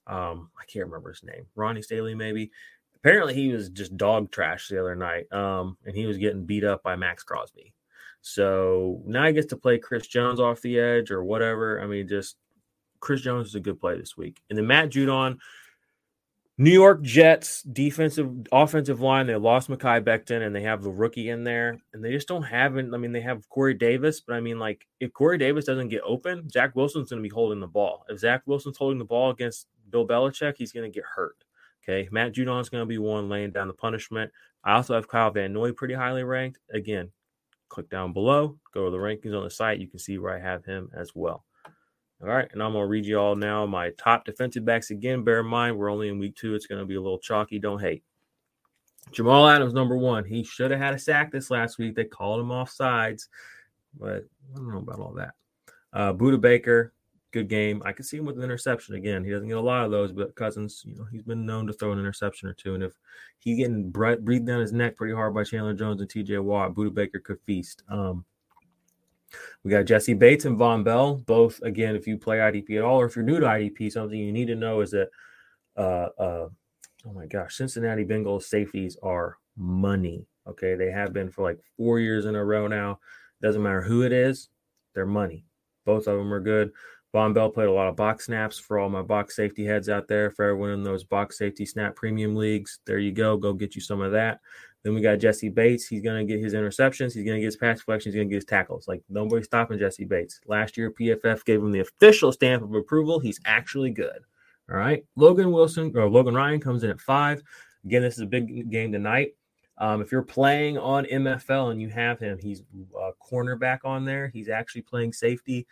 um, 0.06 0.50
I 0.58 0.64
can't 0.64 0.86
remember 0.86 1.10
his 1.10 1.22
name, 1.22 1.46
Ronnie 1.54 1.82
Staley, 1.82 2.14
maybe. 2.14 2.50
Apparently, 2.96 3.34
he 3.34 3.52
was 3.52 3.68
just 3.68 3.96
dog 3.96 4.30
trash 4.30 4.68
the 4.68 4.80
other 4.80 4.96
night, 4.96 5.30
um, 5.32 5.76
and 5.84 5.94
he 5.94 6.06
was 6.06 6.16
getting 6.16 6.46
beat 6.46 6.64
up 6.64 6.82
by 6.82 6.96
Maxx 6.96 7.22
Crosby. 7.22 7.74
So 8.20 9.02
now 9.06 9.26
he 9.26 9.32
gets 9.32 9.48
to 9.48 9.56
play 9.56 9.78
Chris 9.78 10.06
Jones 10.06 10.40
off 10.40 10.60
the 10.62 10.78
edge 10.78 11.10
or 11.10 11.22
whatever. 11.22 11.80
I 11.80 11.86
mean, 11.86 12.08
just 12.08 12.36
Chris 13.00 13.20
Jones 13.20 13.48
is 13.48 13.54
a 13.54 13.60
good 13.60 13.80
play 13.80 13.98
this 13.98 14.16
week. 14.16 14.40
And 14.48 14.58
then 14.58 14.66
Matt 14.66 14.90
Judon, 14.90 15.38
New 16.60 16.72
York 16.72 17.02
Jets 17.02 17.62
defensive 17.62 18.28
offensive 18.50 19.00
line, 19.00 19.28
they 19.28 19.36
lost 19.36 19.70
Mekhi 19.70 20.02
Becton 20.02 20.44
and 20.44 20.54
they 20.54 20.62
have 20.62 20.82
the 20.82 20.90
rookie 20.90 21.28
in 21.28 21.44
there, 21.44 21.78
and 21.92 22.04
they 22.04 22.10
just 22.10 22.26
don't 22.26 22.42
have 22.42 22.76
it. 22.76 22.86
I 22.92 22.96
mean, 22.96 23.12
they 23.12 23.20
have 23.20 23.48
Corey 23.48 23.74
Davis, 23.74 24.20
but 24.20 24.34
I 24.34 24.40
mean, 24.40 24.58
like 24.58 24.84
if 24.98 25.12
Corey 25.12 25.38
Davis 25.38 25.66
doesn't 25.66 25.88
get 25.88 26.02
open, 26.04 26.50
Zach 26.50 26.74
Wilson's 26.74 27.10
going 27.10 27.22
to 27.22 27.28
be 27.28 27.32
holding 27.32 27.60
the 27.60 27.68
ball. 27.68 28.04
If 28.08 28.18
Zach 28.18 28.42
Wilson's 28.46 28.76
holding 28.76 28.98
the 28.98 29.04
ball 29.04 29.30
against 29.30 29.68
Bill 29.88 30.06
Belichick, 30.06 30.54
he's 30.56 30.72
going 30.72 30.90
to 30.90 30.94
get 30.94 31.04
hurt. 31.04 31.44
Okay, 31.84 32.08
Matt 32.10 32.34
Judon's 32.34 32.68
going 32.68 32.82
to 32.82 32.86
be 32.86 32.98
one 32.98 33.28
laying 33.28 33.52
down 33.52 33.68
the 33.68 33.74
punishment. 33.74 34.32
I 34.64 34.74
also 34.74 34.94
have 34.94 35.06
Kyle 35.06 35.30
Van 35.30 35.52
Noy 35.52 35.70
pretty 35.70 35.94
highly 35.94 36.24
ranked. 36.24 36.58
Again, 36.74 37.12
click 37.68 37.88
down 37.88 38.12
below, 38.12 38.58
go 38.74 38.86
to 38.86 38.90
the 38.90 38.98
rankings 38.98 39.36
on 39.36 39.44
the 39.44 39.50
site. 39.50 39.78
You 39.78 39.86
can 39.86 40.00
see 40.00 40.18
where 40.18 40.36
I 40.36 40.40
have 40.40 40.64
him 40.64 40.90
as 40.92 41.12
well. 41.14 41.44
All 42.20 42.28
right, 42.28 42.48
and 42.52 42.62
I'm 42.62 42.72
gonna 42.72 42.86
read 42.86 43.06
you 43.06 43.18
all 43.18 43.36
now 43.36 43.64
my 43.64 43.90
top 43.90 44.24
defensive 44.24 44.64
backs 44.64 44.90
again. 44.90 45.22
Bear 45.22 45.40
in 45.40 45.46
mind, 45.46 45.78
we're 45.78 45.90
only 45.90 46.08
in 46.08 46.18
week 46.18 46.34
two. 46.34 46.54
It's 46.54 46.66
gonna 46.66 46.84
be 46.84 46.96
a 46.96 47.00
little 47.00 47.18
chalky. 47.18 47.60
Don't 47.60 47.80
hate. 47.80 48.02
Jamal 49.12 49.48
Adams, 49.48 49.72
number 49.72 49.96
one. 49.96 50.24
He 50.24 50.42
should 50.42 50.70
have 50.70 50.80
had 50.80 50.94
a 50.94 50.98
sack 50.98 51.30
this 51.30 51.50
last 51.50 51.78
week. 51.78 51.94
They 51.94 52.04
called 52.04 52.40
him 52.40 52.50
off 52.50 52.70
sides, 52.70 53.28
but 53.98 54.24
I 54.52 54.56
don't 54.56 54.72
know 54.72 54.78
about 54.78 55.00
all 55.00 55.12
that. 55.14 55.34
Uh, 55.92 56.12
Budda 56.12 56.40
Baker, 56.40 56.92
good 57.30 57.48
game. 57.48 57.82
I 57.84 57.92
can 57.92 58.04
see 58.04 58.16
him 58.16 58.26
with 58.26 58.36
an 58.36 58.44
interception 58.44 58.96
again. 58.96 59.24
He 59.24 59.30
doesn't 59.30 59.48
get 59.48 59.56
a 59.56 59.60
lot 59.60 59.84
of 59.84 59.90
those, 59.90 60.12
but 60.12 60.34
Cousins, 60.34 60.82
you 60.84 60.96
know, 60.96 61.06
he's 61.10 61.22
been 61.22 61.46
known 61.46 61.66
to 61.66 61.72
throw 61.72 61.92
an 61.92 61.98
interception 61.98 62.48
or 62.48 62.52
two. 62.52 62.74
And 62.74 62.82
if 62.82 62.94
he's 63.38 63.58
getting 63.58 63.90
breathed 63.90 64.46
down 64.46 64.60
his 64.60 64.72
neck 64.72 64.96
pretty 64.96 65.14
hard 65.14 65.34
by 65.34 65.44
Chandler 65.44 65.74
Jones 65.74 66.00
and 66.00 66.10
TJ 66.10 66.42
Watt, 66.42 66.74
Budda 66.74 66.92
Baker 66.92 67.20
could 67.20 67.40
feast. 67.46 67.82
Um, 67.88 68.24
we 69.64 69.70
got 69.70 69.84
Jessie 69.84 70.14
Bates 70.14 70.44
and 70.44 70.58
Vonn 70.58 70.84
Bell. 70.84 71.16
Both, 71.16 71.60
again, 71.62 71.96
if 71.96 72.06
you 72.06 72.18
play 72.18 72.38
IDP 72.38 72.78
at 72.78 72.84
all, 72.84 73.00
or 73.00 73.06
if 73.06 73.16
you're 73.16 73.24
new 73.24 73.40
to 73.40 73.46
IDP, 73.46 73.92
something 73.92 74.18
you 74.18 74.32
need 74.32 74.46
to 74.46 74.54
know 74.54 74.80
is 74.80 74.90
that, 74.92 75.08
uh, 75.76 76.08
uh, 76.18 76.48
oh 77.06 77.12
my 77.12 77.26
gosh, 77.26 77.56
Cincinnati 77.56 78.04
Bengals 78.04 78.44
safeties 78.44 78.96
are 79.02 79.38
money. 79.56 80.26
Okay. 80.46 80.74
They 80.74 80.90
have 80.90 81.12
been 81.12 81.30
for 81.30 81.42
like 81.42 81.58
four 81.76 81.98
years 81.98 82.24
in 82.24 82.34
a 82.34 82.44
row 82.44 82.66
now. 82.66 83.00
Doesn't 83.42 83.62
matter 83.62 83.82
who 83.82 84.02
it 84.02 84.12
is, 84.12 84.48
they're 84.94 85.06
money. 85.06 85.44
Both 85.84 86.06
of 86.06 86.18
them 86.18 86.32
are 86.32 86.40
good. 86.40 86.72
Vonn 87.14 87.32
Bell 87.32 87.48
played 87.48 87.68
a 87.68 87.72
lot 87.72 87.88
of 87.88 87.96
box 87.96 88.26
snaps 88.26 88.58
for 88.58 88.78
all 88.78 88.90
my 88.90 89.00
box 89.00 89.34
safety 89.34 89.64
heads 89.64 89.88
out 89.88 90.08
there. 90.08 90.30
For 90.30 90.44
everyone 90.44 90.70
in 90.70 90.82
those 90.82 91.04
box 91.04 91.38
safety 91.38 91.64
snap 91.64 91.96
premium 91.96 92.36
leagues, 92.36 92.80
there 92.84 92.98
you 92.98 93.12
go. 93.12 93.36
Go 93.36 93.54
get 93.54 93.74
you 93.74 93.80
some 93.80 94.02
of 94.02 94.12
that. 94.12 94.40
Then 94.84 94.94
we 94.94 95.00
got 95.00 95.18
Jessie 95.18 95.48
Bates. 95.48 95.86
He's 95.86 96.02
going 96.02 96.24
to 96.24 96.32
get 96.32 96.42
his 96.42 96.54
interceptions. 96.54 97.12
He's 97.12 97.24
going 97.24 97.36
to 97.36 97.40
get 97.40 97.46
his 97.46 97.56
pass 97.56 97.78
deflections. 97.78 98.14
He's 98.14 98.20
going 98.20 98.28
to 98.28 98.32
get 98.32 98.38
his 98.38 98.44
tackles. 98.44 98.86
Like 98.86 99.02
nobody's 99.08 99.46
stopping 99.46 99.78
Jessie 99.78 100.04
Bates. 100.04 100.40
Last 100.46 100.76
year, 100.76 100.90
PFF 100.90 101.44
gave 101.44 101.60
him 101.60 101.72
the 101.72 101.80
official 101.80 102.32
stamp 102.32 102.62
of 102.62 102.74
approval. 102.74 103.18
He's 103.18 103.40
actually 103.44 103.90
good. 103.90 104.20
All 104.70 104.76
right. 104.76 105.04
Logan 105.16 105.50
Wilson 105.50 105.92
or 105.96 106.08
Logan 106.08 106.34
Ryan 106.34 106.60
comes 106.60 106.84
in 106.84 106.90
at 106.90 107.00
five. 107.00 107.42
Again, 107.84 108.02
this 108.02 108.14
is 108.14 108.20
a 108.20 108.26
big 108.26 108.70
game 108.70 108.92
tonight. 108.92 109.34
Um, 109.78 110.00
if 110.00 110.10
you're 110.10 110.22
playing 110.22 110.76
on 110.76 111.04
MFL 111.06 111.70
and 111.70 111.80
you 111.80 111.88
have 111.88 112.18
him, 112.18 112.38
he's 112.40 112.62
a 113.00 113.10
cornerback 113.22 113.80
on 113.84 114.04
there. 114.04 114.28
He's 114.28 114.48
actually 114.48 114.82
playing 114.82 115.12
safety. 115.12 115.66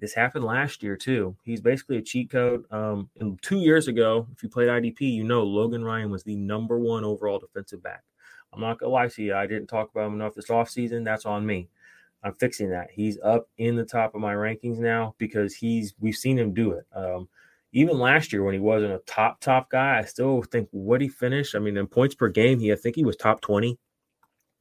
This 0.00 0.12
happened 0.12 0.44
last 0.44 0.82
year 0.82 0.96
too. 0.96 1.36
He's 1.44 1.60
basically 1.60 1.98
a 1.98 2.02
cheat 2.02 2.30
code. 2.30 2.64
Um, 2.72 3.08
and 3.20 3.40
two 3.42 3.60
years 3.60 3.86
ago, 3.88 4.26
if 4.32 4.42
you 4.42 4.48
played 4.48 4.68
IDP, 4.68 5.00
you 5.00 5.24
know 5.24 5.44
Logan 5.44 5.84
Ryan 5.84 6.10
was 6.10 6.24
the 6.24 6.36
number 6.36 6.78
one 6.78 7.04
overall 7.04 7.38
defensive 7.38 7.82
back. 7.82 8.02
I'm 8.54 8.60
not 8.60 8.78
gonna 8.78 8.92
lie 8.92 9.08
to 9.08 9.22
you. 9.22 9.34
I 9.34 9.46
didn't 9.46 9.66
talk 9.66 9.90
about 9.90 10.06
him 10.06 10.14
enough 10.14 10.34
this 10.34 10.48
offseason. 10.48 11.04
That's 11.04 11.26
on 11.26 11.44
me. 11.44 11.68
I'm 12.22 12.34
fixing 12.34 12.70
that. 12.70 12.88
He's 12.90 13.18
up 13.22 13.48
in 13.58 13.76
the 13.76 13.84
top 13.84 14.14
of 14.14 14.20
my 14.20 14.34
rankings 14.34 14.78
now 14.78 15.14
because 15.18 15.54
he's 15.54 15.94
we've 16.00 16.14
seen 16.14 16.38
him 16.38 16.54
do 16.54 16.72
it. 16.72 16.86
Um, 16.94 17.28
even 17.72 17.98
last 17.98 18.32
year 18.32 18.42
when 18.44 18.54
he 18.54 18.60
wasn't 18.60 18.92
a 18.92 18.98
top 19.06 19.40
top 19.40 19.70
guy, 19.70 19.98
I 19.98 20.04
still 20.04 20.42
think 20.42 20.68
what 20.70 21.00
he 21.00 21.08
finished. 21.08 21.54
I 21.54 21.58
mean, 21.58 21.76
in 21.76 21.86
points 21.86 22.14
per 22.14 22.28
game, 22.28 22.60
he 22.60 22.72
I 22.72 22.76
think 22.76 22.96
he 22.96 23.04
was 23.04 23.16
top 23.16 23.40
20. 23.40 23.78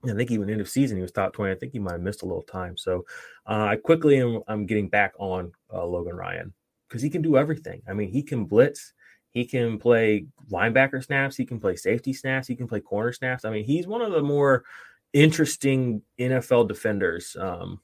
I 0.06 0.14
think 0.14 0.32
even 0.32 0.50
end 0.50 0.60
of 0.60 0.68
season 0.68 0.98
he 0.98 1.02
was 1.02 1.14
top 1.14 1.32
20. 1.32 1.54
I 1.54 1.56
think 1.56 1.72
he 1.72 1.80
might 1.80 1.94
have 1.94 2.02
missed 2.02 2.24
a 2.24 2.26
little 2.26 2.42
time. 2.44 2.76
So 2.76 3.06
uh, 3.48 3.68
I 3.70 3.76
quickly 3.78 4.20
am 4.20 4.42
I'm 4.48 4.66
getting 4.66 4.90
back 4.90 5.14
on 5.18 5.54
uh, 5.72 5.86
Logan 5.86 6.16
Ryan 6.16 6.54
because 6.90 7.02
he 7.02 7.10
can 7.10 7.22
do 7.22 7.38
everything. 7.38 7.82
I 7.88 7.94
mean, 7.94 8.10
he 8.10 8.24
can 8.24 8.46
blitz, 8.46 8.94
he 9.34 9.46
can 9.46 9.80
play 9.80 10.26
linebacker 10.52 11.04
snaps, 11.04 11.36
he 11.36 11.46
can 11.46 11.60
play 11.60 11.76
safety 11.76 12.14
snaps, 12.14 12.48
he 12.48 12.56
can 12.56 12.68
play 12.68 12.80
corner 12.80 13.12
snaps. 13.12 13.46
I 13.46 13.50
mean, 13.50 13.64
he's 13.64 13.88
one 13.88 14.02
of 14.02 14.12
the 14.12 14.22
more 14.22 14.64
interesting 15.12 16.02
NFL 16.20 16.68
defenders. 16.68 17.36
Um, 17.40 17.80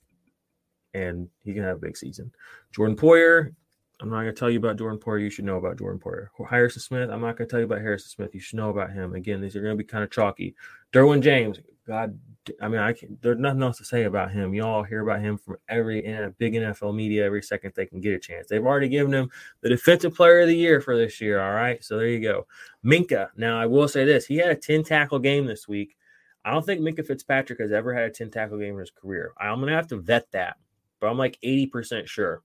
and 0.94 1.28
he 1.44 1.54
can 1.54 1.64
have 1.64 1.78
a 1.78 1.80
big 1.80 1.98
season. 1.98 2.32
Jordan 2.72 2.96
Poyer, 2.96 3.54
I'm 4.02 4.10
not 4.10 4.22
going 4.22 4.34
to 4.34 4.40
tell 4.40 4.50
you 4.50 4.60
about 4.60 4.78
Jordan 4.78 5.00
Poyer. 5.00 5.22
You 5.22 5.30
should 5.30 5.46
know 5.46 5.58
about 5.58 5.78
Jordan 5.78 6.00
Poyer. 6.00 6.28
Harrison 6.50 6.82
Smith, 6.82 7.10
I'm 7.10 7.22
not 7.22 7.38
going 7.38 7.48
to 7.48 7.52
tell 7.52 7.60
you 7.60 7.66
about 7.66 7.82
Harrison 7.82 8.10
Smith. 8.10 8.34
You 8.34 8.40
should 8.40 8.58
know 8.58 8.70
about 8.70 8.92
him. 8.92 9.14
Again, 9.14 9.42
these 9.42 9.56
are 9.56 9.62
going 9.62 9.78
to 9.78 9.84
be 9.84 9.88
kind 9.88 10.04
of 10.04 10.12
chalky. 10.12 10.56
Derwin 10.94 11.22
James, 11.22 11.60
God, 11.90 12.20
I 12.62 12.68
mean, 12.68 12.80
I 12.80 12.94
can, 12.94 13.18
there's 13.20 13.40
nothing 13.40 13.64
else 13.64 13.80
to 13.80 13.84
say 13.84 14.04
about 14.04 14.32
him. 14.32 14.54
You 14.54 14.64
all 14.64 14.84
hear 14.84 15.02
about 15.02 15.22
him 15.22 15.40
from 15.40 15.58
every 15.68 16.02
big 16.38 16.54
NFL 16.54 16.94
media 16.94 17.26
every 17.26 17.42
second 17.42 17.74
they 17.76 17.88
can 17.88 18.00
get 18.00 18.14
a 18.14 18.20
chance. 18.20 18.48
They've 18.48 18.64
already 18.64 18.90
given 18.90 19.12
him 19.12 19.32
the 19.62 19.70
defensive 19.70 20.14
player 20.14 20.42
of 20.42 20.50
the 20.50 20.56
year 20.56 20.82
for 20.82 20.96
this 20.96 21.20
year. 21.20 21.42
All 21.42 21.56
right. 21.56 21.84
So 21.84 21.98
there 21.98 22.08
you 22.08 22.22
go. 22.22 22.46
Minkah. 22.86 23.30
Now, 23.36 23.60
I 23.60 23.66
will 23.66 23.88
say 23.88 24.06
this 24.06 24.28
he 24.28 24.38
had 24.38 24.52
a 24.52 24.56
10 24.56 24.84
tackle 24.84 25.18
game 25.18 25.48
this 25.48 25.68
week. 25.68 25.98
I 26.46 26.52
don't 26.52 26.64
think 26.64 26.82
Minkah 26.82 27.08
Fitzpatrick 27.08 27.60
has 27.60 27.72
ever 27.72 27.92
had 27.92 28.04
a 28.04 28.12
10 28.12 28.30
tackle 28.30 28.60
game 28.60 28.76
in 28.76 28.82
his 28.82 28.92
career. 28.92 29.34
I'm 29.40 29.60
to 29.66 29.72
have 29.72 29.88
to 29.88 29.98
vet 29.98 30.32
that, 30.34 30.58
but 31.02 31.08
I'm 31.08 31.18
like 31.18 31.40
80% 31.44 32.06
sure. 32.06 32.44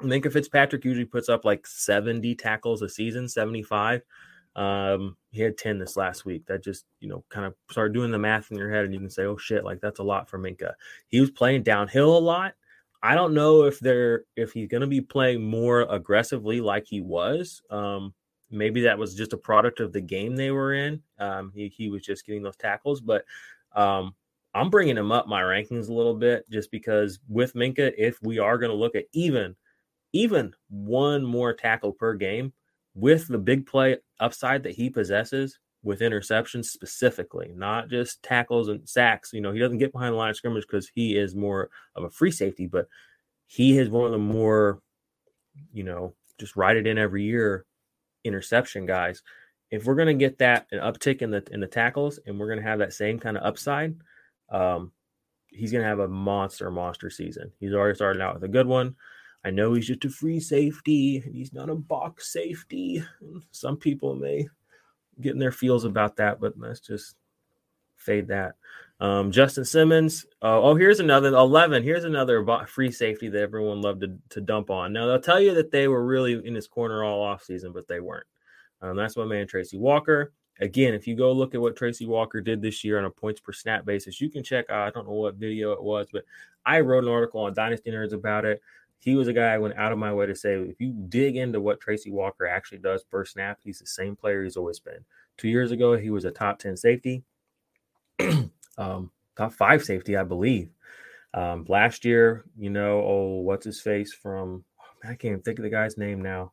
Minkah 0.00 0.32
Fitzpatrick 0.32 0.84
usually 0.84 1.06
puts 1.06 1.28
up 1.28 1.44
like 1.44 1.66
70 1.66 2.36
tackles 2.36 2.82
a 2.82 2.88
season, 2.88 3.28
75. 3.28 4.02
Um, 4.56 5.16
he 5.30 5.42
had 5.42 5.56
10 5.56 5.78
this 5.78 5.96
last 5.96 6.24
week. 6.24 6.46
That 6.46 6.62
just, 6.62 6.84
you 7.00 7.08
know, 7.08 7.24
kind 7.28 7.46
of 7.46 7.54
start 7.70 7.92
doing 7.92 8.10
the 8.10 8.18
math 8.18 8.50
in 8.50 8.56
your 8.56 8.70
head 8.70 8.84
and 8.84 8.92
you 8.92 9.00
can 9.00 9.10
say, 9.10 9.24
oh 9.24 9.36
shit, 9.36 9.64
like 9.64 9.80
that's 9.80 10.00
a 10.00 10.04
lot 10.04 10.28
for 10.28 10.38
Minkah. 10.38 10.74
He 11.08 11.20
was 11.20 11.30
playing 11.30 11.62
downhill 11.62 12.16
a 12.16 12.18
lot. 12.18 12.54
I 13.02 13.14
don't 13.14 13.32
know 13.32 13.64
if 13.64 13.80
they're 13.80 14.24
if 14.36 14.52
he's 14.52 14.68
gonna 14.68 14.86
be 14.86 15.00
playing 15.00 15.42
more 15.42 15.82
aggressively 15.82 16.60
like 16.60 16.86
he 16.86 17.00
was. 17.00 17.62
Um, 17.70 18.12
maybe 18.50 18.82
that 18.82 18.98
was 18.98 19.14
just 19.14 19.32
a 19.32 19.38
product 19.38 19.80
of 19.80 19.92
the 19.92 20.00
game 20.00 20.36
they 20.36 20.50
were 20.50 20.74
in. 20.74 21.02
Um, 21.18 21.52
he, 21.54 21.68
he 21.68 21.88
was 21.88 22.02
just 22.02 22.26
getting 22.26 22.42
those 22.42 22.56
tackles, 22.56 23.00
but 23.00 23.24
um, 23.74 24.14
I'm 24.54 24.70
bringing 24.70 24.98
him 24.98 25.12
up 25.12 25.28
my 25.28 25.42
rankings 25.42 25.88
a 25.88 25.94
little 25.94 26.14
bit 26.14 26.48
just 26.50 26.70
because 26.70 27.20
with 27.28 27.54
Minkah, 27.54 27.92
if 27.96 28.18
we 28.22 28.38
are 28.38 28.58
going 28.58 28.70
to 28.70 28.76
look 28.76 28.96
at 28.96 29.06
even 29.12 29.56
even 30.12 30.52
one 30.68 31.24
more 31.24 31.52
tackle 31.52 31.92
per 31.92 32.14
game, 32.14 32.52
with 32.94 33.28
the 33.28 33.38
big 33.38 33.66
play 33.66 33.98
upside 34.18 34.62
that 34.64 34.74
he 34.74 34.90
possesses 34.90 35.58
with 35.82 36.00
interceptions 36.00 36.66
specifically, 36.66 37.52
not 37.54 37.88
just 37.88 38.22
tackles 38.22 38.68
and 38.68 38.86
sacks. 38.88 39.32
You 39.32 39.40
know, 39.40 39.52
he 39.52 39.58
doesn't 39.58 39.78
get 39.78 39.92
behind 39.92 40.12
the 40.12 40.18
line 40.18 40.30
of 40.30 40.36
scrimmage 40.36 40.66
because 40.66 40.90
he 40.94 41.16
is 41.16 41.34
more 41.34 41.70
of 41.96 42.04
a 42.04 42.10
free 42.10 42.30
safety, 42.30 42.66
but 42.66 42.86
he 43.46 43.78
is 43.78 43.88
one 43.88 44.04
of 44.04 44.12
the 44.12 44.18
more, 44.18 44.80
you 45.72 45.84
know, 45.84 46.14
just 46.38 46.56
ride 46.56 46.76
it 46.76 46.86
in 46.86 46.98
every 46.98 47.24
year 47.24 47.64
interception 48.24 48.86
guys. 48.86 49.22
If 49.70 49.84
we're 49.84 49.94
gonna 49.94 50.14
get 50.14 50.38
that 50.38 50.66
an 50.72 50.80
uptick 50.80 51.22
in 51.22 51.30
the 51.30 51.44
in 51.50 51.60
the 51.60 51.66
tackles 51.66 52.18
and 52.26 52.38
we're 52.38 52.48
gonna 52.48 52.62
have 52.62 52.80
that 52.80 52.92
same 52.92 53.18
kind 53.18 53.36
of 53.36 53.44
upside, 53.44 53.96
um, 54.50 54.92
he's 55.46 55.72
gonna 55.72 55.84
have 55.84 56.00
a 56.00 56.08
monster, 56.08 56.70
monster 56.70 57.08
season. 57.08 57.52
He's 57.58 57.72
already 57.72 57.94
started 57.94 58.20
out 58.20 58.34
with 58.34 58.44
a 58.44 58.48
good 58.48 58.66
one. 58.66 58.96
I 59.44 59.50
know 59.50 59.72
he's 59.72 59.86
just 59.86 60.04
a 60.04 60.10
free 60.10 60.40
safety 60.40 61.18
and 61.24 61.34
he's 61.34 61.52
not 61.52 61.70
a 61.70 61.74
box 61.74 62.32
safety. 62.32 63.02
Some 63.52 63.76
people 63.76 64.14
may 64.14 64.48
get 65.20 65.32
in 65.32 65.38
their 65.38 65.52
feels 65.52 65.84
about 65.84 66.16
that, 66.16 66.40
but 66.40 66.54
let's 66.58 66.80
just 66.80 67.16
fade 67.96 68.28
that. 68.28 68.56
Um, 69.00 69.32
Justin 69.32 69.64
Simmons. 69.64 70.26
Uh, 70.42 70.60
oh, 70.60 70.74
here's 70.74 71.00
another 71.00 71.28
11. 71.28 71.82
Here's 71.82 72.04
another 72.04 72.44
free 72.66 72.90
safety 72.90 73.28
that 73.28 73.40
everyone 73.40 73.80
loved 73.80 74.02
to, 74.02 74.18
to 74.30 74.40
dump 74.42 74.70
on. 74.70 74.92
Now, 74.92 75.06
they'll 75.06 75.20
tell 75.20 75.40
you 75.40 75.54
that 75.54 75.70
they 75.70 75.88
were 75.88 76.04
really 76.04 76.46
in 76.46 76.54
his 76.54 76.66
corner 76.66 77.02
all 77.02 77.22
off 77.22 77.42
season, 77.42 77.72
but 77.72 77.88
they 77.88 78.00
weren't. 78.00 78.26
Um, 78.82 78.96
that's 78.96 79.16
my 79.16 79.24
man, 79.24 79.46
Tracy 79.46 79.78
Walker. 79.78 80.32
Again, 80.60 80.92
if 80.92 81.06
you 81.06 81.16
go 81.16 81.32
look 81.32 81.54
at 81.54 81.60
what 81.60 81.76
Tracy 81.76 82.04
Walker 82.04 82.42
did 82.42 82.60
this 82.60 82.84
year 82.84 82.98
on 82.98 83.06
a 83.06 83.10
points 83.10 83.40
per 83.40 83.52
snap 83.52 83.86
basis, 83.86 84.20
you 84.20 84.28
can 84.28 84.42
check 84.42 84.68
out, 84.68 84.88
I 84.88 84.90
don't 84.90 85.06
know 85.06 85.14
what 85.14 85.36
video 85.36 85.72
it 85.72 85.82
was, 85.82 86.08
but 86.12 86.24
I 86.66 86.80
wrote 86.80 87.04
an 87.04 87.10
article 87.10 87.40
on 87.40 87.54
Dynasty 87.54 87.90
Nerds 87.90 88.12
about 88.12 88.44
it 88.44 88.60
he 89.00 89.14
was 89.14 89.28
a 89.28 89.32
guy 89.32 89.54
I 89.54 89.58
went 89.58 89.78
out 89.78 89.92
of 89.92 89.98
my 89.98 90.12
way 90.12 90.26
to 90.26 90.34
say 90.34 90.54
if 90.54 90.80
you 90.80 90.92
dig 91.08 91.36
into 91.36 91.60
what 91.60 91.80
Tracy 91.80 92.10
Walker 92.10 92.46
actually 92.46 92.78
does 92.78 93.02
per 93.02 93.24
snap, 93.24 93.58
he's 93.62 93.78
the 93.78 93.86
same 93.86 94.14
player 94.14 94.44
he's 94.44 94.58
always 94.58 94.78
been. 94.78 95.04
Two 95.38 95.48
years 95.48 95.72
ago, 95.72 95.96
he 95.96 96.10
was 96.10 96.26
a 96.26 96.30
top 96.30 96.58
10 96.58 96.76
safety, 96.76 97.24
um, 98.78 99.10
top 99.36 99.52
five 99.54 99.82
safety, 99.82 100.16
I 100.16 100.22
believe. 100.22 100.68
Um, 101.32 101.64
last 101.66 102.04
year, 102.04 102.44
you 102.58 102.68
know, 102.68 103.00
oh, 103.00 103.40
what's 103.40 103.64
his 103.64 103.80
face 103.80 104.12
from, 104.12 104.64
I 105.02 105.14
can't 105.14 105.42
think 105.42 105.58
of 105.58 105.62
the 105.62 105.70
guy's 105.70 105.96
name 105.96 106.20
now. 106.20 106.52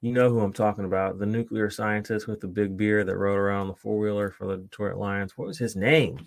You 0.00 0.12
know 0.12 0.30
who 0.30 0.40
I'm 0.40 0.54
talking 0.54 0.86
about, 0.86 1.18
the 1.18 1.26
nuclear 1.26 1.68
scientist 1.68 2.26
with 2.26 2.40
the 2.40 2.48
big 2.48 2.76
beard 2.76 3.06
that 3.08 3.16
rode 3.16 3.38
around 3.38 3.68
the 3.68 3.74
four 3.74 3.98
wheeler 3.98 4.30
for 4.30 4.46
the 4.46 4.56
Detroit 4.56 4.96
Lions. 4.96 5.36
What 5.36 5.48
was 5.48 5.58
his 5.58 5.76
name? 5.76 6.18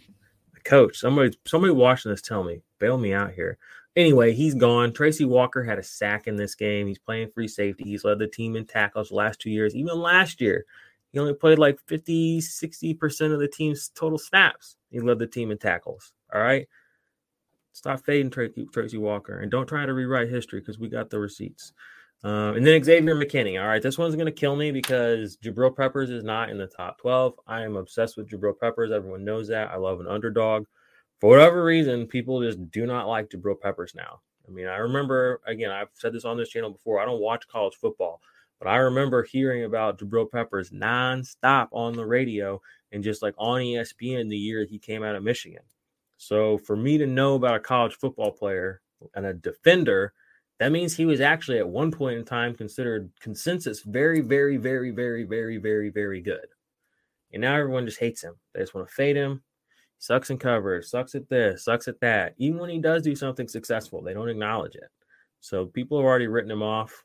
The 0.53 0.61
coach. 0.61 0.97
Somebody, 0.97 1.35
somebody 1.45 1.73
watching 1.73 2.11
this, 2.11 2.21
tell 2.21 2.43
me, 2.43 2.61
bail 2.79 2.97
me 2.97 3.13
out 3.13 3.33
here. 3.33 3.57
Anyway, 3.95 4.33
he's 4.33 4.55
gone. 4.55 4.91
Tracy 4.91 5.23
Walker 5.23 5.63
had 5.63 5.79
a 5.79 5.83
sack 5.83 6.27
in 6.27 6.35
this 6.35 6.53
game. 6.53 6.87
He's 6.87 6.99
playing 6.99 7.31
free 7.31 7.47
safety. 7.47 7.85
He's 7.85 8.03
led 8.03 8.19
the 8.19 8.27
team 8.27 8.55
in 8.55 8.65
tackles 8.65 9.09
the 9.09 9.15
last 9.15 9.39
two 9.39 9.49
years. 9.49 9.75
Even 9.75 9.99
last 9.99 10.41
year, 10.41 10.65
he 11.13 11.19
only 11.19 11.33
played 11.33 11.59
like 11.59 11.79
50, 11.87 12.41
60% 12.41 13.33
of 13.33 13.39
the 13.39 13.47
team's 13.47 13.89
total 13.89 14.17
snaps. 14.17 14.75
He 14.89 14.99
led 14.99 15.19
the 15.19 15.27
team 15.27 15.49
in 15.49 15.57
tackles. 15.57 16.11
All 16.33 16.41
right. 16.41 16.67
Stop 17.71 18.01
fading 18.05 18.31
Tracy, 18.31 18.67
Tracy 18.73 18.97
Walker 18.97 19.39
and 19.39 19.51
don't 19.51 19.67
try 19.67 19.85
to 19.85 19.93
rewrite 19.93 20.29
history 20.29 20.59
because 20.59 20.79
we 20.79 20.89
got 20.89 21.09
the 21.09 21.19
receipts. 21.19 21.73
Uh, 22.23 22.53
and 22.53 22.65
then 22.65 22.83
Xavier 22.83 23.15
McKinney. 23.15 23.61
All 23.61 23.67
right, 23.67 23.81
this 23.81 23.97
one's 23.97 24.15
going 24.15 24.25
to 24.25 24.31
kill 24.31 24.55
me 24.55 24.71
because 24.71 25.37
Jabril 25.37 25.75
Peppers 25.75 26.09
is 26.09 26.23
not 26.23 26.49
in 26.49 26.57
the 26.57 26.67
top 26.67 26.97
12. 26.99 27.33
I 27.45 27.61
am 27.61 27.75
obsessed 27.75 28.17
with 28.17 28.29
Jabril 28.29 28.59
Peppers. 28.59 28.91
Everyone 28.91 29.23
knows 29.23 29.47
that. 29.49 29.69
I 29.69 29.75
love 29.75 29.99
an 29.99 30.07
underdog 30.07 30.65
for 31.19 31.29
whatever 31.29 31.63
reason, 31.63 32.07
people 32.07 32.41
just 32.41 32.71
do 32.71 32.85
not 32.85 33.07
like 33.07 33.29
Jabril 33.29 33.59
Peppers 33.59 33.93
now. 33.95 34.21
I 34.47 34.51
mean, 34.51 34.67
I 34.67 34.77
remember 34.77 35.41
again, 35.47 35.71
I've 35.71 35.89
said 35.93 36.13
this 36.13 36.25
on 36.25 36.37
this 36.37 36.49
channel 36.49 36.71
before. 36.71 36.99
I 36.99 37.05
don't 37.05 37.21
watch 37.21 37.47
college 37.47 37.75
football, 37.75 38.21
but 38.59 38.67
I 38.67 38.77
remember 38.77 39.23
hearing 39.23 39.63
about 39.63 39.97
Jabril 39.97 40.29
Peppers 40.29 40.71
nonstop 40.71 41.69
on 41.71 41.93
the 41.93 42.05
radio 42.05 42.61
and 42.91 43.03
just 43.03 43.21
like 43.21 43.33
on 43.37 43.61
ESPN 43.61 44.29
the 44.29 44.37
year 44.37 44.65
he 44.65 44.77
came 44.77 45.03
out 45.03 45.15
of 45.15 45.23
Michigan. 45.23 45.63
So 46.17 46.57
for 46.57 46.75
me 46.75 46.97
to 46.97 47.07
know 47.07 47.35
about 47.35 47.55
a 47.55 47.59
college 47.59 47.95
football 47.95 48.31
player 48.31 48.81
and 49.13 49.25
a 49.25 49.33
defender, 49.33 50.13
that 50.59 50.71
means 50.71 50.95
he 50.95 51.05
was 51.05 51.19
actually 51.19 51.57
at 51.57 51.67
one 51.67 51.91
point 51.91 52.17
in 52.17 52.25
time 52.25 52.55
considered 52.55 53.11
consensus 53.19 53.81
very, 53.81 54.21
very, 54.21 54.57
very, 54.57 54.91
very, 54.91 55.23
very, 55.23 55.57
very, 55.57 55.89
very 55.89 56.21
good. 56.21 56.47
And 57.33 57.41
now 57.41 57.55
everyone 57.55 57.85
just 57.85 57.99
hates 57.99 58.23
him. 58.23 58.35
They 58.53 58.61
just 58.61 58.73
want 58.73 58.87
to 58.87 58.93
fade 58.93 59.17
him 59.17 59.43
sucks 59.99 60.29
in 60.29 60.37
coverage, 60.37 60.85
sucks 60.85 61.15
at 61.15 61.29
this, 61.29 61.65
sucks 61.65 61.87
at 61.87 61.99
that. 62.01 62.35
Even 62.37 62.59
when 62.59 62.69
he 62.69 62.79
does 62.79 63.03
do 63.03 63.15
something 63.15 63.47
successful, 63.47 64.01
they 64.01 64.13
don't 64.13 64.29
acknowledge 64.29 64.75
it. 64.75 64.89
So 65.39 65.65
people 65.65 65.97
have 65.97 66.05
already 66.05 66.27
written 66.27 66.51
him 66.51 66.63
off. 66.63 67.03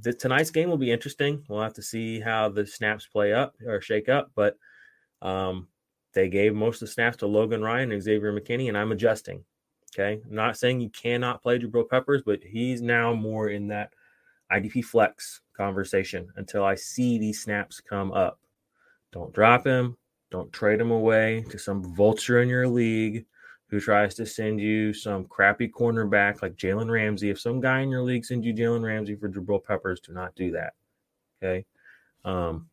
The, 0.00 0.12
tonight's 0.12 0.50
game 0.50 0.70
will 0.70 0.78
be 0.78 0.92
interesting. 0.92 1.44
We'll 1.48 1.62
have 1.62 1.74
to 1.74 1.82
see 1.82 2.20
how 2.20 2.48
the 2.48 2.66
snaps 2.66 3.06
play 3.06 3.32
up 3.32 3.54
or 3.66 3.80
shake 3.80 4.08
up, 4.08 4.30
but 4.34 4.56
um, 5.22 5.68
they 6.12 6.28
gave 6.28 6.54
most 6.54 6.76
of 6.76 6.88
the 6.88 6.92
snaps 6.92 7.16
to 7.18 7.26
Logan 7.26 7.62
Ryan 7.62 7.92
and 7.92 8.02
Xavier 8.02 8.32
McKinney, 8.32 8.68
and 8.68 8.78
I'm 8.78 8.92
adjusting. 8.92 9.44
Okay. 9.94 10.20
I'm 10.24 10.34
not 10.34 10.56
saying 10.56 10.80
you 10.80 10.90
cannot 10.90 11.42
play 11.42 11.58
Jabril 11.58 11.88
Peppers, 11.88 12.22
but 12.24 12.40
he's 12.42 12.82
now 12.82 13.14
more 13.14 13.48
in 13.48 13.68
that 13.68 13.92
IDP 14.52 14.84
flex 14.84 15.40
conversation 15.56 16.28
until 16.36 16.64
I 16.64 16.74
see 16.74 17.18
these 17.18 17.42
snaps 17.42 17.80
come 17.80 18.12
up. 18.12 18.38
Don't 19.12 19.32
drop 19.32 19.66
him. 19.66 19.96
Don't 20.30 20.52
trade 20.52 20.80
him 20.80 20.90
away 20.90 21.44
to 21.50 21.58
some 21.58 21.94
vulture 21.94 22.42
in 22.42 22.48
your 22.48 22.68
league 22.68 23.24
who 23.68 23.80
tries 23.80 24.14
to 24.14 24.26
send 24.26 24.60
you 24.60 24.92
some 24.92 25.24
crappy 25.24 25.68
cornerback 25.68 26.42
like 26.42 26.56
Jalen 26.56 26.90
Ramsey. 26.90 27.30
If 27.30 27.40
some 27.40 27.60
guy 27.60 27.80
in 27.80 27.90
your 27.90 28.02
league 28.02 28.24
sends 28.24 28.46
you 28.46 28.54
Jalen 28.54 28.82
Ramsey 28.82 29.14
for 29.14 29.28
Jabril 29.28 29.62
Peppers, 29.62 30.00
do 30.00 30.12
not 30.12 30.34
do 30.34 30.52
that. 30.52 30.72
Okay. 31.42 31.66
Um, 32.24 32.68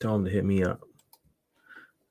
tell 0.00 0.14
him 0.14 0.24
to 0.24 0.30
hit 0.30 0.44
me 0.44 0.62
up. 0.62 0.80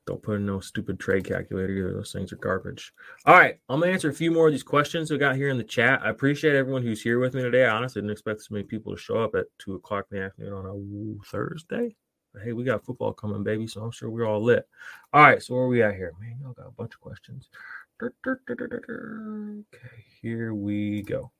Don't 0.06 0.22
put 0.22 0.36
in 0.36 0.46
no 0.46 0.58
stupid 0.58 0.98
trade 0.98 1.24
calculator 1.24 1.72
either. 1.72 1.92
Those 1.92 2.12
things 2.12 2.32
are 2.32 2.36
garbage. 2.36 2.92
All 3.24 3.36
right. 3.36 3.58
I'm 3.68 3.78
going 3.78 3.90
to 3.90 3.94
answer 3.94 4.10
a 4.10 4.14
few 4.14 4.32
more 4.32 4.48
of 4.48 4.52
these 4.52 4.64
questions 4.64 5.10
we 5.10 5.18
got 5.18 5.36
here 5.36 5.48
in 5.48 5.58
the 5.58 5.64
chat. 5.64 6.02
I 6.02 6.10
appreciate 6.10 6.56
everyone 6.56 6.82
who's 6.82 7.02
here 7.02 7.20
with 7.20 7.34
me 7.34 7.42
today. 7.42 7.66
I 7.66 7.76
honestly 7.76 8.02
didn't 8.02 8.12
expect 8.12 8.42
so 8.42 8.48
many 8.50 8.64
people 8.64 8.92
to 8.94 9.00
show 9.00 9.22
up 9.22 9.36
at 9.36 9.46
2 9.58 9.74
o'clock 9.74 10.06
in 10.10 10.18
the 10.18 10.24
afternoon 10.24 10.52
on 10.54 10.66
a 10.66 11.24
Thursday. 11.24 11.94
Hey, 12.42 12.52
we 12.52 12.64
got 12.64 12.84
football 12.84 13.12
coming, 13.12 13.42
baby. 13.42 13.66
So 13.66 13.82
I'm 13.82 13.90
sure 13.90 14.10
we're 14.10 14.26
all 14.26 14.42
lit. 14.42 14.66
All 15.12 15.22
right, 15.22 15.42
so 15.42 15.54
where 15.54 15.64
are 15.64 15.68
we 15.68 15.82
at 15.82 15.94
here? 15.94 16.12
Man, 16.20 16.38
y'all 16.40 16.52
got 16.52 16.68
a 16.68 16.72
bunch 16.72 16.94
of 16.94 17.00
questions. 17.00 17.48
Okay, 19.74 20.04
here 20.20 20.54
we 20.54 21.02
go. 21.02 21.30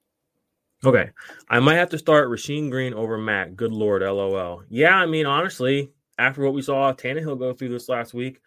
Okay, 0.85 1.11
I 1.48 1.61
might 1.61 1.76
have 1.76 1.90
to 1.90 1.98
start 1.98 2.28
Rasheem 2.28 2.70
Green 2.70 2.92
over 2.92 3.16
Matt. 3.16 3.57
Good 3.57 3.72
lord, 3.72 4.02
lol. 4.02 4.64
Yeah, 4.68 4.96
I 4.96 5.07
mean, 5.07 5.26
honestly, 5.26 5.93
after 6.18 6.43
what 6.43 6.55
we 6.55 6.62
saw 6.62 6.93
Tannehill 6.93 7.38
go 7.38 7.53
through 7.53 7.70
this 7.70 7.88
last 7.88 8.14
week, 8.14 8.40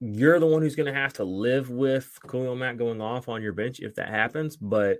you're 0.00 0.38
the 0.40 0.46
one 0.46 0.62
who's 0.62 0.76
going 0.76 0.92
to 0.92 0.98
have 0.98 1.14
to 1.14 1.24
live 1.24 1.70
with 1.70 2.18
Khalil 2.28 2.56
Mack 2.56 2.76
going 2.76 3.00
off 3.00 3.28
on 3.28 3.42
your 3.42 3.52
bench 3.52 3.80
if 3.80 3.94
that 3.94 4.08
happens. 4.08 4.56
But 4.56 4.98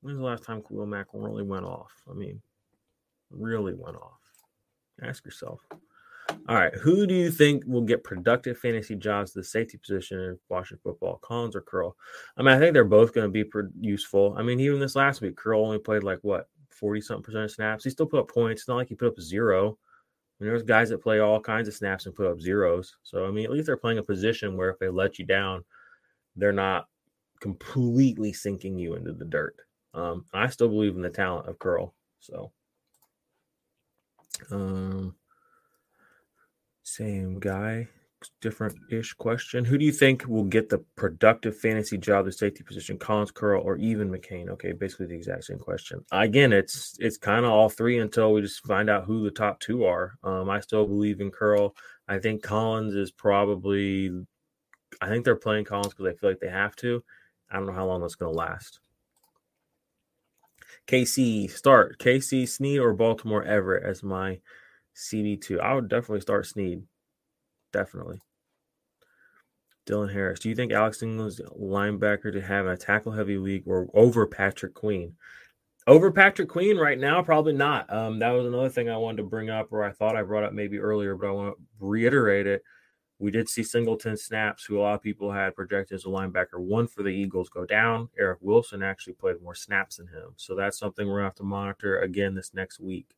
when's 0.00 0.18
the 0.18 0.24
last 0.24 0.44
time 0.44 0.62
Khalil 0.62 0.86
Mack 0.86 1.08
really 1.12 1.42
went 1.42 1.66
off? 1.66 1.92
I 2.08 2.14
mean, 2.14 2.40
really 3.30 3.74
went 3.74 3.96
off. 3.96 4.17
Ask 5.02 5.24
yourself. 5.24 5.60
All 6.48 6.56
right, 6.56 6.74
who 6.74 7.06
do 7.06 7.14
you 7.14 7.30
think 7.30 7.64
will 7.66 7.82
get 7.82 8.04
productive 8.04 8.58
fantasy 8.58 8.94
jobs 8.94 9.32
the 9.32 9.42
safety 9.42 9.78
position 9.78 10.18
in 10.18 10.38
Washington 10.48 10.80
football, 10.82 11.18
Collins 11.22 11.56
or 11.56 11.62
Curl? 11.62 11.96
I 12.36 12.42
mean, 12.42 12.54
I 12.54 12.58
think 12.58 12.74
they're 12.74 12.84
both 12.84 13.14
going 13.14 13.26
to 13.26 13.44
be 13.44 13.48
useful. 13.80 14.34
I 14.36 14.42
mean, 14.42 14.60
even 14.60 14.78
this 14.78 14.96
last 14.96 15.20
week, 15.20 15.36
Curl 15.36 15.64
only 15.64 15.78
played 15.78 16.04
like 16.04 16.18
what 16.22 16.48
forty 16.70 17.00
something 17.00 17.22
percent 17.22 17.44
of 17.44 17.50
snaps. 17.50 17.84
He 17.84 17.90
still 17.90 18.06
put 18.06 18.20
up 18.20 18.28
points. 18.28 18.62
It's 18.62 18.68
not 18.68 18.76
like 18.76 18.88
he 18.88 18.94
put 18.94 19.08
up 19.08 19.20
zero. 19.20 19.78
I 20.40 20.44
mean, 20.44 20.50
there's 20.50 20.62
guys 20.62 20.90
that 20.90 21.02
play 21.02 21.18
all 21.18 21.40
kinds 21.40 21.66
of 21.66 21.74
snaps 21.74 22.06
and 22.06 22.14
put 22.14 22.26
up 22.26 22.40
zeros. 22.40 22.96
So 23.02 23.26
I 23.26 23.30
mean, 23.30 23.44
at 23.44 23.50
least 23.50 23.66
they're 23.66 23.76
playing 23.76 23.98
a 23.98 24.02
position 24.02 24.56
where 24.56 24.70
if 24.70 24.78
they 24.78 24.88
let 24.88 25.18
you 25.18 25.24
down, 25.24 25.64
they're 26.36 26.52
not 26.52 26.86
completely 27.40 28.32
sinking 28.32 28.78
you 28.78 28.94
into 28.94 29.12
the 29.12 29.24
dirt. 29.24 29.56
Um, 29.94 30.26
I 30.32 30.48
still 30.48 30.68
believe 30.68 30.94
in 30.94 31.02
the 31.02 31.10
talent 31.10 31.48
of 31.48 31.58
Curl. 31.58 31.94
So, 32.20 32.52
um, 34.50 35.14
same 36.82 37.38
guy, 37.38 37.88
different 38.40 38.76
ish 38.90 39.12
question. 39.14 39.64
Who 39.64 39.78
do 39.78 39.84
you 39.84 39.92
think 39.92 40.26
will 40.26 40.44
get 40.44 40.68
the 40.68 40.78
productive 40.96 41.56
fantasy 41.56 41.98
job, 41.98 42.24
the 42.24 42.32
safety 42.32 42.62
position, 42.62 42.98
Collins, 42.98 43.30
Curl, 43.30 43.62
or 43.62 43.76
even 43.76 44.10
McCain? 44.10 44.48
Okay, 44.48 44.72
basically 44.72 45.06
the 45.06 45.14
exact 45.14 45.44
same 45.44 45.58
question. 45.58 46.04
Again, 46.12 46.52
it's 46.52 46.96
it's 46.98 47.18
kind 47.18 47.44
of 47.44 47.52
all 47.52 47.68
three 47.68 47.98
until 47.98 48.32
we 48.32 48.40
just 48.40 48.66
find 48.66 48.88
out 48.88 49.04
who 49.04 49.22
the 49.24 49.30
top 49.30 49.60
two 49.60 49.84
are. 49.84 50.14
Um, 50.22 50.48
I 50.50 50.60
still 50.60 50.86
believe 50.86 51.20
in 51.20 51.30
Curl. 51.30 51.74
I 52.08 52.18
think 52.18 52.42
Collins 52.42 52.94
is 52.94 53.10
probably. 53.10 54.10
I 55.00 55.08
think 55.08 55.24
they're 55.24 55.36
playing 55.36 55.64
Collins 55.64 55.94
because 55.94 56.06
they 56.06 56.18
feel 56.18 56.30
like 56.30 56.40
they 56.40 56.48
have 56.48 56.74
to. 56.76 57.04
I 57.50 57.56
don't 57.56 57.66
know 57.66 57.72
how 57.72 57.86
long 57.86 58.00
that's 58.00 58.14
going 58.14 58.32
to 58.32 58.38
last. 58.38 58.80
KC 60.88 61.50
start 61.50 61.98
KC 61.98 62.48
Sneed 62.48 62.80
or 62.80 62.94
Baltimore 62.94 63.44
Averett 63.44 63.84
as 63.84 64.02
my 64.02 64.40
CB2. 64.96 65.60
I 65.60 65.74
would 65.74 65.88
definitely 65.88 66.22
start 66.22 66.46
Sneed. 66.46 66.82
Definitely. 67.72 68.20
Dylan 69.86 70.12
Harris. 70.12 70.40
Do 70.40 70.48
you 70.48 70.54
think 70.54 70.72
Alex 70.72 71.02
England's 71.02 71.40
linebacker 71.40 72.32
to 72.32 72.40
have 72.40 72.66
a 72.66 72.76
tackle 72.76 73.12
heavy 73.12 73.38
league 73.38 73.64
or 73.66 73.88
over 73.94 74.26
Patrick 74.26 74.74
Queen? 74.74 75.14
Over 75.86 76.10
Patrick 76.10 76.48
Queen 76.48 76.76
right 76.76 76.98
now, 76.98 77.22
probably 77.22 77.54
not. 77.54 77.90
Um, 77.92 78.18
that 78.18 78.30
was 78.30 78.46
another 78.46 78.68
thing 78.68 78.90
I 78.90 78.98
wanted 78.98 79.18
to 79.18 79.22
bring 79.28 79.48
up, 79.48 79.68
or 79.70 79.84
I 79.84 79.92
thought 79.92 80.16
I 80.16 80.22
brought 80.22 80.44
up 80.44 80.52
maybe 80.52 80.78
earlier, 80.78 81.16
but 81.16 81.28
I 81.28 81.30
want 81.30 81.56
to 81.56 81.62
reiterate 81.80 82.46
it. 82.46 82.62
We 83.18 83.30
did 83.32 83.48
see 83.48 83.64
Singleton 83.64 84.16
snaps, 84.16 84.64
who 84.64 84.78
a 84.78 84.82
lot 84.82 84.94
of 84.94 85.02
people 85.02 85.32
had 85.32 85.56
projected 85.56 85.96
as 85.96 86.04
a 86.04 86.08
linebacker 86.08 86.58
one 86.58 86.86
for 86.86 87.02
the 87.02 87.08
Eagles 87.08 87.48
go 87.48 87.64
down. 87.64 88.08
Eric 88.18 88.38
Wilson 88.40 88.82
actually 88.82 89.14
played 89.14 89.42
more 89.42 89.56
snaps 89.56 89.96
than 89.96 90.06
him. 90.06 90.34
So 90.36 90.54
that's 90.54 90.78
something 90.78 91.06
we're 91.06 91.14
going 91.14 91.22
to 91.22 91.28
have 91.28 91.34
to 91.36 91.42
monitor 91.42 91.98
again 92.00 92.34
this 92.34 92.54
next 92.54 92.78
week. 92.78 93.16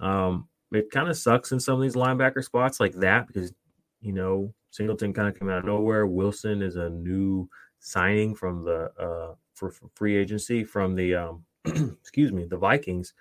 Um, 0.00 0.48
it 0.70 0.90
kind 0.90 1.08
of 1.08 1.16
sucks 1.16 1.52
in 1.52 1.60
some 1.60 1.76
of 1.76 1.82
these 1.82 1.94
linebacker 1.94 2.44
spots 2.44 2.78
like 2.78 2.94
that 2.96 3.26
because, 3.26 3.52
you 4.00 4.12
know, 4.12 4.52
Singleton 4.70 5.12
kind 5.12 5.28
of 5.28 5.38
came 5.38 5.48
out 5.48 5.58
of 5.58 5.64
nowhere. 5.64 6.06
Wilson 6.06 6.60
is 6.60 6.76
a 6.76 6.90
new 6.90 7.48
signing 7.78 8.34
from 8.34 8.64
the 8.64 8.90
uh, 8.98 9.34
for, 9.54 9.70
for 9.70 9.88
free 9.94 10.16
agency 10.16 10.64
from 10.64 10.94
the 10.94 11.14
um, 11.14 11.44
excuse 11.64 12.32
me 12.32 12.44
the 12.44 12.56
Vikings. 12.56 13.14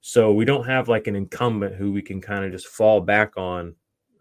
So 0.00 0.32
we 0.32 0.44
don't 0.44 0.66
have 0.66 0.88
like 0.88 1.06
an 1.06 1.16
incumbent 1.16 1.76
who 1.76 1.92
we 1.92 2.02
can 2.02 2.20
kind 2.20 2.44
of 2.44 2.52
just 2.52 2.66
fall 2.66 3.00
back 3.00 3.36
on 3.36 3.74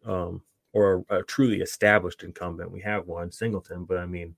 um, 0.06 0.42
or 0.74 1.04
a, 1.10 1.18
a 1.18 1.24
truly 1.24 1.62
established 1.62 2.24
incumbent. 2.24 2.72
We 2.72 2.82
have 2.82 3.08
one, 3.08 3.32
Singleton, 3.32 3.86
but 3.86 3.98
I 3.98 4.06
mean, 4.06 4.36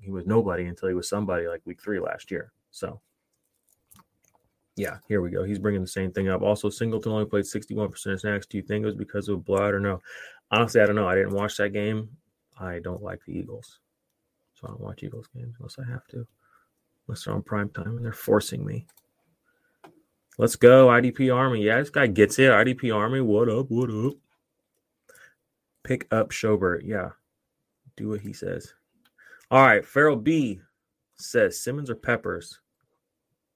he 0.00 0.10
was 0.10 0.26
nobody 0.26 0.66
until 0.66 0.88
he 0.88 0.94
was 0.94 1.08
somebody 1.08 1.46
like 1.46 1.60
week 1.64 1.80
three 1.82 2.00
last 2.00 2.30
year. 2.30 2.52
So, 2.70 3.00
yeah, 4.76 4.98
here 5.08 5.20
we 5.20 5.30
go. 5.30 5.44
He's 5.44 5.58
bringing 5.58 5.82
the 5.82 5.86
same 5.86 6.12
thing 6.12 6.28
up. 6.28 6.42
Also, 6.42 6.70
Singleton 6.70 7.12
only 7.12 7.26
played 7.26 7.44
61% 7.44 8.12
of 8.12 8.20
snaps. 8.20 8.46
Do 8.46 8.56
you 8.56 8.62
think 8.62 8.82
it 8.82 8.86
was 8.86 8.94
because 8.94 9.28
of 9.28 9.44
blood 9.44 9.74
or 9.74 9.80
no? 9.80 10.00
Honestly, 10.50 10.80
I 10.80 10.86
don't 10.86 10.96
know. 10.96 11.08
I 11.08 11.16
didn't 11.16 11.34
watch 11.34 11.56
that 11.58 11.70
game. 11.70 12.08
I 12.58 12.78
don't 12.78 13.02
like 13.02 13.20
the 13.26 13.32
Eagles. 13.32 13.78
So 14.54 14.66
I 14.66 14.70
don't 14.70 14.80
watch 14.80 15.02
Eagles 15.02 15.28
games 15.34 15.54
unless 15.58 15.78
I 15.78 15.90
have 15.90 16.06
to, 16.08 16.26
unless 17.06 17.24
they're 17.24 17.34
on 17.34 17.42
prime 17.42 17.70
time 17.70 17.96
and 17.96 18.04
they're 18.04 18.12
forcing 18.12 18.64
me. 18.64 18.86
Let's 20.38 20.56
go, 20.56 20.86
IDP 20.88 21.34
Army. 21.34 21.62
Yeah, 21.62 21.78
this 21.80 21.90
guy 21.90 22.06
gets 22.06 22.38
it. 22.38 22.50
IDP 22.50 22.94
Army, 22.94 23.20
what 23.20 23.48
up? 23.48 23.66
What 23.70 23.90
up? 23.90 24.14
Pick 25.84 26.06
up 26.10 26.30
Schobert. 26.30 26.80
Yeah. 26.84 27.10
Do 27.96 28.10
what 28.10 28.20
he 28.20 28.32
says. 28.32 28.74
All 29.50 29.64
right. 29.64 29.84
Farrell 29.84 30.16
B 30.16 30.60
says 31.16 31.62
Simmons 31.62 31.90
or 31.90 31.94
Peppers? 31.94 32.60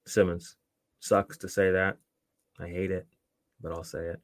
Simmons. 0.06 0.56
Sucks 1.00 1.36
to 1.38 1.48
say 1.48 1.70
that. 1.70 1.98
I 2.58 2.68
hate 2.68 2.90
it, 2.90 3.06
but 3.60 3.72
I'll 3.72 3.84
say 3.84 4.06
it. 4.06 4.20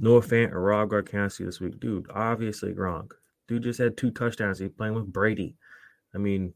Noah 0.00 0.20
Fant 0.20 0.52
or 0.52 0.60
Rob 0.60 0.90
Gronkowski 0.90 1.44
this 1.44 1.60
week. 1.60 1.80
Dude, 1.80 2.06
obviously 2.12 2.72
Gronk. 2.72 3.12
Dude 3.46 3.62
just 3.62 3.78
had 3.78 3.96
two 3.96 4.10
touchdowns. 4.10 4.58
He's 4.58 4.70
playing 4.70 4.94
with 4.94 5.12
Brady. 5.12 5.56
I 6.14 6.18
mean, 6.18 6.52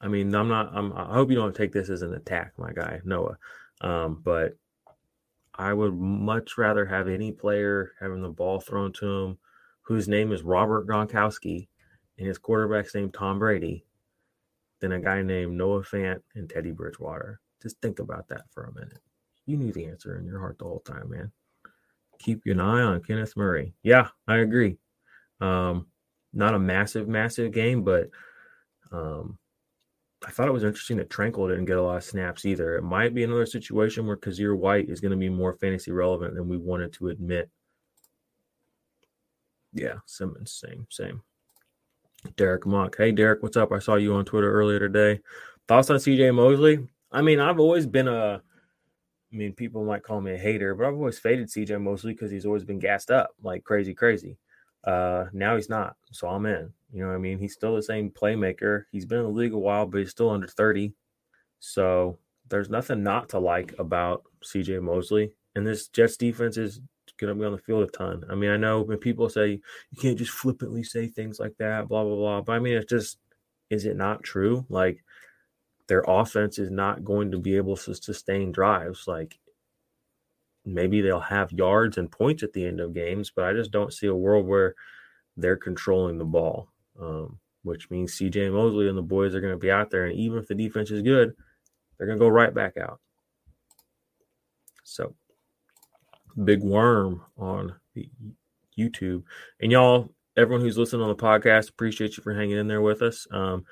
I 0.00 0.08
mean, 0.08 0.34
I'm 0.34 0.48
not. 0.48 0.70
I'm. 0.74 0.92
I 0.92 1.14
hope 1.14 1.30
you 1.30 1.36
don't 1.36 1.54
take 1.54 1.72
this 1.72 1.88
as 1.88 2.02
an 2.02 2.14
attack, 2.14 2.52
my 2.58 2.72
guy 2.72 3.00
Noah. 3.04 3.38
Um, 3.80 4.20
but 4.22 4.56
I 5.58 5.72
would 5.72 5.94
much 5.94 6.58
rather 6.58 6.84
have 6.86 7.08
any 7.08 7.32
player 7.32 7.92
having 8.00 8.22
the 8.22 8.28
ball 8.28 8.60
thrown 8.60 8.92
to 8.94 9.06
him 9.06 9.38
whose 9.82 10.08
name 10.08 10.32
is 10.32 10.42
Robert 10.42 10.86
Gronkowski 10.86 11.68
and 12.18 12.26
his 12.26 12.38
quarterback's 12.38 12.94
name 12.94 13.10
Tom 13.10 13.38
Brady 13.38 13.84
than 14.80 14.92
a 14.92 15.00
guy 15.00 15.22
named 15.22 15.56
Noah 15.56 15.82
Fant 15.82 16.20
and 16.34 16.50
Teddy 16.50 16.72
Bridgewater. 16.72 17.40
Just 17.62 17.80
think 17.80 17.98
about 17.98 18.28
that 18.28 18.42
for 18.52 18.64
a 18.64 18.74
minute. 18.74 18.98
You 19.46 19.56
knew 19.56 19.72
the 19.72 19.86
answer 19.86 20.18
in 20.18 20.26
your 20.26 20.40
heart 20.40 20.58
the 20.58 20.64
whole 20.64 20.80
time, 20.80 21.10
man. 21.10 21.32
Keep 22.18 22.42
an 22.46 22.60
eye 22.60 22.82
on 22.82 23.02
Kenneth 23.02 23.36
Murray. 23.36 23.74
Yeah, 23.82 24.08
I 24.26 24.38
agree. 24.38 24.78
Um, 25.40 25.86
not 26.32 26.54
a 26.54 26.58
massive, 26.58 27.08
massive 27.08 27.52
game, 27.52 27.82
but 27.82 28.10
um, 28.90 29.38
I 30.24 30.30
thought 30.30 30.48
it 30.48 30.52
was 30.52 30.64
interesting 30.64 30.96
that 30.96 31.10
Tranquill 31.10 31.48
didn't 31.48 31.66
get 31.66 31.76
a 31.76 31.82
lot 31.82 31.98
of 31.98 32.04
snaps 32.04 32.44
either. 32.44 32.76
It 32.76 32.82
might 32.82 33.14
be 33.14 33.24
another 33.24 33.46
situation 33.46 34.06
where 34.06 34.16
Kyzir 34.16 34.56
White 34.56 34.88
is 34.88 35.00
going 35.00 35.10
to 35.10 35.16
be 35.16 35.28
more 35.28 35.54
fantasy 35.54 35.92
relevant 35.92 36.34
than 36.34 36.48
we 36.48 36.56
wanted 36.56 36.92
to 36.94 37.08
admit. 37.08 37.50
Yeah, 39.72 39.96
Simmons, 40.06 40.52
same, 40.52 40.86
same. 40.90 41.22
Derek 42.36 42.66
Mock. 42.66 42.96
Hey, 42.96 43.12
Derek, 43.12 43.42
what's 43.42 43.58
up? 43.58 43.72
I 43.72 43.78
saw 43.78 43.96
you 43.96 44.14
on 44.14 44.24
Twitter 44.24 44.50
earlier 44.50 44.78
today. 44.78 45.20
Thoughts 45.68 45.90
on 45.90 45.96
CJ 45.96 46.34
Mosley? 46.34 46.86
I 47.12 47.20
mean, 47.22 47.38
I've 47.38 47.60
always 47.60 47.86
been 47.86 48.08
a, 48.08 48.40
I 49.32 49.36
mean, 49.36 49.52
people 49.52 49.84
might 49.84 50.02
call 50.02 50.20
me 50.20 50.32
a 50.32 50.38
hater, 50.38 50.74
but 50.74 50.86
I've 50.86 50.94
always 50.94 51.18
faded 51.18 51.48
CJ 51.48 51.80
Mosley 51.80 52.14
because 52.14 52.30
he's 52.30 52.46
always 52.46 52.64
been 52.64 52.78
gassed 52.78 53.10
up 53.10 53.30
like 53.42 53.64
crazy, 53.64 53.92
crazy. 53.92 54.38
Uh, 54.86 55.26
now 55.32 55.56
he's 55.56 55.68
not, 55.68 55.96
so 56.12 56.28
I'm 56.28 56.46
in. 56.46 56.72
You 56.92 57.02
know 57.02 57.08
what 57.08 57.16
I 57.16 57.18
mean? 57.18 57.38
He's 57.38 57.54
still 57.54 57.74
the 57.74 57.82
same 57.82 58.10
playmaker. 58.10 58.84
He's 58.92 59.04
been 59.04 59.18
in 59.18 59.24
the 59.24 59.30
league 59.30 59.52
a 59.52 59.58
while, 59.58 59.86
but 59.86 59.98
he's 59.98 60.10
still 60.10 60.30
under 60.30 60.46
30. 60.46 60.94
So 61.58 62.18
there's 62.48 62.70
nothing 62.70 63.02
not 63.02 63.28
to 63.30 63.38
like 63.38 63.74
about 63.78 64.22
CJ 64.44 64.80
Mosley. 64.82 65.32
And 65.54 65.66
this 65.66 65.88
Jets 65.88 66.16
defense 66.16 66.56
is 66.56 66.80
going 67.18 67.34
to 67.34 67.40
be 67.40 67.46
on 67.46 67.52
the 67.52 67.58
field 67.58 67.82
a 67.82 67.86
ton. 67.88 68.24
I 68.30 68.34
mean, 68.34 68.50
I 68.50 68.56
know 68.56 68.82
when 68.82 68.98
people 68.98 69.28
say 69.28 69.60
you 69.90 70.00
can't 70.00 70.18
just 70.18 70.30
flippantly 70.30 70.84
say 70.84 71.08
things 71.08 71.40
like 71.40 71.56
that, 71.58 71.88
blah, 71.88 72.04
blah, 72.04 72.14
blah. 72.14 72.40
But 72.42 72.52
I 72.52 72.58
mean, 72.60 72.76
it's 72.76 72.90
just, 72.90 73.18
is 73.70 73.84
it 73.86 73.96
not 73.96 74.22
true? 74.22 74.64
Like, 74.68 75.02
their 75.88 76.04
offense 76.06 76.58
is 76.58 76.70
not 76.70 77.04
going 77.04 77.30
to 77.32 77.38
be 77.38 77.56
able 77.56 77.76
to 77.76 77.94
sustain 77.94 78.52
drives. 78.52 79.06
Like, 79.08 79.38
maybe 80.66 81.00
they'll 81.00 81.20
have 81.20 81.52
yards 81.52 81.96
and 81.96 82.10
points 82.10 82.42
at 82.42 82.52
the 82.52 82.66
end 82.66 82.80
of 82.80 82.92
games, 82.92 83.32
but 83.34 83.44
I 83.44 83.52
just 83.54 83.70
don't 83.70 83.92
see 83.92 84.08
a 84.08 84.14
world 84.14 84.46
where 84.46 84.74
they're 85.36 85.56
controlling 85.56 86.18
the 86.18 86.24
ball 86.24 86.68
um, 87.00 87.38
which 87.62 87.90
means 87.90 88.14
CJ 88.14 88.52
Mosley 88.52 88.88
and 88.88 88.96
the 88.96 89.02
boys 89.02 89.34
are 89.34 89.40
going 89.40 89.52
to 89.52 89.58
be 89.58 89.70
out 89.70 89.90
there. 89.90 90.06
And 90.06 90.18
even 90.18 90.38
if 90.38 90.46
the 90.46 90.54
defense 90.54 90.90
is 90.90 91.02
good, 91.02 91.34
they're 91.98 92.06
going 92.06 92.18
to 92.18 92.24
go 92.24 92.28
right 92.28 92.54
back 92.54 92.76
out. 92.76 93.00
So, 94.84 95.14
big 96.44 96.62
worm 96.62 97.22
on 97.36 97.74
the 97.94 98.08
YouTube. 98.78 99.24
And 99.60 99.72
y'all, 99.72 100.12
everyone 100.36 100.60
who's 100.60 100.78
listening 100.78 101.02
on 101.02 101.08
the 101.08 101.16
podcast, 101.16 101.70
appreciate 101.70 102.16
you 102.16 102.22
for 102.22 102.34
hanging 102.34 102.58
in 102.58 102.68
there 102.68 102.82
with 102.82 103.02
us. 103.02 103.26
Um, 103.32 103.64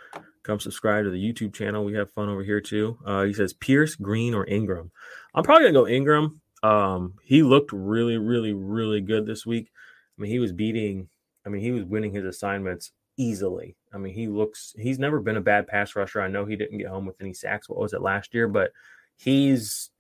come 0.43 0.59
subscribe 0.59 1.05
to 1.05 1.11
the 1.11 1.33
YouTube 1.33 1.55
channel. 1.55 1.85
We 1.85 1.95
have 1.95 2.11
fun 2.11 2.29
over 2.29 2.43
here 2.43 2.61
too. 2.61 2.99
Uh, 3.07 3.23
he 3.25 3.33
says 3.33 3.53
Pierce, 3.53 3.95
Green, 3.95 4.35
or 4.35 4.47
Ingram. 4.47 4.91
I'm 5.35 5.45
probably 5.45 5.69
gonna 5.69 5.75
go 5.75 5.87
Ingram. 5.87 6.41
Um, 6.65 7.15
he 7.23 7.43
looked 7.43 7.73
really, 7.73 8.17
really, 8.17 8.55
really 8.55 9.03
good 9.03 9.27
this 9.27 9.45
week. 9.45 9.71
I 10.19 10.23
mean, 10.23 10.31
he 10.31 10.39
was 10.39 10.53
beating. 10.53 11.09
I 11.45 11.51
mean, 11.51 11.61
he 11.61 11.71
was 11.73 11.85
winning 11.85 12.15
his 12.15 12.25
assignments 12.25 12.91
easily. 13.19 13.77
I 13.93 13.99
mean, 13.99 14.15
he 14.15 14.29
looks 14.29 14.75
he's 14.79 14.99
never 14.99 15.21
been 15.21 15.37
a 15.37 15.43
bad 15.43 15.67
pass 15.67 15.95
rusher. 15.95 16.23
I 16.23 16.29
know 16.29 16.47
he 16.47 16.57
didn't 16.57 16.79
get 16.79 16.89
home 16.89 17.05
with 17.05 17.21
any 17.21 17.35
sacks. 17.35 17.69
What 17.69 17.79
was 17.79 17.93
it 17.93 18.01
last 18.01 18.33
year? 18.33 18.49
But 18.49 18.73
he's 19.17 19.91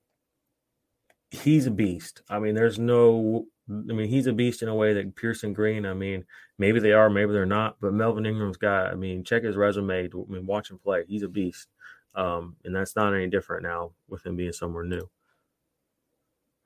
he's 1.30 1.66
a 1.66 1.70
beast. 1.70 2.22
I 2.30 2.38
mean, 2.38 2.54
there's 2.54 2.78
no 2.78 3.46
I 3.68 3.92
mean, 3.92 4.08
he's 4.08 4.26
a 4.26 4.32
beast 4.32 4.62
in 4.62 4.68
a 4.68 4.74
way 4.74 4.94
that 4.94 5.16
Pearson 5.16 5.52
Green, 5.52 5.84
I 5.84 5.92
mean, 5.92 6.24
maybe 6.58 6.80
they 6.80 6.92
are, 6.92 7.10
maybe 7.10 7.32
they're 7.32 7.46
not, 7.46 7.76
but 7.80 7.94
Melvin 7.94 8.26
Ingram's 8.26 8.58
got, 8.58 8.90
I 8.90 8.94
mean, 8.94 9.24
check 9.24 9.42
his 9.42 9.56
resume. 9.56 10.04
I 10.04 10.32
mean, 10.32 10.46
watch 10.46 10.70
him 10.70 10.78
play. 10.78 11.04
He's 11.08 11.22
a 11.22 11.28
beast. 11.28 11.68
Um, 12.14 12.56
and 12.64 12.74
that's 12.76 12.94
not 12.96 13.14
any 13.14 13.26
different 13.26 13.64
now 13.64 13.92
with 14.08 14.24
him 14.24 14.36
being 14.36 14.52
somewhere 14.52 14.84
new 14.84 15.08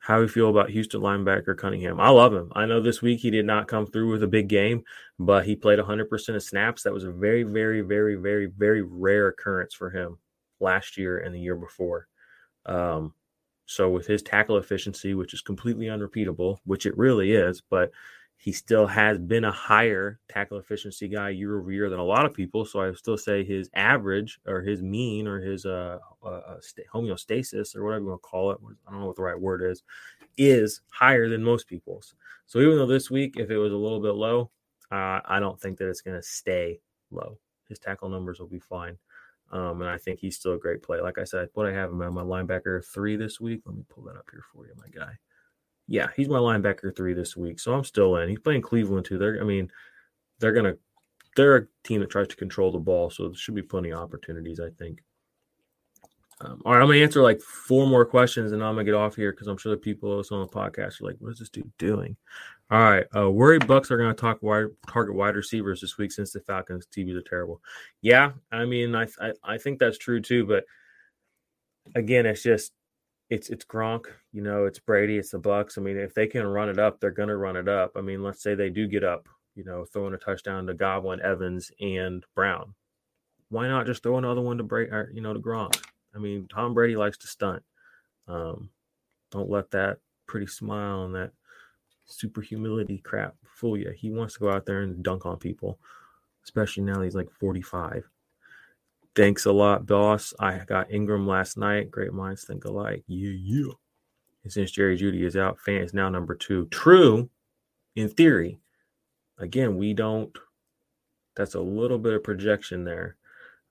how 0.00 0.20
we 0.20 0.28
feel 0.28 0.48
about 0.48 0.70
Houston 0.70 1.00
linebacker 1.00 1.56
Cunningham. 1.56 2.00
I 2.00 2.08
love 2.10 2.32
him. 2.32 2.50
I 2.54 2.66
know 2.66 2.80
this 2.80 3.02
week 3.02 3.20
he 3.20 3.30
did 3.30 3.44
not 3.46 3.68
come 3.68 3.86
through 3.86 4.10
with 4.12 4.22
a 4.22 4.28
big 4.28 4.48
game, 4.48 4.84
but 5.18 5.44
he 5.44 5.56
played 5.56 5.78
100% 5.78 6.34
of 6.36 6.42
snaps. 6.42 6.82
That 6.82 6.94
was 6.94 7.04
a 7.04 7.12
very, 7.12 7.42
very, 7.42 7.80
very, 7.82 8.14
very, 8.14 8.46
very 8.46 8.82
rare 8.82 9.28
occurrence 9.28 9.74
for 9.74 9.90
him 9.90 10.18
last 10.60 10.96
year 10.96 11.18
and 11.18 11.34
the 11.34 11.40
year 11.40 11.56
before. 11.56 12.08
Um, 12.66 13.14
So 13.66 13.90
with 13.90 14.06
his 14.06 14.22
tackle 14.22 14.56
efficiency, 14.56 15.14
which 15.14 15.34
is 15.34 15.42
completely 15.42 15.88
unrepeatable, 15.90 16.60
which 16.64 16.86
it 16.86 16.96
really 16.96 17.32
is, 17.32 17.60
but 17.60 17.90
he 18.40 18.52
still 18.52 18.86
has 18.86 19.18
been 19.18 19.44
a 19.44 19.50
higher 19.50 20.20
tackle 20.28 20.58
efficiency 20.58 21.08
guy 21.08 21.30
year 21.30 21.58
over 21.58 21.72
year 21.72 21.90
than 21.90 21.98
a 21.98 22.04
lot 22.04 22.24
of 22.24 22.32
people. 22.32 22.64
So 22.64 22.80
I 22.80 22.92
still 22.92 23.18
say 23.18 23.42
his 23.42 23.68
average 23.74 24.38
or 24.46 24.62
his 24.62 24.80
mean 24.80 25.26
or 25.26 25.40
his 25.40 25.66
uh, 25.66 25.98
uh, 26.22 26.28
uh 26.28 26.60
homeostasis 26.94 27.74
or 27.74 27.84
whatever 27.84 28.04
you 28.04 28.10
want 28.10 28.22
to 28.22 28.28
call 28.28 28.52
it, 28.52 28.58
I 28.86 28.92
don't 28.92 29.00
know 29.00 29.06
what 29.08 29.16
the 29.16 29.22
right 29.22 29.38
word 29.38 29.62
is, 29.62 29.82
is 30.36 30.82
higher 30.90 31.28
than 31.28 31.42
most 31.42 31.66
people's. 31.66 32.14
So 32.46 32.60
even 32.60 32.76
though 32.76 32.86
this 32.86 33.10
week, 33.10 33.34
if 33.38 33.50
it 33.50 33.58
was 33.58 33.72
a 33.72 33.76
little 33.76 34.00
bit 34.00 34.14
low, 34.14 34.50
uh, 34.92 35.18
I 35.24 35.40
don't 35.40 35.60
think 35.60 35.76
that 35.78 35.88
it's 35.88 36.00
going 36.00 36.16
to 36.16 36.22
stay 36.22 36.80
low. 37.10 37.38
His 37.68 37.80
tackle 37.80 38.08
numbers 38.08 38.38
will 38.38 38.46
be 38.46 38.60
fine. 38.60 38.96
Um, 39.50 39.82
and 39.82 39.90
I 39.90 39.98
think 39.98 40.20
he's 40.20 40.36
still 40.36 40.54
a 40.54 40.58
great 40.58 40.82
play. 40.82 41.00
Like 41.00 41.18
I 41.18 41.24
said, 41.24 41.48
what 41.54 41.66
I 41.66 41.72
have 41.72 41.90
him 41.90 42.02
at 42.02 42.12
my 42.12 42.22
linebacker 42.22 42.84
three 42.86 43.16
this 43.16 43.40
week. 43.40 43.62
Let 43.66 43.74
me 43.74 43.84
pull 43.88 44.04
that 44.04 44.16
up 44.16 44.26
here 44.30 44.44
for 44.52 44.64
you, 44.64 44.74
my 44.76 44.88
guy. 44.88 45.12
Yeah, 45.88 46.08
he's 46.14 46.28
my 46.28 46.38
linebacker 46.38 46.94
three 46.94 47.14
this 47.14 47.36
week. 47.36 47.58
So 47.58 47.72
I'm 47.72 47.82
still 47.82 48.16
in. 48.16 48.28
He's 48.28 48.38
playing 48.38 48.62
Cleveland 48.62 49.06
too. 49.06 49.18
They're 49.18 49.40
I 49.40 49.44
mean, 49.44 49.70
they're 50.38 50.52
gonna 50.52 50.74
they're 51.34 51.56
a 51.56 51.66
team 51.82 52.00
that 52.00 52.10
tries 52.10 52.28
to 52.28 52.36
control 52.36 52.70
the 52.70 52.78
ball, 52.78 53.10
so 53.10 53.28
there 53.28 53.34
should 53.34 53.54
be 53.54 53.62
plenty 53.62 53.90
of 53.90 54.00
opportunities, 54.00 54.60
I 54.60 54.70
think. 54.78 55.02
Um, 56.40 56.62
all 56.64 56.74
right, 56.74 56.80
I'm 56.80 56.88
gonna 56.88 57.00
answer 57.00 57.22
like 57.22 57.40
four 57.40 57.86
more 57.86 58.04
questions, 58.04 58.52
and 58.52 58.62
I'm 58.62 58.74
gonna 58.74 58.84
get 58.84 58.94
off 58.94 59.16
here 59.16 59.32
because 59.32 59.46
I'm 59.48 59.56
sure 59.56 59.72
the 59.72 59.78
people 59.78 60.12
also 60.12 60.36
on 60.36 60.46
the 60.46 60.52
podcast 60.52 61.00
are 61.00 61.06
like, 61.06 61.16
"What 61.18 61.32
is 61.32 61.38
this 61.38 61.48
dude 61.48 61.72
doing?" 61.78 62.16
All 62.70 62.78
right, 62.80 63.06
uh, 63.16 63.30
worried 63.30 63.62
Bucs 63.62 63.90
are 63.90 63.96
gonna 63.96 64.14
talk 64.14 64.42
wide, 64.42 64.66
target 64.86 65.14
wide 65.16 65.36
receivers 65.36 65.80
this 65.80 65.96
week 65.96 66.12
since 66.12 66.32
the 66.32 66.40
Falcons 66.40 66.86
TVs 66.86 67.16
are 67.16 67.22
terrible. 67.22 67.60
Yeah, 68.02 68.32
I 68.52 68.66
mean, 68.66 68.94
I, 68.94 69.08
I 69.20 69.32
I 69.42 69.58
think 69.58 69.78
that's 69.78 69.98
true 69.98 70.20
too, 70.20 70.44
but 70.46 70.64
again, 71.94 72.26
it's 72.26 72.42
just 72.42 72.72
it's 73.30 73.50
it's 73.50 73.64
Gronk, 73.64 74.06
you 74.32 74.42
know, 74.42 74.64
it's 74.64 74.78
Brady, 74.78 75.18
it's 75.18 75.30
the 75.30 75.40
Bucs. 75.40 75.76
I 75.76 75.80
mean, 75.80 75.96
if 75.96 76.14
they 76.14 76.26
can 76.26 76.46
run 76.46 76.68
it 76.68 76.78
up, 76.78 77.00
they're 77.00 77.10
gonna 77.10 77.36
run 77.36 77.56
it 77.56 77.68
up. 77.68 77.92
I 77.96 78.00
mean, 78.00 78.22
let's 78.22 78.42
say 78.42 78.54
they 78.54 78.70
do 78.70 78.86
get 78.86 79.04
up, 79.04 79.28
you 79.54 79.64
know, 79.64 79.84
throwing 79.84 80.14
a 80.14 80.18
touchdown 80.18 80.66
to 80.66 80.74
Godwin, 80.74 81.20
Evans, 81.20 81.70
and 81.80 82.24
Brown. 82.34 82.74
Why 83.50 83.68
not 83.68 83.86
just 83.86 84.02
throw 84.02 84.18
another 84.18 84.40
one 84.40 84.58
to 84.58 84.64
Brady, 84.64 84.90
you 85.12 85.20
know, 85.20 85.34
to 85.34 85.40
Gronk? 85.40 85.82
I 86.14 86.18
mean, 86.18 86.48
Tom 86.48 86.74
Brady 86.74 86.96
likes 86.96 87.18
to 87.18 87.26
stunt. 87.26 87.62
Um, 88.26 88.70
don't 89.30 89.50
let 89.50 89.70
that 89.72 89.98
pretty 90.26 90.46
smile 90.46 91.04
and 91.04 91.14
that 91.14 91.32
super 92.06 92.40
humility 92.40 92.98
crap 92.98 93.34
fool 93.44 93.76
you. 93.76 93.90
He 93.90 94.10
wants 94.10 94.34
to 94.34 94.40
go 94.40 94.50
out 94.50 94.66
there 94.66 94.82
and 94.82 95.02
dunk 95.02 95.26
on 95.26 95.36
people, 95.36 95.78
especially 96.44 96.84
now 96.84 97.02
he's 97.02 97.14
like 97.14 97.30
45. 97.30 98.08
Thanks 99.14 99.46
a 99.46 99.52
lot, 99.52 99.86
boss. 99.86 100.32
I 100.38 100.58
got 100.66 100.92
Ingram 100.92 101.26
last 101.26 101.56
night. 101.56 101.90
Great 101.90 102.12
minds 102.12 102.44
think 102.44 102.64
alike. 102.64 103.02
Yeah, 103.06 103.32
yeah. 103.34 103.72
And 104.44 104.52
since 104.52 104.70
Jerry 104.70 104.96
Jeudy 104.96 105.24
is 105.24 105.36
out, 105.36 105.58
Fant 105.66 105.84
is 105.84 105.94
now 105.94 106.08
number 106.08 106.34
two. 106.34 106.66
True, 106.66 107.28
in 107.96 108.08
theory. 108.08 108.58
Again, 109.38 109.76
we 109.76 109.94
don't. 109.94 110.36
That's 111.36 111.54
a 111.54 111.60
little 111.60 111.98
bit 111.98 112.14
of 112.14 112.22
projection 112.22 112.84
there. 112.84 113.16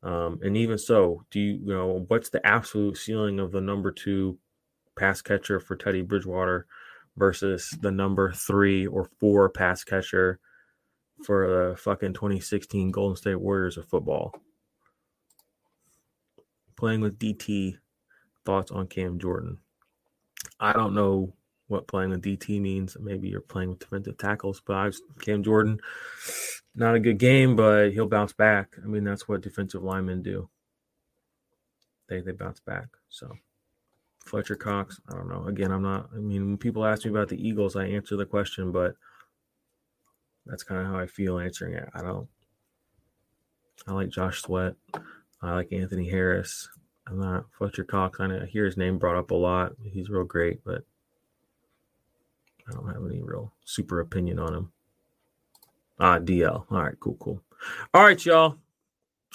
Um, 0.03 0.39
and 0.43 0.55
even 0.55 0.77
so, 0.77 1.25
do 1.31 1.39
you, 1.39 1.53
you 1.53 1.73
know 1.73 2.05
what's 2.07 2.29
the 2.29 2.45
absolute 2.45 2.97
ceiling 2.97 3.39
of 3.39 3.51
the 3.51 3.61
number 3.61 3.91
two 3.91 4.37
pass 4.97 5.21
catcher 5.21 5.59
for 5.59 5.75
Teddy 5.75 6.01
Bridgewater 6.01 6.67
versus 7.17 7.75
the 7.81 7.91
number 7.91 8.31
three 8.31 8.85
or 8.85 9.09
four 9.19 9.49
pass 9.49 9.83
catcher 9.83 10.39
for 11.25 11.47
the 11.47 11.77
fucking 11.77 12.13
2016 12.13 12.91
Golden 12.91 13.15
State 13.15 13.35
Warriors 13.35 13.77
of 13.77 13.87
football? 13.87 14.33
Playing 16.77 17.01
with 17.01 17.19
DT, 17.19 17.77
thoughts 18.45 18.71
on 18.71 18.87
Cam 18.87 19.19
Jordan? 19.19 19.57
I 20.59 20.73
don't 20.73 20.93
know 20.93 21.33
what 21.67 21.87
playing 21.87 22.11
with 22.11 22.21
DT 22.21 22.61
means. 22.61 22.95
Maybe 22.99 23.27
you're 23.27 23.41
playing 23.41 23.69
with 23.69 23.79
defensive 23.79 24.17
tackles, 24.17 24.61
but 24.65 24.77
I've 24.77 24.97
Cam 25.19 25.43
Jordan 25.43 25.79
not 26.77 26.95
a 26.95 26.99
good 26.99 27.17
game, 27.17 27.55
but 27.55 27.91
he'll 27.91 28.07
bounce 28.07 28.33
back. 28.33 28.75
I 28.81 28.87
mean, 28.87 29.03
that's 29.03 29.27
what 29.27 29.41
defensive 29.41 29.83
linemen 29.83 30.21
do. 30.21 30.47
They 32.07 32.21
they 32.21 32.31
bounce 32.31 32.59
back. 32.59 32.87
So 33.09 33.33
Fletcher 34.25 34.55
Cox, 34.55 35.01
I 35.09 35.15
don't 35.15 35.27
know. 35.27 35.45
Again, 35.47 35.71
I'm 35.71 35.81
not. 35.81 36.09
I 36.15 36.19
mean, 36.19 36.45
when 36.45 36.57
people 36.57 36.85
ask 36.85 37.03
me 37.03 37.11
about 37.11 37.29
the 37.29 37.47
Eagles, 37.47 37.75
I 37.75 37.87
answer 37.87 38.15
the 38.15 38.25
question, 38.25 38.71
but 38.71 38.95
that's 40.45 40.63
kind 40.63 40.79
of 40.81 40.87
how 40.87 40.99
I 40.99 41.07
feel 41.07 41.39
answering 41.39 41.73
it. 41.73 41.89
I 41.93 42.01
don't. 42.03 42.27
I 43.87 43.93
like 43.93 44.09
Josh 44.09 44.41
Sweat. 44.41 44.75
I 45.41 45.53
like 45.53 45.71
Anthony 45.71 46.09
Harris. 46.09 46.69
I'm 47.07 47.19
not 47.19 47.45
Fletcher 47.57 47.83
Cox. 47.83 48.19
I, 48.19 48.25
I 48.25 48.45
hear 48.45 48.65
his 48.65 48.77
name 48.77 48.97
brought 48.97 49.15
up 49.15 49.31
a 49.31 49.35
lot. 49.35 49.73
He's 49.83 50.09
real 50.09 50.23
great, 50.23 50.63
but 50.63 50.83
I 52.67 52.73
don't 52.73 52.87
have 52.87 53.05
any 53.05 53.21
real 53.21 53.53
super 53.63 53.99
opinion 53.99 54.39
on 54.39 54.53
him. 54.53 54.71
Ah, 55.99 56.19
DL. 56.19 56.65
All 56.69 56.83
right, 56.83 56.99
cool, 56.99 57.17
cool. 57.19 57.41
All 57.93 58.03
right, 58.03 58.23
y'all. 58.25 58.57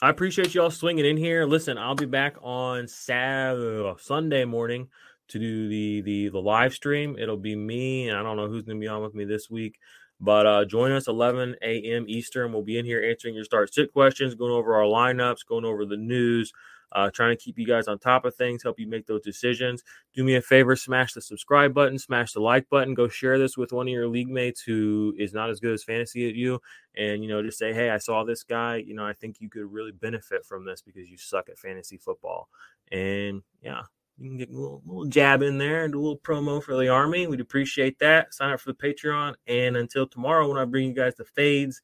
I 0.01 0.11
appreciate 0.11 0.55
y'all 0.55 0.71
swinging 0.71 1.07
in 1.07 1.17
here. 1.17 1.47
Listen, 1.47 1.79
I'll 1.79 1.95
be 1.95 2.07
back 2.07 2.37
on 2.43 2.89
Saturday, 2.89 3.95
Sunday 4.01 4.45
morning 4.45 4.89
to 5.29 5.39
do 5.39 5.69
the 5.69 6.01
the 6.03 6.29
the 6.29 6.41
live 6.41 6.75
stream. 6.75 7.17
It'll 7.19 7.37
be 7.37 7.57
me, 7.57 8.09
and 8.09 8.19
I 8.19 8.23
don't 8.23 8.37
know 8.37 8.49
who's 8.49 8.65
going 8.65 8.79
to 8.79 8.81
be 8.81 8.89
on 8.89 9.03
with 9.03 9.15
me 9.15 9.25
this 9.25 9.49
week. 9.49 9.79
But 10.23 10.47
uh, 10.47 10.65
join 10.65 10.93
us 10.93 11.09
11 11.09 11.57
a.m. 11.63 12.05
Eastern. 12.07 12.53
We'll 12.53 12.63
be 12.63 12.79
in 12.79 12.85
here 12.85 13.03
answering 13.03 13.35
your 13.35 13.45
start 13.45 13.75
sit 13.75 13.93
questions, 13.93 14.37
going 14.37 14.53
over 14.53 14.77
our 14.77 14.85
lineups, 14.85 15.45
going 15.45 15.65
over 15.65 15.85
the 15.85 15.97
news, 15.97 16.53
uh, 16.93 17.11
trying 17.11 17.37
to 17.37 17.43
keep 17.43 17.59
you 17.59 17.67
guys 17.67 17.89
on 17.89 17.99
top 17.99 18.25
of 18.25 18.33
things, 18.37 18.63
help 18.63 18.79
you 18.79 18.87
make 18.87 19.07
those 19.07 19.23
decisions. 19.23 19.83
Do 20.15 20.23
me 20.23 20.37
a 20.37 20.41
favor, 20.41 20.77
smash 20.77 21.13
the 21.15 21.21
subscribe 21.21 21.75
button, 21.75 21.99
smash 21.99 22.35
the 22.35 22.41
like 22.41 22.69
button, 22.69 22.95
go 22.95 23.09
share 23.09 23.37
this 23.37 23.57
with 23.57 23.73
one 23.73 23.89
of 23.89 23.93
your 23.93 24.07
league 24.07 24.29
mates 24.29 24.63
who 24.63 25.13
is 25.19 25.33
not 25.33 25.51
as 25.51 25.59
good 25.59 25.75
as 25.75 25.83
fantasy 25.83 26.29
at 26.29 26.37
you. 26.37 26.61
And, 26.97 27.25
you 27.25 27.29
know, 27.29 27.43
just 27.43 27.59
say, 27.59 27.73
hey, 27.73 27.91
I 27.91 27.99
saw 27.99 28.23
this 28.23 28.45
guy. 28.45 28.77
You 28.77 28.95
know, 28.95 29.05
I 29.05 29.15
think 29.15 29.41
you 29.41 29.51
could 29.51 29.73
really 29.73 29.91
benefit 29.91 30.47
from 30.47 30.65
this 30.65 30.83
because 30.83 31.09
you 31.09 31.17
suck 31.17 31.49
at 31.49 31.59
fantasy 31.59 31.97
football. 31.97 32.49
And 32.93 33.43
yeah, 33.61 33.83
you 34.19 34.29
can 34.29 34.37
get 34.37 34.51
a 34.51 34.53
little, 34.53 34.83
little 34.87 35.07
jab 35.07 35.43
in 35.43 35.59
there 35.59 35.85
and 35.85 35.95
a 35.95 35.99
little 35.99 36.19
promo 36.19 36.63
for 36.63 36.77
the 36.77 36.89
army. 36.89 37.27
We'd 37.27 37.41
appreciate 37.41 37.99
that. 37.99 38.35
Sign 38.35 38.53
up 38.53 38.61
for 38.61 38.73
the 38.73 38.79
Patreon. 38.79 39.35
And 39.47 39.77
until 39.77 40.07
tomorrow, 40.07 40.49
when 40.49 40.59
I 40.59 40.65
bring 40.65 40.89
you 40.89 40.95
guys 40.95 41.15
the 41.15 41.25
fades 41.25 41.81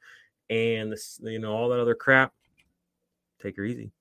and 0.51 0.95
you 1.23 1.39
know 1.39 1.53
all 1.53 1.69
that 1.71 1.81
other 1.81 1.95
crap, 1.95 2.33
take 3.43 3.57
her 3.57 3.65
easy. 3.65 3.93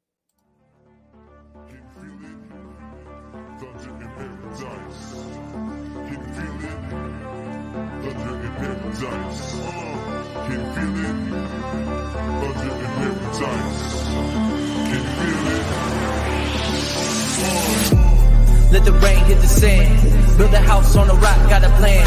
Let 18.71 18.83
the 18.83 18.91
rain 18.91 19.23
hit 19.25 19.39
the 19.39 19.47
sand. 19.47 20.37
Build 20.37 20.53
a 20.53 20.59
house 20.59 20.95
on 20.95 21.09
a 21.09 21.13
rock, 21.13 21.49
got 21.49 21.63
a 21.63 21.69
plan. 21.79 22.05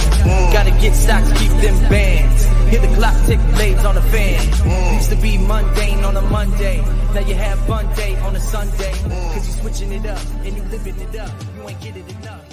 Gotta 0.53 0.71
get 0.73 0.95
stocks, 0.95 1.33
keep 1.39 1.51
them 1.51 1.79
bands. 1.89 2.45
Hear 2.71 2.81
the 2.81 2.95
clock 2.97 3.17
tick, 3.27 3.41
blades 3.55 3.85
on 3.85 3.95
the 3.95 4.03
fan. 4.03 4.95
Used 4.95 5.11
to 5.11 5.17
be 5.17 5.39
mundane 5.39 6.05
on 6.05 6.17
a 6.17 6.23
Monday. 6.23 6.79
Now 7.15 7.21
you 7.21 7.35
have 7.35 7.59
fun 7.67 7.87
day 7.97 8.15
on 8.21 8.37
a 8.37 8.41
Sunday. 8.41 8.93
Cause 8.93 9.47
you 9.47 9.55
switching 9.63 9.93
it 9.93 10.07
up 10.07 10.21
and 10.45 10.57
you 10.57 10.63
living 10.65 11.01
it 11.01 11.19
up. 11.19 11.33
You 11.57 11.69
ain't 11.69 11.81
getting 11.81 12.09
enough. 12.09 12.50